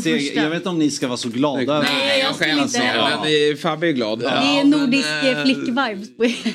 [0.03, 0.41] Seger.
[0.44, 1.82] Jag vet inte om ni ska vara så glada.
[1.82, 2.80] Nej, jag skulle inte.
[2.80, 4.20] Men eh, Fabbe är glad.
[4.20, 6.18] Det är nordisk ja, flick-vibes.
[6.18, 6.53] på er.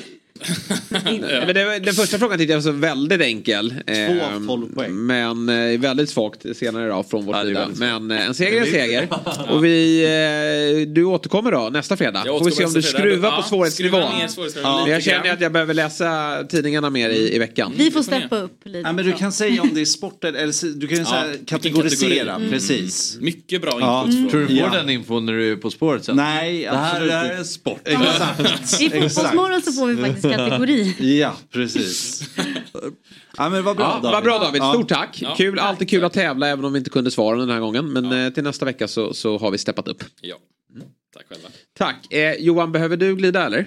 [1.45, 3.69] Men det, den första frågan tyckte jag var så väldigt enkel.
[3.87, 4.93] Två Ehm, 12 poäng.
[4.93, 7.67] Men eh, väldigt svagt senare idag från vår Ja, sida.
[7.75, 9.07] Men eh, en seger är en seger.
[9.49, 10.03] Och vi,
[10.85, 12.23] eh, du återkommer då nästa fredag.
[12.25, 14.01] Får vi se om du skruvar Ja, på svårighetsnivån.
[14.63, 14.87] Ja.
[14.87, 17.73] Jag känner att jag behöver läsa tidningarna mer i, i veckan.
[17.77, 18.79] Vi får steppa upp lite.
[18.79, 22.25] Ja, men du kan säga om det är sport eller, du kan vilken kategorisera.
[22.25, 22.49] kategori.
[22.51, 23.17] Precis.
[23.21, 24.05] Mycket bra Ja.
[24.09, 24.31] input.
[24.31, 24.69] Tror du får Ja.
[24.73, 26.15] den infon när du är På spåret sen?
[26.15, 27.79] Nej, Det här, absolut det här är sport.
[27.85, 28.81] Exakt.
[28.81, 30.95] I Fotbollsmorgon så får vi faktiskt kategori.
[31.19, 32.23] Ja, precis.
[33.37, 34.11] Ja, men vad bra Ja, David.
[34.11, 34.73] vad bra David, Ja.
[34.73, 35.19] stort tack.
[35.21, 35.33] Ja.
[35.37, 37.93] Kul, alltid kul att tävla även om vi inte kunde svaren den här gången.
[37.93, 40.03] Men eh, till nästa vecka så, så har vi steppat upp.
[40.21, 40.35] Ja.
[41.15, 41.49] Tack själva.
[41.77, 42.13] Tack.
[42.13, 43.59] Eh, Johan, behöver du glida eller?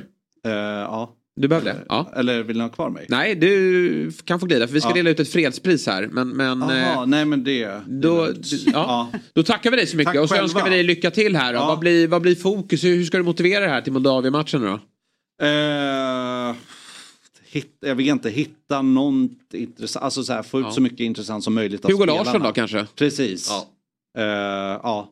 [0.46, 1.14] Eh, ja.
[1.36, 1.84] Du behöver det?
[1.88, 2.12] Ja.
[2.16, 3.06] Eller vill ni ha kvar mig?
[3.08, 4.94] Nej, du kan få glida för vi ska Ja.
[4.94, 6.08] dela ut ett fredspris här.
[6.12, 7.80] Men, men eh, Jaha, nej men det...
[7.86, 8.28] då,
[8.72, 10.44] ja, då tackar vi dig så mycket Tack och så själva.
[10.44, 11.54] önskar vi dig lycka till här.
[11.54, 11.66] Ja.
[11.66, 12.84] Vad, blir, vad blir fokus?
[12.84, 14.80] Hur hur ska du motivera det här till Moldavien-matchen då?
[15.42, 16.56] Eh,
[17.44, 20.72] hit, jag vill inte hitta något intressant, alltså så här, få ut Ja.
[20.72, 22.22] så mycket intressant som möjligt av Hugo spelarna.
[22.24, 22.86] Larsson då kanske?
[22.96, 23.48] Precis.
[23.50, 23.66] Ja.
[24.22, 25.10] Eh, ja.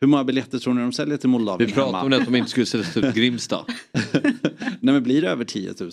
[0.00, 1.66] Hur många biljetter tror ni de säljer till Moldavien?
[1.68, 3.64] Vi pratade om det att de inte skulle sätta ut Grimsta.
[4.80, 5.90] Nej men blir det över 10 000?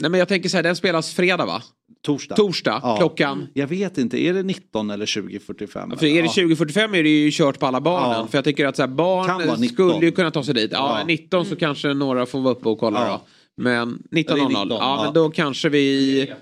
[0.00, 1.62] Nej men jag tänker så här, den spelas fredag va?
[2.06, 2.34] Torsdag?
[2.36, 2.96] Torsdag, Ja.
[2.96, 3.46] klockan?
[3.54, 5.90] Jag vet inte, är det 19 eller 2045?
[5.98, 8.10] För är det 2045 är det ju kört på alla barnen.
[8.18, 8.26] Ja.
[8.26, 9.68] För jag tycker att så här, barn 19.
[9.92, 10.70] skulle ju kunna ta sig dit.
[10.72, 11.06] Ja, Ja.
[11.06, 13.12] 19 så kanske några får vara uppe och kolla Ja.
[13.56, 13.62] då.
[13.62, 15.02] Men Ja, det är 19.00, 19, ja, ja.
[15.04, 16.32] men då kanske vi...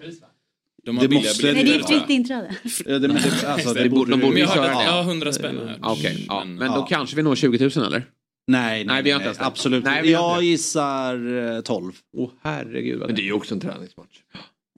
[0.87, 1.53] De Det måste-.
[1.53, 2.55] Nej, det är fritt inträde.
[2.87, 4.85] Ja, det, men det, alltså, det Det borde- de borde ju köra det.
[4.87, 6.43] ja, 100 spänn Okej, ja.
[6.45, 6.87] Men- men då ja.
[6.87, 8.05] kanske vi når 20 000 eller?
[8.47, 10.47] Nej, nej, Nej, vi har inte nej, ens absolut Nej, vi har Jag inte.
[10.47, 11.93] gissar eh, 12.
[12.17, 14.17] Åh herregud vad Men det det är ju också en träningsmatch.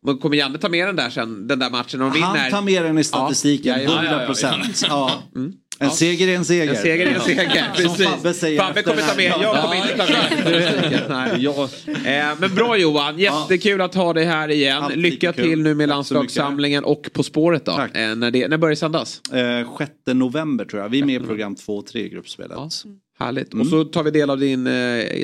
[0.07, 2.27] Men kommer Janne ta med den där sen, den där matchen om de vinner?
[2.27, 4.27] Han tar med den i statistiken, Ja, ja, ja, 100 ja, ja.
[4.27, 4.83] procent.
[4.89, 5.23] Ja.
[5.37, 5.53] Mm.
[5.78, 6.70] En seger är en seger.
[6.74, 7.97] En seger är en seger, Som.
[7.97, 11.03] Fabbe säger Fabbe kommer ta med, jag kommer inte ta med.
[11.09, 12.19] Nej.
[12.19, 14.93] Eh, Men bra Johan, jättekul att ha dig här igen.
[14.95, 17.73] Lycka till nu med landslagssamlingen och På spåret då.
[17.73, 17.97] Tack.
[17.97, 19.20] Eh, När, det, när börjar det sändas?
[19.33, 20.89] Eh, 6 november tror jag.
[20.89, 22.53] Vi är med i program 2 och 3 i gruppspelet.
[22.57, 22.70] Ja.
[23.19, 23.55] Härligt.
[23.55, 24.73] Och så tar vi del av din eh,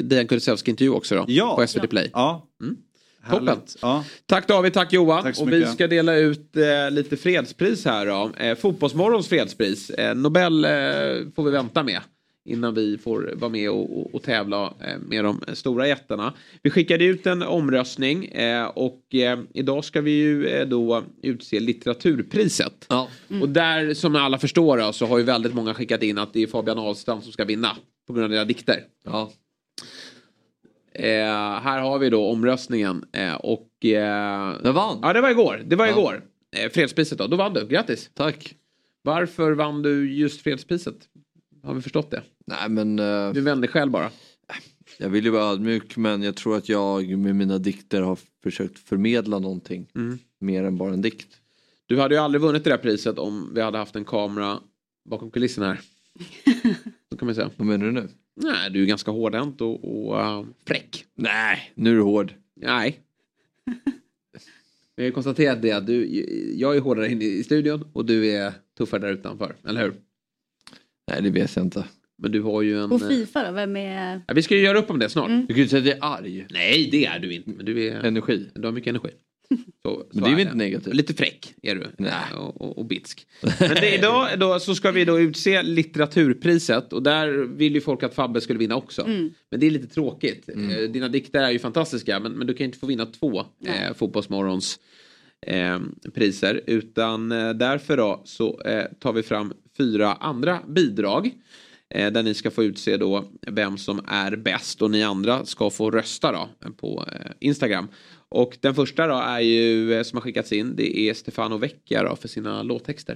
[0.02, 1.24] Dejan Kulusevski-intervju också då.
[1.28, 1.56] Ja.
[1.56, 2.10] På SVT Play.
[2.12, 2.48] Ja.
[2.62, 2.76] Mm.
[3.30, 3.60] Toppen.
[3.82, 4.04] Ja.
[4.26, 5.22] Tack David, tack Johan.
[5.22, 8.30] Tack och vi ska dela ut eh, lite fredspris här då.
[8.38, 9.90] Eh, Fotbollsmorgons fredspris.
[9.90, 10.70] Eh, Nobel eh,
[11.36, 12.00] får vi vänta med.
[12.44, 16.32] Innan vi får vara med och, och, och tävla eh, med de stora jättarna.
[16.62, 22.86] Vi skickade ut en omröstning eh, och eh, idag ska vi ju då utse litteraturpriset.
[22.88, 23.08] Ja.
[23.42, 26.42] Och där som alla förstår då, så har ju väldigt många skickat in att det
[26.42, 27.76] är Fabian Ahlstrand som ska vinna.
[28.06, 28.80] På grund av dina dikter.
[29.04, 29.32] Ja.
[30.94, 33.04] Eh, här har vi då omröstningen.
[33.12, 33.90] Eh, och, eh,
[34.64, 34.98] Jag vann.
[35.02, 35.62] Ja, det var igår.
[35.66, 35.92] Det var Ja.
[35.92, 36.22] igår.
[36.56, 37.26] Eh, fredspriset då.
[37.26, 37.66] Då vann du.
[37.66, 38.10] Grattis.
[38.14, 38.54] Tack.
[39.02, 40.94] Varför vann du just fredspriset?
[41.62, 42.22] Har vi förstått det?
[42.46, 44.10] Nej men eh, Du vände själv bara.
[44.98, 48.78] jag vill ju vara ödmjuk men jag tror att jag med mina dikter har försökt
[48.78, 49.86] förmedla någonting.
[49.94, 50.18] Mm.
[50.40, 51.28] Mer än bara en dikt.
[51.86, 54.58] Du hade ju aldrig vunnit det där priset om vi hade haft en kamera
[55.10, 55.80] bakom kulissen här.
[57.12, 57.50] Så kan man säga.
[57.56, 58.08] Vad menar du nu?
[58.36, 61.04] Nej, du är ganska hårdhänt och, och uh, fräck.
[61.14, 62.34] Nej, nu är du hård.
[62.56, 63.00] Nej.
[64.96, 66.24] Vi har ju konstaterat det att du,
[66.56, 69.56] jag är hårdare inne i studion och du är tuffare där utanför.
[69.68, 69.94] Eller hur?
[71.10, 71.84] Nej det vet jag inte.
[72.18, 72.88] Men du har ju en...
[72.88, 74.22] På eh, Fifa då, vem är...
[74.26, 75.28] Ja, vi ska ju göra upp om det snart.
[75.28, 75.46] Mm.
[75.46, 76.46] Du kan ju säga att jag är arg.
[76.50, 77.50] Nej, det är du inte.
[77.50, 78.04] Men du är...
[78.04, 78.50] Energi.
[78.54, 79.10] Du har mycket energi.
[79.82, 80.94] Så, Men det är väl inte negativt?
[80.94, 81.86] Lite fräck är du.
[81.98, 82.12] Nej.
[82.36, 83.26] Och, och, och bitsk.
[83.60, 86.92] Men det, idag då, så ska vi då utse litteraturpriset.
[86.92, 89.02] Och där vill ju folk att Fabbe skulle vinna också.
[89.02, 89.34] Mm.
[89.50, 90.48] Men det är lite tråkigt.
[90.48, 90.70] Mm.
[90.70, 92.20] Eh, Dina dikter är ju fantastiska.
[92.20, 94.80] Men, men du kan inte få vinna två eh, Fotbollsmorgons
[95.46, 95.80] eh,
[96.14, 96.60] priser.
[96.66, 101.30] Utan eh, därför då så eh, tar vi fram fyra andra bidrag.
[101.94, 105.70] Eh, där ni ska få utse då vem som är bäst och ni andra ska
[105.70, 107.88] få rösta då på eh, Instagram.
[108.32, 112.02] Och den första då är ju eh, som har skickats in det är Stefano Vecchia
[112.02, 113.14] då för sina låttexter.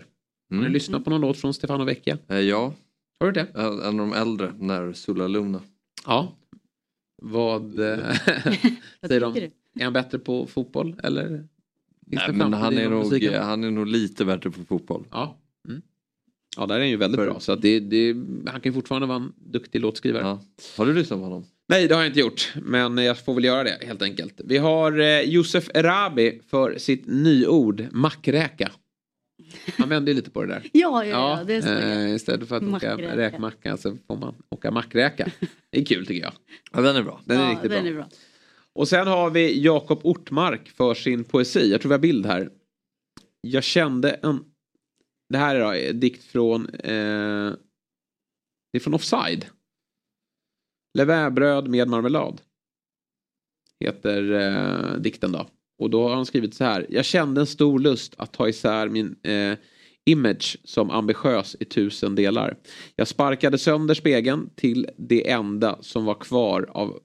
[0.51, 0.73] Har ni Mm.
[0.73, 2.19] lyssnat på någon låt från Stefano Vecchia?
[2.29, 2.75] Eh, ja.
[3.21, 3.47] Har du det?
[3.55, 5.61] En av de äldre, när Sulla Luna.
[6.07, 6.33] Ja.
[7.23, 7.99] Vad eh,
[9.07, 9.37] säger de?
[9.81, 11.49] Är han bättre på fotboll eller?
[12.07, 15.05] Nej, men han är, nog, han är nog lite bättre på fotboll.
[15.11, 15.37] Ja.
[15.69, 15.83] Mm.
[16.57, 17.41] Ja, där är han ju väldigt bra.
[17.41, 18.13] Så att det, det,
[18.47, 20.39] han kan ju fortfarande vara en duktig låtskrivare.
[20.77, 21.45] Har du lyssnat på honom?
[21.69, 22.53] Nej, det har jag inte gjort.
[22.63, 24.41] Men jag får väl göra det helt enkelt.
[24.45, 28.71] Vi har eh, Josef Erabi för sitt nyord mackräka.
[29.79, 30.63] Han vände ju lite på det där.
[30.73, 31.69] Ja, ja, ja, det är så.
[31.69, 33.17] eh, istället för att åka Mackräka.
[33.17, 35.29] räkmacka så får man åka mackräka.
[35.71, 36.33] Det är kul tycker jag.
[36.73, 37.21] Ja, den är bra.
[37.25, 37.91] Den är ja, riktigt den bra.
[37.91, 38.09] är bra.
[38.73, 41.71] Och sen har vi Jakob Ortmark för sin poesi.
[41.71, 42.51] Jag tror vi har bild här.
[43.41, 44.45] Jag kände en...
[45.29, 46.69] Det här är då en dikt från...
[46.69, 47.53] Eh...
[48.73, 49.47] Det är från Offside.
[50.97, 52.41] Levainbröd med marmelad.
[53.81, 55.47] Heter eh, dikten då.
[55.79, 56.87] Och då har han skrivit så här.
[56.89, 59.59] Jag kände en stor lust att ta isär min eh,
[60.05, 62.57] image som ambitiös i tusen delar.
[62.97, 66.99] Jag sparkade sönder spegeln till det enda som var kvar av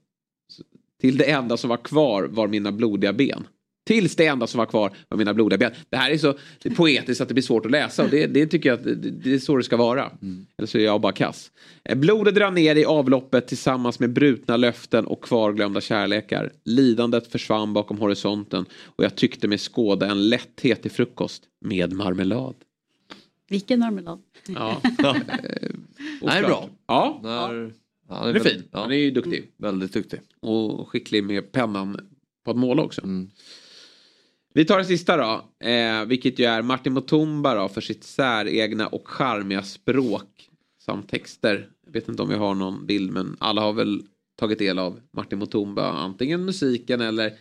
[1.00, 3.46] till det enda som var kvar var mina blodiga ben.
[3.84, 5.72] Tills det enda som var kvar var mina blodiga ben.
[5.90, 8.26] Det här är så det är poetiskt att det blir svårt att läsa och det,
[8.26, 10.10] det tycker jag att det, det är så det ska vara.
[10.58, 11.50] Eller så är jag bara kass.
[11.84, 16.52] Eh, Blodet rann ner i avloppet tillsammans med brutna löften och kvarglömda kärlekar.
[16.64, 22.54] Lidandet försvann bakom horisonten och jag tyckte mig skåda en lätthet i frukost med marmelad.
[23.48, 24.22] Vilken marmelad.
[24.48, 24.80] Ja.
[26.20, 26.68] Det här är bra.
[26.86, 27.20] Ja.
[27.22, 27.72] Där,
[28.08, 28.62] ja, Han är fin.
[28.72, 29.50] Han är ju duktig.
[29.56, 30.20] Väldigt duktig.
[30.40, 32.08] Och skicklig med pennan
[32.44, 33.02] på att måla också.
[33.02, 33.30] Mm.
[34.54, 35.66] Vi tar det sista då.
[35.68, 40.48] Eh, vilket ju är Martin Mutumba då för sitt säregna och charmiga språk.
[40.80, 41.68] Samt texter.
[41.86, 44.02] Jag vet inte om vi har någon bild men alla har väl
[44.38, 45.92] tagit del av Martin Mutumba.
[45.92, 47.32] Antingen musiken eller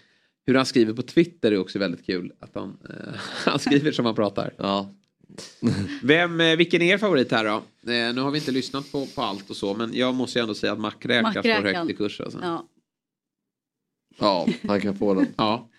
[0.45, 2.31] hur han skriver på Twitter är också väldigt kul.
[2.39, 3.13] Att han, eh,
[3.45, 4.53] han skriver som han pratar.
[4.57, 4.89] Ja.
[6.03, 7.55] Vem, eh, vilken är er favorit här då?
[7.91, 10.41] Eh, nu har vi inte lyssnat på, på allt och så men jag måste ju
[10.41, 12.21] ändå säga att Mackräka står högt i kurs.
[12.21, 12.39] Alltså.
[12.41, 12.67] Ja.
[14.19, 15.27] Ja, han kan få den.
[15.37, 15.69] Ja.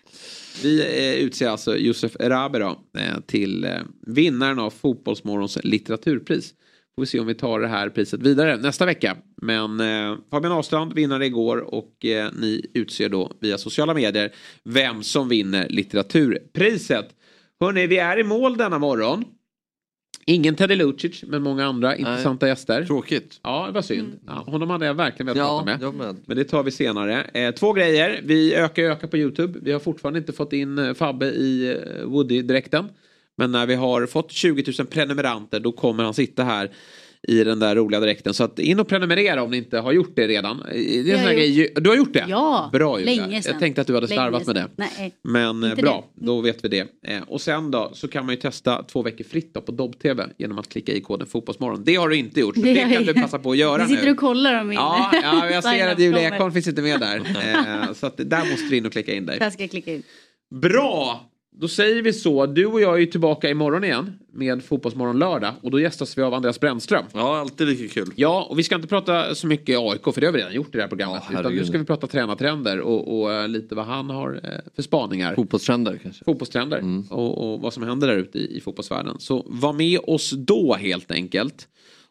[0.61, 3.71] Vi eh, utser alltså Josef Erabi då, eh, till eh,
[4.07, 6.53] vinnaren av Fotbollsmorgons litteraturpris.
[6.95, 9.17] Får vi se om vi tar det här priset vidare nästa vecka.
[9.41, 15.03] Men eh, Fabian Ahlstrand vinnare igår och eh, ni utser då via sociala medier vem
[15.03, 17.09] som vinner litteraturpriset.
[17.59, 19.25] Hörrni, vi är i mål denna morgon.
[20.25, 22.85] Ingen Teddy Lucic, men många andra intressanta gäster.
[22.85, 23.39] Tråkigt.
[23.43, 24.19] Ja, det var synd.
[24.27, 25.93] Ja, honom hade jag verkligen velat Ja, prata med.
[26.07, 26.15] med.
[26.25, 27.23] Men det tar vi senare.
[27.33, 28.21] Eh, två grejer.
[28.23, 29.59] Vi ökar ökar på YouTube.
[29.61, 32.85] Vi har fortfarande inte fått in eh, Fabbe i eh, Woody-dräkten.
[33.35, 36.71] Men när vi har fått 20 000 prenumeranter då kommer han sitta här
[37.27, 38.33] i den där roliga dräkten.
[38.33, 40.63] Så att in och prenumerera om ni inte har gjort det redan.
[40.71, 41.73] Det är har grej.
[41.75, 42.25] Du har gjort det?
[42.29, 43.15] Ja, Bra Julia.
[43.25, 43.51] länge sedan.
[43.51, 44.67] Jag tänkte att du hade slarvat med det.
[44.75, 45.13] Nej.
[45.23, 46.25] Men eh, bra, det.
[46.25, 46.87] då vet vi det.
[47.07, 50.25] Eh, och sen då så kan man ju testa två veckor fritt då på Dobb-TV
[50.37, 51.83] genom att klicka i koden Fotbollsmorgon.
[51.83, 53.89] Det har du inte gjort, så det, Det kan du passa på att göra Du
[53.89, 54.11] sitter nu.
[54.11, 56.35] och kollar om Ja, ja jag ser att Julia.
[56.35, 57.21] Ekholm finns inte med där.
[57.87, 59.39] Eh, så att där måste du in och klicka in dig.
[59.39, 60.03] Där ska jag klicka in.
[60.61, 61.29] Bra!
[61.55, 62.45] Då säger vi så.
[62.45, 66.21] Du och jag är ju tillbaka imorgon igen med Fotbollsmorgon lördag och då gästas vi
[66.21, 67.05] av Andreas Brännström.
[67.13, 68.13] Ja, alltid lika kul.
[68.15, 70.67] Ja, och vi ska inte prata så mycket AIK för det har vi redan gjort
[70.67, 71.23] i det här programmet.
[71.31, 74.81] utan nu ska vi prata tränartrender och, och eh, lite vad han har eh, för
[74.81, 75.35] spaningar.
[75.35, 76.25] Fotbollstrender kanske.
[76.25, 79.19] Fotbollstrender och, och vad som händer där ute i, i fotbollsvärlden.
[79.19, 81.67] Så var med oss då helt enkelt.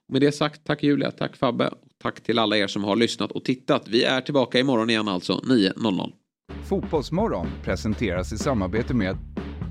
[0.08, 1.70] Och med det sagt, tack Julia, tack Fabbe.
[2.02, 3.88] Tack till alla er som har lyssnat och tittat.
[3.88, 6.12] Vi är tillbaka imorgon igen alltså 9.00.
[6.64, 9.16] Fotbollsmorgon presenteras i samarbete med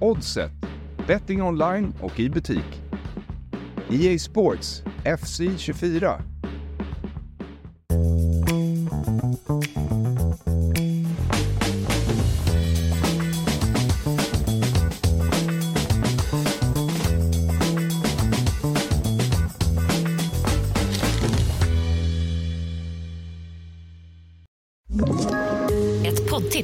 [0.02, 0.52] Oddset,
[1.08, 2.82] betting online och i butik.
[3.90, 4.84] EA Sports,
[5.20, 6.22] FC 24.